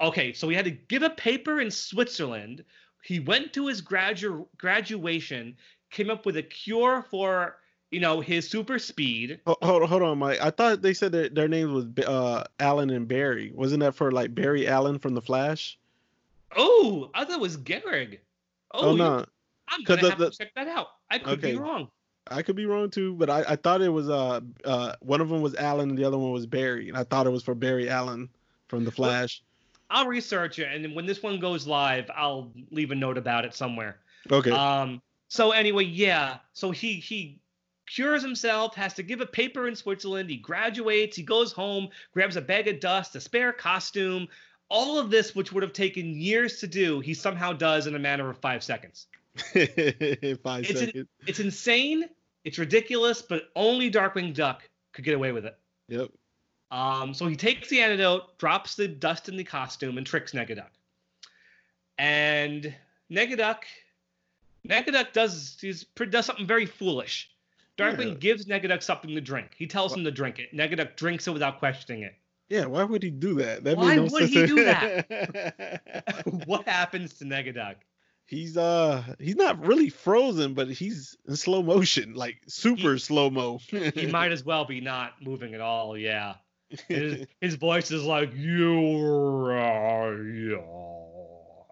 Okay, 0.01 0.33
so 0.33 0.47
he 0.49 0.55
had 0.55 0.65
to 0.65 0.71
give 0.71 1.03
a 1.03 1.09
paper 1.09 1.61
in 1.61 1.69
Switzerland. 1.71 2.63
He 3.03 3.19
went 3.19 3.53
to 3.53 3.67
his 3.67 3.81
gradu- 3.81 4.47
graduation, 4.57 5.55
came 5.91 6.09
up 6.09 6.25
with 6.25 6.37
a 6.37 6.43
cure 6.43 7.05
for 7.09 7.57
you 7.91 7.99
know 7.99 8.19
his 8.19 8.49
super 8.49 8.79
speed. 8.79 9.39
Hold, 9.45 9.57
hold, 9.61 9.89
hold 9.89 10.01
on, 10.01 10.17
Mike. 10.17 10.39
I 10.41 10.49
thought 10.49 10.81
they 10.81 10.93
said 10.93 11.11
that 11.13 11.35
their 11.35 11.47
names 11.47 11.71
was 11.71 11.85
uh, 12.05 12.43
Allen 12.59 12.89
and 12.89 13.07
Barry. 13.07 13.51
Wasn't 13.53 13.79
that 13.81 13.93
for 13.95 14.11
like 14.11 14.33
Barry 14.33 14.67
Allen 14.67 14.97
from 14.99 15.13
The 15.13 15.21
Flash? 15.21 15.77
Oh, 16.57 17.09
I 17.13 17.23
thought 17.25 17.35
it 17.35 17.39
was 17.41 17.57
Garrick. 17.57 18.23
Oh, 18.73 18.89
Oh, 18.89 18.95
no, 18.95 19.25
I'm 19.69 19.83
gonna 19.83 20.09
have 20.09 20.17
the- 20.19 20.31
to 20.31 20.37
check 20.37 20.53
that 20.55 20.67
out. 20.67 20.87
I 21.11 21.19
could 21.19 21.37
Okay. 21.39 21.51
be 21.53 21.57
wrong. 21.57 21.89
I 22.29 22.41
could 22.41 22.55
be 22.55 22.65
wrong 22.65 22.89
too, 22.89 23.13
but 23.13 23.29
I, 23.29 23.43
I 23.49 23.55
thought 23.55 23.81
it 23.81 23.89
was 23.89 24.09
uh 24.09 24.41
uh 24.63 24.93
one 25.01 25.21
of 25.21 25.29
them 25.29 25.41
was 25.41 25.55
Allen 25.55 25.89
and 25.89 25.97
the 25.97 26.03
other 26.03 26.17
one 26.17 26.31
was 26.31 26.45
Barry, 26.45 26.89
and 26.89 26.97
I 26.97 27.03
thought 27.03 27.27
it 27.27 27.31
was 27.31 27.43
for 27.43 27.55
Barry 27.55 27.89
Allen 27.89 28.29
from 28.67 28.83
The 28.83 28.91
Flash. 28.91 29.43
I'll 29.89 30.07
research 30.07 30.59
it, 30.59 30.73
and 30.73 30.95
when 30.95 31.05
this 31.05 31.21
one 31.21 31.39
goes 31.39 31.67
live, 31.67 32.09
I'll 32.15 32.51
leave 32.71 32.91
a 32.91 32.95
note 32.95 33.17
about 33.17 33.45
it 33.45 33.53
somewhere. 33.53 33.97
Okay. 34.31 34.51
Um. 34.51 35.01
So 35.27 35.51
anyway, 35.51 35.85
yeah. 35.85 36.37
So 36.53 36.71
he 36.71 36.93
he 36.93 37.39
cures 37.87 38.23
himself, 38.23 38.75
has 38.75 38.93
to 38.95 39.03
give 39.03 39.21
a 39.21 39.25
paper 39.25 39.67
in 39.67 39.75
Switzerland. 39.75 40.29
He 40.29 40.37
graduates. 40.37 41.15
He 41.15 41.23
goes 41.23 41.51
home, 41.51 41.89
grabs 42.13 42.35
a 42.35 42.41
bag 42.41 42.67
of 42.67 42.79
dust, 42.79 43.15
a 43.15 43.21
spare 43.21 43.53
costume. 43.53 44.27
All 44.69 44.97
of 44.97 45.11
this, 45.11 45.35
which 45.35 45.53
would 45.53 45.61
have 45.61 45.73
taken 45.73 46.19
years 46.19 46.59
to 46.59 46.67
do, 46.67 46.99
he 46.99 47.13
somehow 47.13 47.53
does 47.53 47.85
in 47.85 47.93
a 47.93 47.99
matter 47.99 48.27
of 48.27 48.39
five 48.39 48.63
seconds. 48.63 49.05
Five 50.43 50.63
it's 50.63 50.81
an- 50.81 50.87
seconds. 50.87 51.07
It's 51.27 51.39
insane. 51.39 52.05
It's 52.43 52.57
ridiculous, 52.59 53.21
but 53.21 53.49
only 53.55 53.91
Darkwing 53.91 54.33
Duck 54.33 54.67
could 54.93 55.03
get 55.03 55.15
away 55.15 55.31
with 55.31 55.45
it. 55.45 55.57
Yep. 55.89 56.09
Um, 56.71 57.13
so 57.13 57.27
he 57.27 57.35
takes 57.35 57.69
the 57.69 57.81
antidote, 57.81 58.37
drops 58.37 58.75
the 58.75 58.87
dust 58.87 59.29
in 59.29 59.37
the 59.37 59.43
costume, 59.43 59.97
and 59.97 60.05
tricks 60.05 60.31
Negaduck. 60.31 60.69
And 61.97 62.73
Negaduck, 63.11 63.59
Negaduck 64.67 65.13
does 65.13 65.57
he's, 65.59 65.85
does 66.09 66.25
something 66.25 66.47
very 66.47 66.65
foolish. 66.65 67.29
Darkwing 67.77 68.13
Yeah. 68.13 68.15
gives 68.15 68.45
Negaduck 68.45 68.83
something 68.83 69.13
to 69.15 69.21
drink. 69.21 69.51
He 69.57 69.67
tells 69.67 69.95
him 69.95 70.03
to 70.03 70.11
drink 70.11 70.39
it. 70.39 70.53
Negaduck 70.55 70.95
drinks 70.95 71.27
it 71.27 71.31
without 71.31 71.59
questioning 71.59 72.03
it. 72.03 72.15
Yeah. 72.49 72.65
Why 72.65 72.83
would 72.83 73.03
he 73.03 73.09
do 73.09 73.35
that? 73.35 73.63
That 73.63 73.77
Why 73.77 73.95
no 73.95 74.03
would 74.03 74.29
he 74.29 74.45
do 74.45 74.65
that? 74.65 75.81
what 76.45 76.67
happens 76.67 77.13
to 77.15 77.25
Negaduck? 77.25 77.75
He's 78.25 78.57
uh 78.57 79.03
he's 79.19 79.35
not 79.35 79.65
really 79.65 79.89
frozen, 79.89 80.53
but 80.53 80.69
he's 80.69 81.17
in 81.27 81.35
slow 81.35 81.63
motion, 81.63 82.13
like 82.13 82.37
super 82.47 82.97
slow 82.97 83.29
mo. 83.29 83.59
He 83.67 84.07
might 84.07 84.31
as 84.31 84.43
well 84.43 84.65
be 84.65 84.81
not 84.81 85.13
moving 85.21 85.53
at 85.53 85.61
all. 85.61 85.97
Yeah. 85.97 86.35
His, 86.87 87.27
his 87.41 87.55
voice 87.55 87.91
is 87.91 88.03
like 88.03 88.33
you 88.33 89.51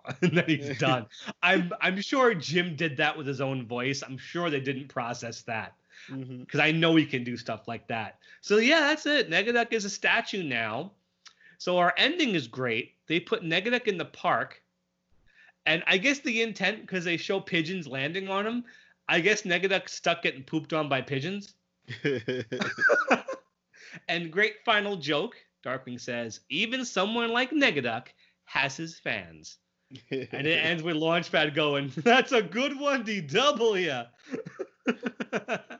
and 0.22 0.38
then 0.38 0.46
he's 0.48 0.78
done. 0.78 1.06
I'm 1.42 1.72
I'm 1.82 2.02
sure 2.02 2.34
Jim 2.34 2.76
did 2.76 2.98
that 2.98 3.18
with 3.18 3.28
his 3.28 3.42
own 3.42 3.66
voice. 3.66 4.04
I'm 4.04 4.18
sure 4.18 4.50
they 4.50 4.60
didn't 4.60 4.89
process 4.89 5.42
that 5.44 5.74
because 6.10 6.60
I 6.60 6.72
know 6.72 6.96
he 6.96 7.06
can 7.06 7.24
do 7.24 7.38
stuff 7.38 7.68
like 7.68 7.88
that. 7.88 8.18
So 8.42 8.58
yeah, 8.58 8.82
that's 8.82 9.06
it. 9.06 9.30
Negaduck 9.30 9.72
is 9.72 9.86
a 9.86 9.89
statue 9.89 10.44
now. 10.44 10.92
So 11.58 11.78
our 11.78 11.94
ending 11.98 12.36
is 12.36 12.48
great. 12.48 12.96
They 13.08 13.22
put 13.22 13.44
Negaduck 13.44 13.88
in 13.88 13.98
the 13.98 14.06
park, 14.06 14.62
and 15.65 15.84
I 15.88 15.97
guess 15.97 16.19
the 16.19 16.41
intent 16.41 16.82
because 16.82 17.06
they 17.06 17.17
show 17.17 17.39
pigeons 17.39 17.88
landing 17.88 18.30
on 18.30 18.45
him. 18.45 18.63
I 19.08 19.19
guess 19.19 19.41
Negaduck 19.43 19.89
stuck 19.89 20.21
getting 20.21 20.43
pooped 20.43 20.73
on 20.73 20.88
by 20.89 21.02
pigeons. 21.02 21.56
and 24.08 24.32
great 24.32 24.56
final 24.65 24.95
joke. 24.95 25.36
Darkwing 25.65 25.99
says, 25.99 26.41
even 26.49 26.84
someone 26.86 27.30
like 27.32 27.52
Negaduck 27.52 28.08
has 28.45 28.76
his 28.76 28.99
fans. 28.99 29.58
And 30.12 30.47
it 30.47 30.63
ends 30.63 30.84
with 30.84 30.95
Launchpad 30.95 31.54
going, 31.54 31.91
that's 31.97 32.32
a 32.32 32.41
good 32.41 32.78
one, 32.80 33.04
DW. 33.06 34.08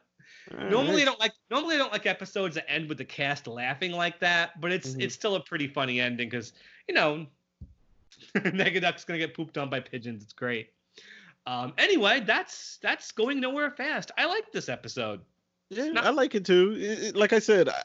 normally 0.70 1.02
I 1.02 1.06
don't 1.06 1.20
like 1.20 1.34
normally 1.50 1.76
I 1.76 1.78
don't 1.78 1.92
like 1.92 2.06
episodes 2.06 2.56
that 2.56 2.70
end 2.70 2.88
with 2.90 2.98
the 2.98 3.06
cast 3.06 3.48
laughing 3.48 3.92
like 3.92 4.20
that, 4.20 4.60
but 4.62 4.72
it's 4.72 4.94
Mhm. 4.94 5.02
it's 5.02 5.16
still 5.16 5.36
a 5.36 5.44
pretty 5.44 5.68
funny 5.68 6.00
ending 6.00 6.30
because 6.30 6.54
you 6.88 6.94
know 6.94 7.28
Negaduck's 8.36 9.06
gonna 9.06 9.20
get 9.20 9.34
pooped 9.36 9.58
on 9.58 9.70
by 9.70 9.80
pigeons. 9.80 10.24
It's 10.24 10.34
great. 10.34 10.70
Um, 11.46 11.74
anyway, 11.78 12.22
that's 12.26 12.78
that's 12.82 13.12
going 13.12 13.40
nowhere 13.40 13.72
fast. 13.72 14.12
I 14.18 14.26
like 14.26 14.52
this 14.52 14.70
episode. 14.70 15.22
Yeah, 15.70 15.88
Not- 15.90 16.06
I 16.06 16.10
like 16.12 16.36
it 16.36 16.46
too. 16.46 16.74
It- 16.78 17.04
it- 17.04 17.16
like 17.16 17.34
I 17.34 17.40
said, 17.40 17.70
I- 17.70 17.84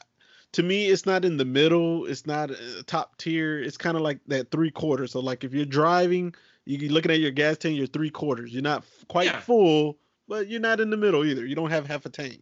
to 0.53 0.63
me, 0.63 0.87
it's 0.87 1.05
not 1.05 1.25
in 1.25 1.37
the 1.37 1.45
middle. 1.45 2.05
It's 2.05 2.25
not 2.25 2.49
uh, 2.51 2.55
top 2.87 3.17
tier. 3.17 3.59
It's 3.61 3.77
kind 3.77 3.95
of 3.95 4.01
like 4.01 4.19
that 4.27 4.49
three 4.51 4.71
quarters. 4.71 5.11
So, 5.11 5.19
like 5.19 5.43
if 5.43 5.53
you're 5.53 5.65
driving, 5.65 6.33
you're 6.65 6.91
looking 6.91 7.11
at 7.11 7.19
your 7.19 7.31
gas 7.31 7.57
tank, 7.57 7.77
you're 7.77 7.85
three 7.87 8.09
quarters. 8.09 8.51
You're 8.53 8.63
not 8.63 8.79
f- 8.79 9.05
quite 9.07 9.25
Yeah. 9.27 9.39
full, 9.41 9.99
but 10.27 10.47
you're 10.47 10.59
not 10.59 10.79
in 10.79 10.89
the 10.89 10.97
middle 10.97 11.23
either. 11.25 11.45
You 11.45 11.53
don't 11.55 11.69
have 11.69 11.85
half 11.85 12.05
a 12.05 12.09
tank. 12.09 12.41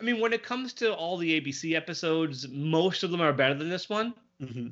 I 0.00 0.02
mean, 0.02 0.18
when 0.18 0.32
it 0.32 0.42
comes 0.42 0.72
to 0.74 0.92
all 0.92 1.16
the 1.16 1.40
ABC 1.40 1.74
episodes, 1.76 2.48
most 2.48 3.04
of 3.04 3.10
them 3.12 3.20
are 3.20 3.32
better 3.32 3.54
than 3.54 3.68
this 3.68 3.88
one 3.88 4.14
hmm 4.40 4.68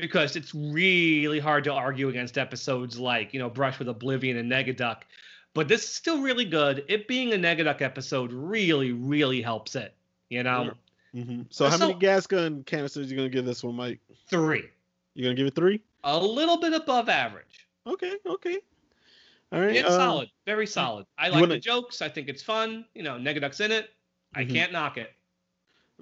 because 0.00 0.36
it's 0.36 0.54
really 0.54 1.38
hard 1.38 1.64
to 1.64 1.72
argue 1.72 2.08
against 2.08 2.38
episodes 2.38 2.98
like, 2.98 3.32
you 3.34 3.38
know, 3.40 3.48
Brush 3.50 3.78
with 3.78 3.88
Oblivion 3.88 4.36
and 4.36 4.50
Negaduck. 4.50 5.02
But 5.54 5.66
this 5.68 5.82
is 5.84 5.90
still 5.90 6.20
really 6.22 6.44
good. 6.44 6.84
It 6.88 7.08
being 7.08 7.32
a 7.32 7.36
Negaduck 7.36 7.80
episode 7.82 8.32
really, 8.32 8.92
really 8.92 9.42
helps 9.42 9.74
it. 9.76 9.94
You 10.28 10.42
know, 10.44 10.72
hmm 11.12 11.42
So, 11.50 11.68
how 11.68 11.76
So- 11.76 11.88
many 11.88 11.98
gas 11.98 12.26
gun 12.26 12.62
canisters 12.64 13.06
are 13.06 13.10
you 13.10 13.16
gonna 13.16 13.28
give 13.28 13.44
this 13.44 13.64
one, 13.64 13.74
Mike? 13.74 13.98
three, 14.28 14.64
You're 15.14 15.24
gonna 15.24 15.36
give 15.36 15.46
it 15.48 15.54
three? 15.56 15.80
a 16.04 16.18
little 16.18 16.56
bit 16.58 16.72
above 16.72 17.08
average. 17.08 17.66
Okay, 17.86 18.14
okay. 18.26 18.58
All 19.52 19.60
right. 19.60 19.74
It's 19.74 19.88
uh, 19.88 19.96
solid, 19.96 20.30
very 20.46 20.66
solid. 20.66 21.06
I 21.18 21.28
like 21.28 21.40
wanna- 21.40 21.54
the 21.54 21.58
jokes. 21.60 22.00
I 22.00 22.08
think 22.08 22.28
it's 22.28 22.42
fun. 22.42 22.84
You 22.94 23.02
know, 23.02 23.14
Negaduck's 23.18 23.58
in 23.60 23.72
it. 23.72 23.90
I 24.34 24.44
Mhm. 24.44 24.52
can't 24.52 24.72
knock 24.72 24.96
it. 24.98 25.12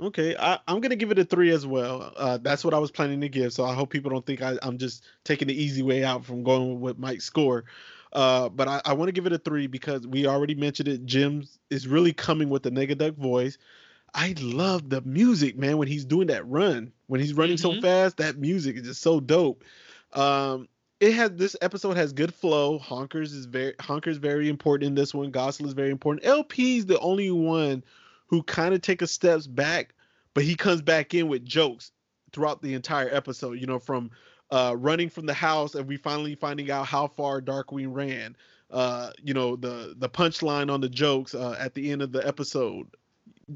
Okay, 0.00 0.36
I, 0.38 0.58
I'm 0.68 0.80
gonna 0.80 0.96
give 0.96 1.10
it 1.10 1.18
a 1.18 1.24
three 1.24 1.50
as 1.50 1.66
well. 1.66 2.12
Uh, 2.16 2.38
that's 2.38 2.64
what 2.64 2.72
I 2.72 2.78
was 2.78 2.90
planning 2.90 3.20
to 3.20 3.28
give. 3.28 3.52
So 3.52 3.64
I 3.64 3.74
hope 3.74 3.90
people 3.90 4.10
don't 4.10 4.24
think 4.24 4.42
I, 4.42 4.56
I'm 4.62 4.78
just 4.78 5.04
taking 5.24 5.48
the 5.48 5.60
easy 5.60 5.82
way 5.82 6.04
out 6.04 6.24
from 6.24 6.44
going 6.44 6.80
with 6.80 6.98
Mike's 6.98 7.24
score. 7.24 7.64
Uh, 8.12 8.48
but 8.48 8.68
I, 8.68 8.80
I 8.84 8.92
want 8.94 9.08
to 9.08 9.12
give 9.12 9.26
it 9.26 9.32
a 9.32 9.38
three 9.38 9.66
because 9.66 10.06
we 10.06 10.26
already 10.26 10.54
mentioned 10.54 10.88
it. 10.88 11.04
Jim 11.04 11.44
is 11.70 11.88
really 11.88 12.12
coming 12.12 12.48
with 12.48 12.62
the 12.62 12.70
Negaduck 12.70 13.16
voice. 13.16 13.58
I 14.14 14.34
love 14.40 14.88
the 14.88 15.00
music, 15.02 15.58
man. 15.58 15.78
When 15.78 15.88
he's 15.88 16.04
doing 16.04 16.28
that 16.28 16.48
run, 16.48 16.92
when 17.08 17.20
he's 17.20 17.34
running 17.34 17.58
so 17.58 17.72
Mhm. 17.72 17.82
fast, 17.82 18.16
that 18.18 18.38
music 18.38 18.76
is 18.76 18.82
just 18.82 19.02
so 19.02 19.20
dope. 19.20 19.64
Um, 20.12 20.68
it 21.00 21.12
has 21.14 21.32
this 21.32 21.56
episode 21.60 21.96
has 21.96 22.12
good 22.12 22.32
flow. 22.32 22.78
Honkers 22.78 23.34
is 23.34 23.46
very 23.46 23.74
Honkers 23.74 24.16
very 24.16 24.48
important 24.48 24.88
in 24.88 24.94
this 24.94 25.12
one. 25.12 25.30
Gosalyn 25.30 25.66
is 25.66 25.74
very 25.74 25.90
important. 25.90 26.24
LP 26.24 26.78
is 26.78 26.86
the 26.86 26.98
only 27.00 27.30
one 27.30 27.84
who 28.28 28.42
kind 28.44 28.74
of 28.74 28.80
take 28.82 29.02
a 29.02 29.06
steps 29.06 29.46
back, 29.46 29.94
but 30.34 30.44
he 30.44 30.54
comes 30.54 30.80
back 30.82 31.14
in 31.14 31.28
with 31.28 31.44
jokes 31.44 31.92
throughout 32.32 32.62
the 32.62 32.74
entire 32.74 33.08
episode. 33.14 33.58
You 33.60 33.66
know, 33.66 33.78
from 33.78 34.10
uh, 34.50 34.74
running 34.78 35.08
from 35.10 35.26
the 35.26 35.34
house 35.34 35.74
and 35.74 35.86
we 35.86 35.96
finally 35.96 36.34
finding 36.34 36.70
out 36.70 36.86
how 36.86 37.06
far 37.08 37.40
Darkwing 37.40 37.88
ran. 37.94 38.36
Uh, 38.70 39.10
you 39.22 39.32
know, 39.34 39.56
the 39.56 39.94
the 39.98 40.08
punchline 40.08 40.70
on 40.70 40.80
the 40.80 40.88
jokes 40.88 41.34
uh, 41.34 41.56
at 41.58 41.74
the 41.74 41.90
end 41.90 42.02
of 42.02 42.12
the 42.12 42.26
episode. 42.26 42.86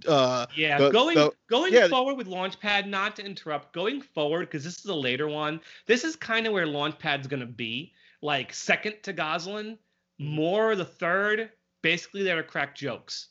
Uh, 0.09 0.47
Yeah, 0.57 0.79
The- 0.79 0.91
going 0.91 1.17
the- 1.17 1.33
going 1.49 1.75
yeah. 1.75 1.87
forward 1.89 2.15
with 2.17 2.27
Launchpad, 2.27 2.87
not 2.87 3.17
to 3.17 3.25
interrupt, 3.25 3.75
going 3.75 4.01
forward 4.01 4.47
because 4.47 4.65
this 4.65 4.79
is 4.79 4.87
a 4.87 4.95
later 4.95 5.29
one. 5.29 5.61
This 5.87 6.03
is 6.05 6.17
kind 6.17 6.47
of 6.47 6.55
where 6.55 6.67
Launchpad's 6.67 7.27
gonna 7.27 7.45
be, 7.45 7.93
like 8.23 8.55
second 8.55 8.95
to 9.03 9.13
Gosalyn, 9.13 9.77
Mm-hmm. 10.21 10.35
more 10.35 10.77
the 10.77 10.85
third. 10.85 11.51
Basically, 11.83 12.23
there 12.23 12.37
to 12.37 12.43
crack 12.43 12.75
jokes. 12.77 13.29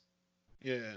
Yeah. 0.62 0.94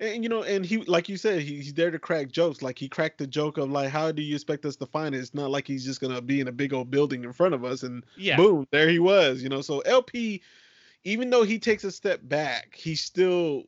And 0.00 0.22
you 0.22 0.28
know, 0.28 0.42
and 0.42 0.64
he 0.64 0.78
like 0.78 1.08
you 1.08 1.16
said, 1.16 1.42
he, 1.42 1.56
he's 1.56 1.74
there 1.74 1.90
to 1.90 1.98
crack 1.98 2.30
jokes. 2.32 2.62
Like 2.62 2.78
he 2.78 2.88
cracked 2.88 3.18
the 3.18 3.26
joke 3.26 3.58
of 3.58 3.70
like, 3.70 3.90
how 3.90 4.10
do 4.10 4.22
you 4.22 4.34
expect 4.34 4.64
us 4.64 4.76
to 4.76 4.86
find 4.86 5.14
it? 5.14 5.18
It's 5.18 5.34
not 5.34 5.50
like 5.50 5.66
he's 5.66 5.84
just 5.84 6.00
gonna 6.00 6.20
be 6.20 6.40
in 6.40 6.48
a 6.48 6.52
big 6.52 6.72
old 6.72 6.90
building 6.90 7.24
in 7.24 7.32
front 7.32 7.54
of 7.54 7.64
us 7.64 7.82
and 7.82 8.04
Yeah, 8.16 8.36
boom, 8.36 8.66
there 8.70 8.88
he 8.88 8.98
was. 8.98 9.42
You 9.42 9.48
know, 9.48 9.60
so 9.60 9.80
LP, 9.80 10.42
even 11.04 11.30
though 11.30 11.44
he 11.44 11.58
takes 11.58 11.84
a 11.84 11.92
step 11.92 12.20
back, 12.22 12.74
he's 12.74 13.00
still 13.00 13.64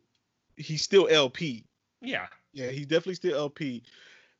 he's 0.56 0.82
still 0.82 1.08
LP. 1.10 1.64
yeah. 2.00 2.26
Yeah, 2.52 2.68
he's 2.70 2.86
definitely 2.86 3.16
still 3.16 3.36
LP. 3.36 3.82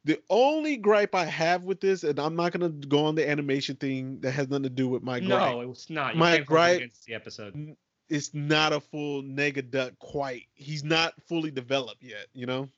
The 0.05 0.23
only 0.31 0.77
gripe 0.77 1.15
I 1.15 1.25
have 1.25 1.65
with 1.65 1.81
this, 1.81 2.05
and 2.05 2.19
I'm 2.21 2.37
not 2.37 2.53
gonna 2.53 2.69
go 2.69 3.07
on 3.07 3.15
the 3.15 3.29
animation 3.29 3.77
thing 3.77 4.21
that 4.21 4.33
has 4.33 4.49
nothing 4.49 4.65
to 4.65 4.71
do 4.71 4.87
with 4.87 5.03
my 5.03 5.19
gripe. 5.19 5.29
No, 5.29 5.61
it's 5.63 5.91
not. 5.91 6.15
You 6.15 6.21
My 6.21 6.37
can't 6.37 6.47
gripe- 6.47 6.77
against 6.77 7.07
the 7.07 7.15
episode. 7.15 7.77
It's 8.09 8.35
not 8.35 8.73
a 8.73 8.81
full 8.81 9.23
Negaduck 9.23 9.99
quite. 9.99 10.45
He's 10.55 10.85
not 10.85 11.15
fully 11.27 11.51
developed 11.51 12.03
yet, 12.03 12.27
you 12.35 12.47
know? 12.47 12.69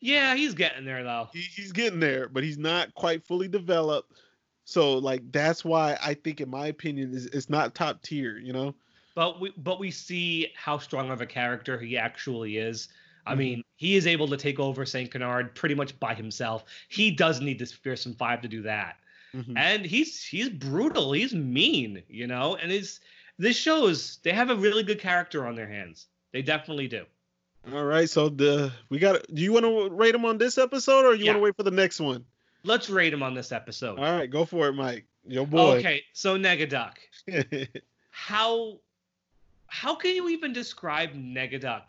Yeah, 0.00 0.34
he's 0.34 0.54
getting 0.54 0.84
there 0.84 1.02
though. 1.02 1.28
he, 1.32 1.40
he's 1.40 1.72
getting 1.72 2.00
there, 2.00 2.28
but 2.28 2.44
he's 2.44 2.58
not 2.58 2.94
quite 2.94 3.26
fully 3.26 3.48
developed. 3.48 4.12
So 4.64 4.98
like 4.98 5.22
that's 5.32 5.64
why 5.64 5.96
I 6.02 6.14
think, 6.14 6.40
in 6.40 6.50
my 6.50 6.66
opinion, 6.66 7.14
is 7.14 7.26
it's 7.26 7.48
not 7.48 7.74
top 7.74 8.02
tier. 8.02 8.38
You 8.38 8.52
know? 8.52 8.74
But 9.14 9.40
we 9.40 9.52
but 9.56 9.78
we 9.78 9.90
see 9.90 10.52
how 10.54 10.78
strong 10.78 11.10
of 11.10 11.20
a 11.20 11.26
character 11.26 11.78
he 11.78 11.96
actually 11.96 12.58
is. 12.58 12.88
I 13.28 13.34
mean, 13.34 13.64
he 13.74 13.96
is 13.96 14.06
able 14.06 14.28
to 14.28 14.36
take 14.36 14.60
over 14.60 14.86
St. 14.86 15.10
Canard 15.10 15.56
pretty 15.56 15.74
much 15.74 15.98
by 15.98 16.14
himself. 16.14 16.64
He 16.88 17.10
does 17.10 17.40
need 17.40 17.58
this 17.58 17.72
fearsome 17.72 18.14
five 18.14 18.40
to 18.42 18.48
do 18.48 18.62
that. 18.62 18.98
Mhm. 19.34 19.54
And 19.56 19.84
he's 19.84 20.22
he's 20.22 20.48
brutal. 20.48 21.12
He's 21.12 21.34
mean, 21.34 22.02
you 22.08 22.28
know. 22.28 22.54
And 22.56 22.70
it's 22.70 23.00
this 23.38 23.56
shows 23.56 24.18
they 24.22 24.32
have 24.32 24.50
a 24.50 24.56
really 24.56 24.82
good 24.82 25.00
character 25.00 25.46
on 25.46 25.54
their 25.54 25.68
hands. 25.68 26.06
They 26.32 26.42
definitely 26.42 26.88
do. 26.88 27.04
All 27.72 27.84
right, 27.84 28.08
so 28.08 28.28
the 28.28 28.72
we 28.90 28.98
got. 28.98 29.26
Do 29.34 29.42
you 29.42 29.52
want 29.52 29.64
to 29.64 29.90
rate 29.90 30.12
them 30.12 30.24
on 30.24 30.38
this 30.38 30.56
episode, 30.58 31.04
or 31.04 31.14
you 31.14 31.24
Yeah. 31.24 31.32
want 31.32 31.38
to 31.38 31.42
wait 31.44 31.56
for 31.56 31.62
the 31.64 31.70
next 31.70 32.00
one? 32.00 32.24
Let's 32.62 32.88
rate 32.88 33.10
them 33.10 33.22
on 33.22 33.34
this 33.34 33.52
episode. 33.52 33.98
All 33.98 34.04
right, 34.04 34.30
go 34.30 34.44
for 34.44 34.68
it, 34.68 34.72
Mike. 34.72 35.06
Your 35.26 35.46
boy. 35.46 35.78
Okay, 35.78 36.02
so 36.12 36.38
Negaduck. 36.38 36.94
how 38.10 38.78
how 39.68 39.94
can 39.94 40.14
you 40.14 40.28
even 40.28 40.52
describe 40.52 41.12
Negaduck? 41.12 41.82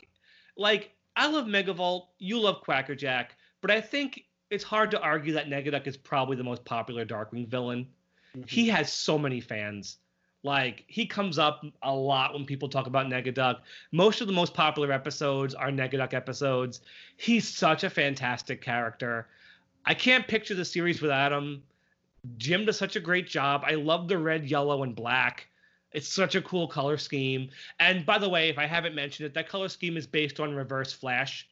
Like, 0.55 0.91
I 1.15 1.27
love 1.27 1.45
Megavolt, 1.45 2.07
you 2.17 2.39
love 2.39 2.61
Quackerjack, 2.61 3.35
but 3.61 3.69
I 3.69 3.79
think 3.81 4.23
it's 4.49 4.63
hard 4.63 4.91
to 4.91 4.99
argue 4.99 5.33
that 5.33 5.47
Negaduck 5.47 5.85
is 5.87 5.95
probably 5.97 6.35
the 6.35 6.43
most 6.43 6.65
popular 6.65 7.05
Darkwing 7.05 7.47
villain. 7.47 7.87
Mm-hmm. 8.35 8.47
He 8.47 8.67
has 8.69 8.91
so 8.91 9.17
many 9.17 9.39
fans. 9.41 9.97
Like, 10.47 10.85
he 10.87 11.05
comes 11.05 11.37
up 11.37 11.65
a 11.83 11.93
lot 11.93 12.33
when 12.33 12.45
people 12.45 12.69
talk 12.69 12.87
about 12.87 13.07
Negaduck. 13.07 13.57
Most 13.91 14.21
of 14.21 14.27
the 14.27 14.33
most 14.33 14.53
popular 14.53 14.93
episodes 14.93 15.53
are 15.53 15.69
Negaduck 15.69 16.13
episodes. 16.13 16.79
He's 17.17 17.45
such 17.45 17.83
a 17.83 17.89
fantastic 17.89 18.61
character. 18.61 19.27
I 19.85 19.93
can't 19.93 20.25
picture 20.25 20.55
the 20.55 20.63
series 20.63 21.01
without 21.01 21.33
him. 21.33 21.63
Jim 22.37 22.65
does 22.65 22.77
such 22.77 22.95
a 22.95 23.01
great 23.01 23.27
job. 23.27 23.63
I 23.65 23.73
love 23.75 24.07
the 24.07 24.17
red, 24.17 24.45
yellow, 24.49 24.83
and 24.83 24.95
black. 24.95 25.47
It's 25.91 26.07
such 26.07 26.35
a 26.35 26.41
cool 26.41 26.67
color 26.67 26.97
scheme. 26.97 27.49
And 27.79 28.05
by 28.05 28.17
the 28.17 28.29
way, 28.29 28.47
if 28.47 28.57
I 28.57 28.67
haven't 28.67 28.95
mentioned 28.95 29.27
it, 29.27 29.33
that 29.33 29.49
color 29.49 29.67
scheme 29.67 29.97
is 29.97 30.07
based 30.07 30.39
on 30.39 30.55
Reverse 30.55 30.93
Flash. 30.93 31.47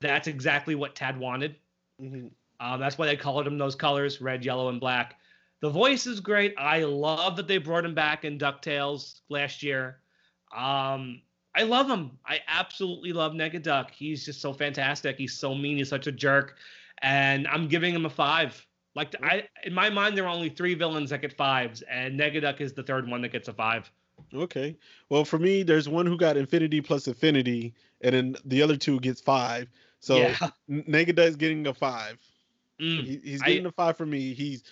That's 0.00 0.26
exactly 0.26 0.74
what 0.74 0.96
Tad 0.96 1.18
wanted. 1.18 1.54
Mhm. 2.02 2.30
Um, 2.58 2.80
that's 2.80 2.98
why 2.98 3.06
they 3.06 3.16
colored 3.16 3.46
him 3.46 3.58
those 3.58 3.76
colors 3.76 4.20
red, 4.20 4.44
yellow, 4.44 4.68
and 4.70 4.80
black. 4.80 5.20
The 5.60 5.70
voice 5.70 6.06
is 6.06 6.20
great. 6.20 6.54
I 6.58 6.84
love 6.84 7.36
that 7.36 7.46
they 7.46 7.58
brought 7.58 7.84
him 7.84 7.94
back 7.94 8.24
in 8.24 8.38
DuckTales 8.38 9.20
last 9.28 9.62
year. 9.62 9.98
Um, 10.56 11.22
I 11.54 11.62
love 11.64 11.88
him. 11.88 12.12
I 12.26 12.40
absolutely 12.48 13.12
love 13.12 13.32
Negaduck. 13.32 13.90
He's 13.90 14.24
just 14.24 14.40
so 14.40 14.52
fantastic. 14.52 15.16
He's 15.18 15.36
so 15.36 15.54
mean. 15.54 15.76
He's 15.76 15.88
such 15.88 16.06
a 16.06 16.12
jerk. 16.12 16.56
And 17.02 17.46
I'm 17.48 17.68
giving 17.68 17.94
him 17.94 18.06
a 18.06 18.10
five. 18.10 18.66
Like 18.94 19.14
I, 19.22 19.46
in 19.64 19.72
my 19.72 19.90
mind, 19.90 20.16
there 20.16 20.24
are 20.24 20.34
only 20.34 20.48
three 20.48 20.74
villains 20.74 21.10
that 21.10 21.20
get 21.22 21.32
fives, 21.32 21.82
and 21.82 22.18
Negaduck 22.18 22.60
is 22.60 22.72
the 22.72 22.82
third 22.82 23.08
one 23.08 23.22
that 23.22 23.30
gets 23.30 23.48
a 23.48 23.52
five. 23.52 23.90
Okay. 24.34 24.76
Well, 25.08 25.24
for 25.24 25.38
me, 25.38 25.62
there's 25.62 25.88
one 25.88 26.06
who 26.06 26.16
got 26.16 26.36
infinity 26.36 26.80
plus 26.80 27.06
infinity, 27.06 27.74
and 28.00 28.14
then 28.14 28.36
the 28.44 28.62
other 28.62 28.76
two 28.76 28.98
gets 29.00 29.20
five. 29.20 29.68
So 30.00 30.16
yeah. 30.16 30.50
Negaduck's 30.68 31.36
getting 31.36 31.66
a 31.66 31.74
five. 31.74 32.18
Mm. 32.80 33.04
He, 33.04 33.20
he's 33.22 33.42
getting 33.42 33.66
a 33.66 33.72
five 33.72 33.96
for 33.96 34.06
me. 34.06 34.34
He's 34.34 34.64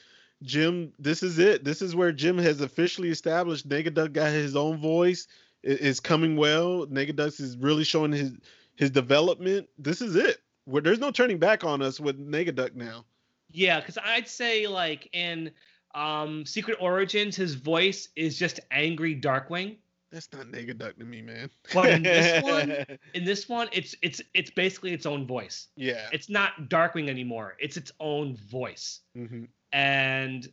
Jim. 0.43 0.93
This 0.99 1.23
is 1.23 1.39
it. 1.39 1.65
This 1.65 1.83
is 1.83 1.95
where 1.97 2.13
Jim 2.13 2.39
has 2.39 2.61
officially 2.61 3.11
established 3.11 3.69
Negaduck 3.69 4.13
got 4.13 4.31
his 4.33 4.55
own 4.57 4.79
voice. 4.81 5.27
i- 5.65 5.69
Is 5.71 6.01
coming 6.01 6.37
well. 6.37 6.87
Negaduck 6.87 7.41
is 7.41 7.57
really 7.57 7.85
showing 7.85 8.13
his 8.13 8.33
his 8.77 8.91
development. 8.91 9.69
This 9.79 10.01
is 10.01 10.15
it. 10.17 10.39
Where 10.67 10.83
there's 10.83 11.01
no 11.01 11.11
turning 11.11 11.39
back 11.39 11.65
on 11.65 11.83
us 11.83 11.99
with 11.99 12.19
Negaduck 12.19 12.75
now. 12.75 13.05
Yeah, 13.51 13.81
because 13.81 13.99
I'd 14.05 14.29
say 14.29 14.67
like 14.69 15.09
in 15.13 15.51
um 15.95 16.45
Secret 16.47 16.77
Origins, 16.81 17.35
his 17.35 17.55
voice 17.55 18.09
is 18.15 18.39
just 18.39 18.61
angry 18.71 19.17
Darkwing. 19.19 19.77
That's 20.13 20.33
not 20.33 20.47
Negaduck 20.47 20.97
to 20.99 21.05
me, 21.05 21.21
man. 21.23 21.51
But 21.75 21.91
in 21.91 22.03
this 22.03 22.43
one- 22.45 22.87
In 23.15 23.25
this 23.25 23.49
one, 23.49 23.69
it's 23.73 23.95
it's 24.03 24.21
it's 24.35 24.51
basically 24.51 24.93
its 24.93 25.07
own 25.07 25.27
voice. 25.27 25.69
yeah. 25.77 26.09
It's 26.13 26.29
not 26.31 26.69
Darkwing 26.71 27.09
anymore. 27.09 27.57
It's 27.59 27.77
its 27.77 27.91
own 28.01 28.37
voice. 28.37 29.01
hmm 29.15 29.45
And 29.73 30.49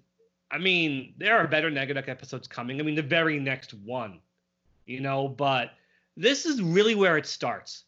I 0.52 0.58
mean, 0.58 1.14
there 1.18 1.38
are 1.38 1.48
better 1.48 1.70
Negaduck 1.70 2.08
episodes 2.08 2.48
coming. 2.48 2.80
I 2.80 2.84
mean, 2.84 2.96
the 2.96 3.02
very 3.02 3.40
next 3.40 3.74
one, 3.74 4.20
you 4.86 5.00
know, 5.00 5.28
but 5.28 5.72
this 6.18 6.46
is 6.46 6.62
really 6.62 6.96
where 6.96 7.18
it 7.18 7.26
starts. 7.26 7.84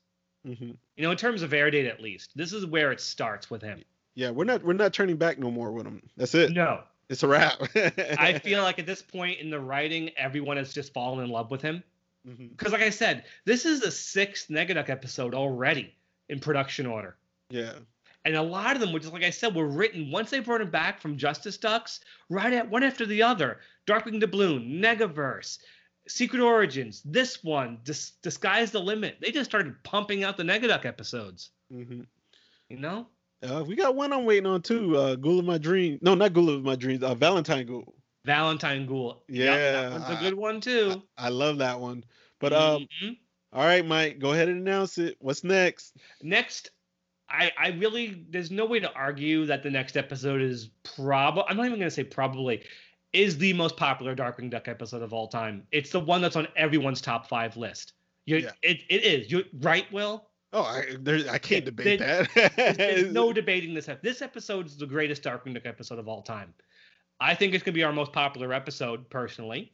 hmm 0.46 0.72
You 0.96 1.04
know, 1.04 1.12
in 1.12 1.18
terms 1.18 1.42
of 1.42 1.54
air 1.54 1.72
date 1.72 1.86
at 1.86 2.02
least. 2.02 2.32
This 2.36 2.54
is 2.54 2.66
where 2.66 2.92
it 2.92 3.00
starts 3.00 3.50
with 3.50 3.62
him. 3.62 3.84
Yeah, 4.16 4.32
we're 4.32 4.46
not 4.46 4.64
we're 4.64 4.74
not 4.74 4.94
turning 4.94 5.18
back 5.18 5.38
no 5.38 5.52
more 5.52 5.72
with 5.72 5.86
him. 5.86 6.02
That's 6.18 6.34
it. 6.34 6.52
No. 6.52 6.82
It's 7.10 7.24
a 7.24 7.28
wrap. 7.28 7.62
I 7.76 8.40
feel 8.40 8.64
like 8.64 8.80
at 8.80 8.86
this 8.86 9.02
point 9.02 9.40
in 9.40 9.50
the 9.50 9.60
writing, 9.60 10.10
everyone 10.18 10.58
has 10.58 10.74
just 10.74 10.94
fallen 10.94 11.24
in 11.24 11.30
love 11.30 11.52
with 11.52 11.62
him. 11.62 11.84
Because, 12.26 12.74
like 12.74 12.82
I 12.82 12.90
said, 12.90 13.24
this 13.46 13.66
is 13.66 13.80
the 13.80 13.90
sixth 13.90 14.50
Negaduck 14.50 14.90
episode 14.90 15.34
already 15.34 15.96
in 16.28 16.40
production 16.40 16.86
order. 16.86 17.16
Yeah. 17.50 17.74
And 18.28 18.36
a 18.36 18.42
lot 18.42 18.76
of 18.76 18.82
them, 18.82 18.92
which 18.92 19.06
is 19.06 19.12
like 19.14 19.24
I 19.24 19.30
said, 19.30 19.56
were 19.56 19.70
written 19.70 20.12
once 20.12 20.30
they 20.32 20.42
brought 20.42 20.60
him 20.60 20.70
back 20.70 21.00
from 21.00 21.16
Justice 21.18 21.56
Ducks, 21.58 22.02
right 22.30 22.52
at 22.52 22.70
one 22.70 22.84
after 22.84 23.06
the 23.06 23.24
other. 23.24 23.62
Darkwing 23.88 24.22
Doubloon, 24.22 24.82
Negaverse, 24.82 25.60
Secret 26.10 26.42
Origins, 26.42 27.02
this 27.06 27.42
one, 27.42 27.80
Dis- 27.86 28.12
Disguise 28.22 28.70
the 28.72 28.82
Limit. 28.82 29.16
They 29.22 29.32
just 29.32 29.50
started 29.50 29.82
pumping 29.86 30.26
out 30.26 30.36
the 30.36 30.44
Negaduck 30.44 30.84
episodes. 30.84 31.52
hmm 31.72 32.02
You 32.68 32.78
know? 32.80 33.08
Uh, 33.42 33.64
we 33.66 33.78
got 33.78 33.96
one 33.96 34.12
I'm 34.12 34.26
waiting 34.26 34.46
on 34.46 34.62
too. 34.62 34.98
Uh, 34.98 35.16
Ghoul 35.16 35.40
of 35.40 35.46
My 35.46 35.58
Dreams. 35.58 36.00
No, 36.02 36.14
not 36.14 36.34
Ghoul 36.34 36.50
of 36.50 36.64
My 36.64 36.76
Dreams. 36.76 37.04
Uh, 37.04 37.16
Valentine 37.16 37.66
Ghoul. 37.66 37.96
Valentine 38.26 38.86
Ghoul. 38.86 39.24
Yep, 39.30 39.46
Yeah, 39.46 39.72
that 39.72 39.92
one's 39.94 40.04
a 40.04 40.08
I- 40.18 40.20
good 40.22 40.34
one 40.34 40.60
too. 40.60 41.02
I 41.18 41.30
love 41.30 41.60
that 41.60 41.80
one. 41.80 42.04
But 42.42 42.52
um, 42.52 42.88
Mhm. 43.02 43.18
all 43.54 43.64
right, 43.64 43.86
Mike, 43.86 44.20
go 44.20 44.34
ahead 44.34 44.50
and 44.50 44.60
announce 44.68 44.98
it. 44.98 45.16
What's 45.20 45.46
next? 45.46 45.96
next 46.22 46.72
I, 47.30 47.52
I 47.58 47.68
really 47.70 48.26
there's 48.30 48.52
no 48.52 48.66
way 48.66 48.80
to 48.80 48.92
argue 48.94 49.46
that 49.48 49.62
the 49.64 49.70
next 49.70 49.98
episode 49.98 50.42
is 50.42 50.70
probably 50.96 51.44
I'm 51.50 51.58
not 51.58 51.66
even 51.66 51.80
gonna 51.80 51.92
say 51.92 52.04
probably 52.04 52.64
is 53.14 53.38
the 53.38 53.54
most 53.54 53.78
popular 53.78 54.16
Darkwing 54.16 54.50
Duck 54.50 54.68
episode 54.68 55.02
of 55.02 55.14
all 55.14 55.28
time. 55.28 55.64
It's 55.72 55.90
the 55.92 56.00
one 56.00 56.22
that's 56.22 56.36
on 56.36 56.48
everyone's 56.56 57.02
top 57.02 57.28
five 57.28 57.56
list. 57.58 57.94
You, 58.26 58.38
Yeah. 58.38 58.52
it, 58.62 58.82
it 58.90 59.04
is. 59.04 59.32
You 59.32 59.44
right, 59.60 59.92
Will? 59.92 60.28
Oh, 60.54 60.62
I 60.64 60.84
there, 61.00 61.20
I 61.30 61.38
can't 61.38 61.64
Yeah, 61.64 61.72
debate 61.72 62.00
There's 62.00 63.04
that. 63.04 63.12
no 63.12 63.34
debating 63.34 63.74
this. 63.74 63.90
ep- 63.90 64.02
This 64.04 64.22
episode 64.22 64.66
is 64.66 64.78
the 64.78 64.86
greatest 64.86 65.24
Darkwing 65.24 65.54
Duck 65.54 65.66
episode 65.66 66.00
of 66.00 66.08
all 66.08 66.22
time. 66.22 66.54
I 67.20 67.34
think 67.36 67.54
it's 67.54 67.64
gonna 67.64 67.74
be 67.74 67.84
our 67.84 67.92
most 67.94 68.14
popular 68.14 68.54
episode, 68.54 69.10
personally. 69.10 69.72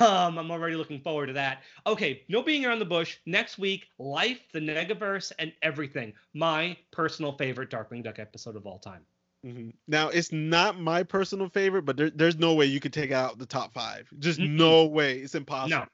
Um, 0.00 0.38
I'm 0.38 0.50
already 0.50 0.76
looking 0.76 1.00
forward 1.00 1.26
to 1.26 1.32
that. 1.34 1.62
Okay, 1.86 2.22
no 2.28 2.42
being 2.42 2.64
around 2.64 2.78
the 2.78 2.84
bush. 2.84 3.16
Next 3.26 3.58
week, 3.58 3.88
Life, 3.98 4.40
the 4.52 4.60
Negaverse, 4.60 5.32
and 5.38 5.52
everything. 5.62 6.12
My 6.34 6.76
personal 6.92 7.32
favorite 7.32 7.70
Darkwing 7.70 8.04
Duck 8.04 8.18
episode 8.18 8.54
of 8.56 8.66
all 8.66 8.78
time. 8.78 9.00
Mhm. 9.44 9.72
Now 9.88 10.08
it's 10.08 10.30
not 10.30 10.78
my 10.78 11.02
personal 11.02 11.48
favorite, 11.48 11.82
but 11.82 11.96
there, 11.96 12.10
there's 12.10 12.36
no 12.38 12.54
way 12.54 12.66
you 12.66 12.78
could 12.78 12.92
take 12.92 13.10
out 13.10 13.38
the 13.38 13.46
top 13.46 13.74
five. 13.74 14.08
Just 14.20 14.38
Mm-mm. 14.38 14.50
no 14.50 14.86
way. 14.86 15.18
It's 15.18 15.34
impossible. 15.34 15.86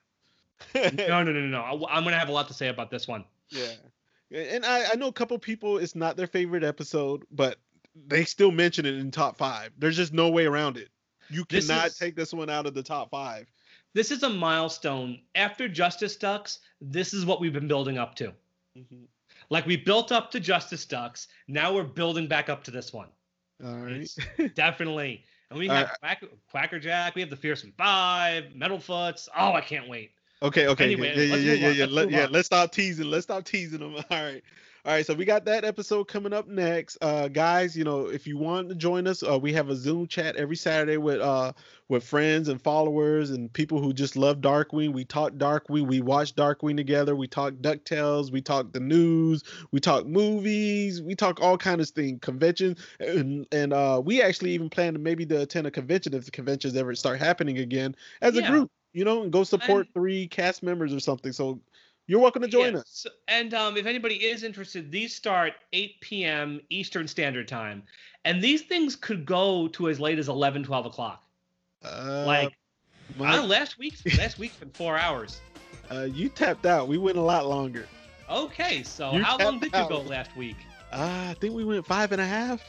No, 0.74 0.82
no, 0.90 1.22
no, 1.22 1.32
no, 1.32 1.40
no. 1.46 1.60
I- 1.62 1.96
I'm 1.96 2.04
gonna 2.04 2.18
have 2.18 2.28
a 2.28 2.32
lot 2.32 2.48
to 2.48 2.54
say 2.54 2.68
about 2.68 2.90
this 2.90 3.08
one. 3.08 3.24
Yeah. 3.48 3.72
And 4.30 4.66
I, 4.66 4.90
I 4.92 4.96
know 4.96 5.08
a 5.08 5.12
couple 5.12 5.38
people 5.38 5.78
it's 5.78 5.94
not 5.94 6.16
their 6.18 6.26
favorite 6.26 6.62
episode, 6.62 7.24
but 7.30 7.56
they 8.06 8.24
still 8.24 8.50
mention 8.50 8.84
it 8.84 8.94
in 8.96 9.10
top 9.10 9.38
five. 9.38 9.70
There's 9.78 9.96
just 9.96 10.12
no 10.12 10.28
way 10.28 10.44
around 10.44 10.76
it. 10.76 10.90
You 11.30 11.46
This 11.48 11.68
cannot 11.68 11.86
is- 11.88 11.96
take 11.98 12.16
this 12.16 12.34
one 12.34 12.50
out 12.50 12.66
of 12.66 12.74
the 12.74 12.82
top 12.82 13.10
five. 13.10 13.46
This 13.94 14.10
is 14.10 14.22
a 14.22 14.28
milestone. 14.28 15.20
After 15.34 15.68
Justice 15.68 16.16
Ducks, 16.16 16.60
this 16.80 17.14
is 17.14 17.26
what 17.26 17.40
we've 17.40 17.52
been 17.52 17.68
building 17.68 17.98
up 17.98 18.14
to. 18.16 18.32
Mhm. 18.76 19.06
Like 19.50 19.66
we 19.66 19.76
built 19.76 20.12
up 20.12 20.30
to 20.32 20.40
Justice 20.40 20.84
Ducks, 20.84 21.28
now 21.46 21.72
we're 21.74 21.84
building 21.84 22.26
back 22.26 22.48
up 22.48 22.64
to 22.64 22.70
this 22.70 22.92
one. 22.92 23.08
All 23.64 23.76
right. 23.76 24.08
Definitely. 24.54 25.24
And 25.50 25.58
we 25.58 25.68
All 25.68 25.76
have 25.76 25.96
Quack, 26.00 26.22
Quackerjack, 26.50 27.14
we 27.14 27.22
have 27.22 27.30
the 27.30 27.36
Fearsome 27.36 27.72
Five, 27.76 28.52
Metalfoots. 28.54 29.28
Oh, 29.36 29.52
I 29.52 29.60
can't 29.60 29.88
wait. 29.88 30.12
Okay, 30.42 30.68
okay. 30.68 30.84
Anyway, 30.84 31.14
yeah, 31.16 31.34
yeah, 31.34 31.36
yeah, 31.36 31.52
yeah, 31.52 31.68
yeah. 31.70 31.84
let's 31.86 31.92
Let, 31.92 32.10
yeah, 32.10 32.26
let's 32.30 32.46
stop 32.46 32.70
teasing. 32.70 33.06
Let's 33.06 33.24
stop 33.24 33.44
teasing 33.44 33.80
them. 33.80 33.96
All 34.10 34.22
right. 34.22 34.42
All 34.88 34.94
right, 34.94 35.04
so 35.04 35.12
we 35.12 35.26
got 35.26 35.44
that 35.44 35.66
episode 35.66 36.04
coming 36.04 36.32
up 36.32 36.48
next. 36.48 36.96
Uh 37.02 37.28
guys, 37.28 37.76
you 37.76 37.84
know, 37.84 38.06
if 38.06 38.26
you 38.26 38.38
want 38.38 38.70
to 38.70 38.74
join 38.74 39.06
us, 39.06 39.22
uh, 39.22 39.38
we 39.38 39.52
have 39.52 39.68
a 39.68 39.76
Zoom 39.76 40.06
chat 40.06 40.36
every 40.36 40.56
Saturday 40.56 40.96
with 40.96 41.20
uh 41.20 41.52
with 41.88 42.02
friends 42.02 42.48
and 42.48 42.58
followers 42.58 43.28
and 43.28 43.52
people 43.52 43.82
who 43.82 43.92
just 43.92 44.16
love 44.16 44.38
Darkwing. 44.38 44.94
We 44.94 45.04
talk 45.04 45.34
Darkwing, 45.34 45.88
we 45.88 46.00
watch 46.00 46.34
Darkwing 46.34 46.78
together, 46.78 47.14
we 47.14 47.28
talk 47.28 47.52
DuckTales, 47.56 48.32
we 48.32 48.40
talk 48.40 48.72
the 48.72 48.80
news, 48.80 49.42
we 49.72 49.78
talk 49.78 50.06
movies, 50.06 51.02
we 51.02 51.14
talk 51.14 51.38
all 51.42 51.58
kind 51.58 51.82
of 51.82 51.90
things, 51.90 52.20
convention 52.22 52.74
and, 52.98 53.46
and 53.52 53.74
uh 53.74 54.00
we 54.02 54.22
actually 54.22 54.52
even 54.52 54.70
plan 54.70 54.94
to 54.94 54.98
maybe 54.98 55.26
to 55.26 55.42
attend 55.42 55.66
a 55.66 55.70
convention 55.70 56.14
if 56.14 56.24
the 56.24 56.30
conventions 56.30 56.74
ever 56.76 56.94
start 56.94 57.18
happening 57.18 57.58
again 57.58 57.94
as 58.22 58.38
a 58.38 58.42
group, 58.42 58.70
you 58.94 59.04
know, 59.04 59.22
and 59.22 59.32
go 59.32 59.44
support 59.44 59.86
three 59.92 60.26
cast 60.28 60.62
members 60.62 60.94
or 60.94 61.00
something. 61.00 61.32
So 61.32 61.60
you're 62.08 62.18
welcome 62.20 62.42
to 62.42 62.48
join 62.48 62.74
Yeah, 62.74 62.80
us. 62.80 63.06
and 63.28 63.54
um, 63.54 63.76
if 63.76 63.86
anybody 63.86 64.16
is 64.16 64.42
interested, 64.42 64.90
these 64.90 65.14
start 65.14 65.52
8 65.72 66.00
p.m. 66.00 66.60
Eastern 66.70 67.06
Standard 67.06 67.46
Time. 67.46 67.84
And 68.24 68.42
these 68.42 68.62
things 68.62 68.96
could 68.96 69.24
go 69.24 69.68
to 69.68 69.88
as 69.88 70.00
late 70.00 70.18
as 70.18 70.28
11, 70.28 70.64
12 70.64 70.86
o'clock. 70.86 71.22
Uh, 71.84 72.24
Like, 72.26 72.52
I 73.20 73.36
Mike, 73.36 73.48
last 73.48 73.78
week, 73.78 73.94
last 74.18 74.38
week's 74.38 74.56
been 74.56 74.70
four 74.70 74.98
hours. 74.98 75.40
uh, 75.90 76.08
you 76.10 76.28
tapped 76.28 76.66
out. 76.66 76.88
We 76.88 76.98
went 76.98 77.18
a 77.18 77.22
lot 77.22 77.46
longer. 77.46 77.86
Okay, 78.30 78.82
so 78.82 79.12
You 79.12 79.22
how 79.22 79.38
long 79.38 79.58
did 79.60 79.76
you 79.76 79.84
go 79.88 80.00
last 80.00 80.36
week? 80.36 80.56
Uh, 80.92 81.28
I 81.30 81.36
think 81.40 81.54
we 81.54 81.64
went 81.64 81.86
five 81.86 82.12
and 82.12 82.20
a 82.20 82.26
half. 82.26 82.60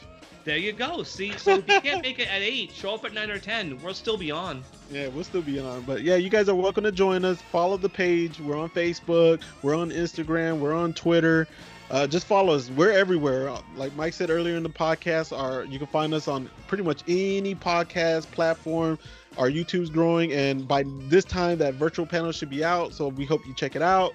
There 0.44 0.56
you 0.56 0.72
go. 0.72 1.02
See, 1.02 1.32
so 1.36 1.56
if 1.56 1.68
you 1.68 1.80
can't 1.80 2.02
make 2.02 2.18
it 2.18 2.28
at 2.28 2.40
eight, 2.40 2.72
show 2.72 2.94
up 2.94 3.04
at 3.04 3.12
nine 3.12 3.30
or 3.30 3.38
ten. 3.38 3.78
We'll 3.82 3.92
still 3.92 4.16
be 4.16 4.30
on. 4.30 4.64
Yeah, 4.90 5.08
we'll 5.08 5.24
still 5.24 5.42
be 5.42 5.60
on. 5.60 5.82
But 5.82 6.02
yeah, 6.02 6.16
you 6.16 6.30
guys 6.30 6.48
are 6.48 6.54
welcome 6.54 6.84
to 6.84 6.92
join 6.92 7.24
us. 7.26 7.42
Follow 7.52 7.76
the 7.76 7.90
page. 7.90 8.40
We're 8.40 8.56
on 8.56 8.70
Facebook. 8.70 9.42
We're 9.62 9.76
on 9.76 9.90
Instagram. 9.90 10.58
We're 10.58 10.72
on 10.72 10.94
Twitter. 10.94 11.46
Uh, 11.90 12.06
just 12.06 12.26
follow 12.26 12.54
us. 12.54 12.70
We're 12.70 12.92
everywhere. 12.92 13.52
Like 13.76 13.94
Mike 13.96 14.14
said 14.14 14.30
earlier 14.30 14.56
in 14.56 14.62
the 14.62 14.70
podcast, 14.70 15.36
our 15.36 15.64
you 15.64 15.78
can 15.78 15.88
find 15.88 16.14
us 16.14 16.26
on 16.26 16.48
pretty 16.68 16.84
much 16.84 17.02
any 17.06 17.54
podcast 17.54 18.30
platform. 18.30 18.98
Our 19.36 19.50
YouTube's 19.50 19.90
growing, 19.90 20.32
and 20.32 20.66
by 20.66 20.84
this 21.08 21.24
time, 21.24 21.58
that 21.58 21.74
virtual 21.74 22.06
panel 22.06 22.32
should 22.32 22.50
be 22.50 22.64
out. 22.64 22.94
So 22.94 23.08
we 23.08 23.26
hope 23.26 23.46
you 23.46 23.54
check 23.54 23.76
it 23.76 23.82
out. 23.82 24.12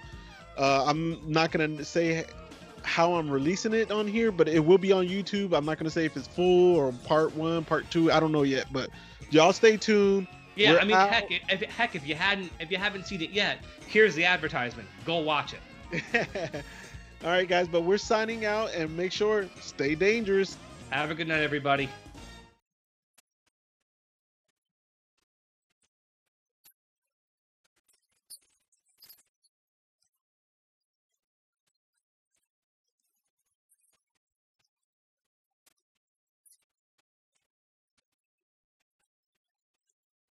Uh, 0.57 0.85
I'm 0.87 1.19
not 1.31 1.51
gonna 1.51 1.83
say 1.83 2.25
how 2.85 3.15
I'm 3.15 3.29
releasing 3.29 3.73
it 3.73 3.91
on 3.91 4.07
here, 4.07 4.31
but 4.31 4.47
it 4.47 4.63
will 4.63 4.77
be 4.77 4.91
on 4.91 5.07
YouTube. 5.07 5.53
I'm 5.53 5.65
not 5.65 5.77
gonna 5.77 5.89
say 5.89 6.05
if 6.05 6.15
it's 6.15 6.27
full 6.27 6.75
or 6.75 6.91
part 6.91 7.35
one, 7.35 7.65
part 7.65 7.89
two. 7.89 8.11
I 8.11 8.19
don't 8.19 8.31
know 8.31 8.43
yet, 8.43 8.67
but 8.71 8.89
y'all 9.31 9.53
stay 9.53 9.77
tuned. 9.77 10.27
Yeah, 10.55 10.73
We're 10.73 10.79
I 10.79 10.83
mean, 10.85 10.95
out. 10.95 11.09
heck, 11.09 11.25
if 11.29 11.61
heck, 11.63 11.95
if 11.95 12.07
you 12.07 12.15
hadn't, 12.15 12.51
if 12.59 12.71
you 12.71 12.77
haven't 12.77 13.05
seen 13.05 13.21
it 13.21 13.31
yet, 13.31 13.59
here's 13.87 14.15
the 14.15 14.23
advertisement. 14.23 14.87
Go 15.03 15.17
watch 15.17 15.53
it. 15.53 16.33
All 17.23 17.31
right, 17.31 17.47
guys, 17.47 17.67
but 17.67 17.81
we're 17.81 17.97
signing 17.97 18.45
out 18.45 18.73
and 18.73 18.95
make 18.95 19.11
sure 19.11 19.47
stay 19.59 19.95
dangerous. 19.95 20.57
Have 20.91 21.11
a 21.11 21.15
good 21.15 21.27
night, 21.27 21.41
everybody. 21.41 21.89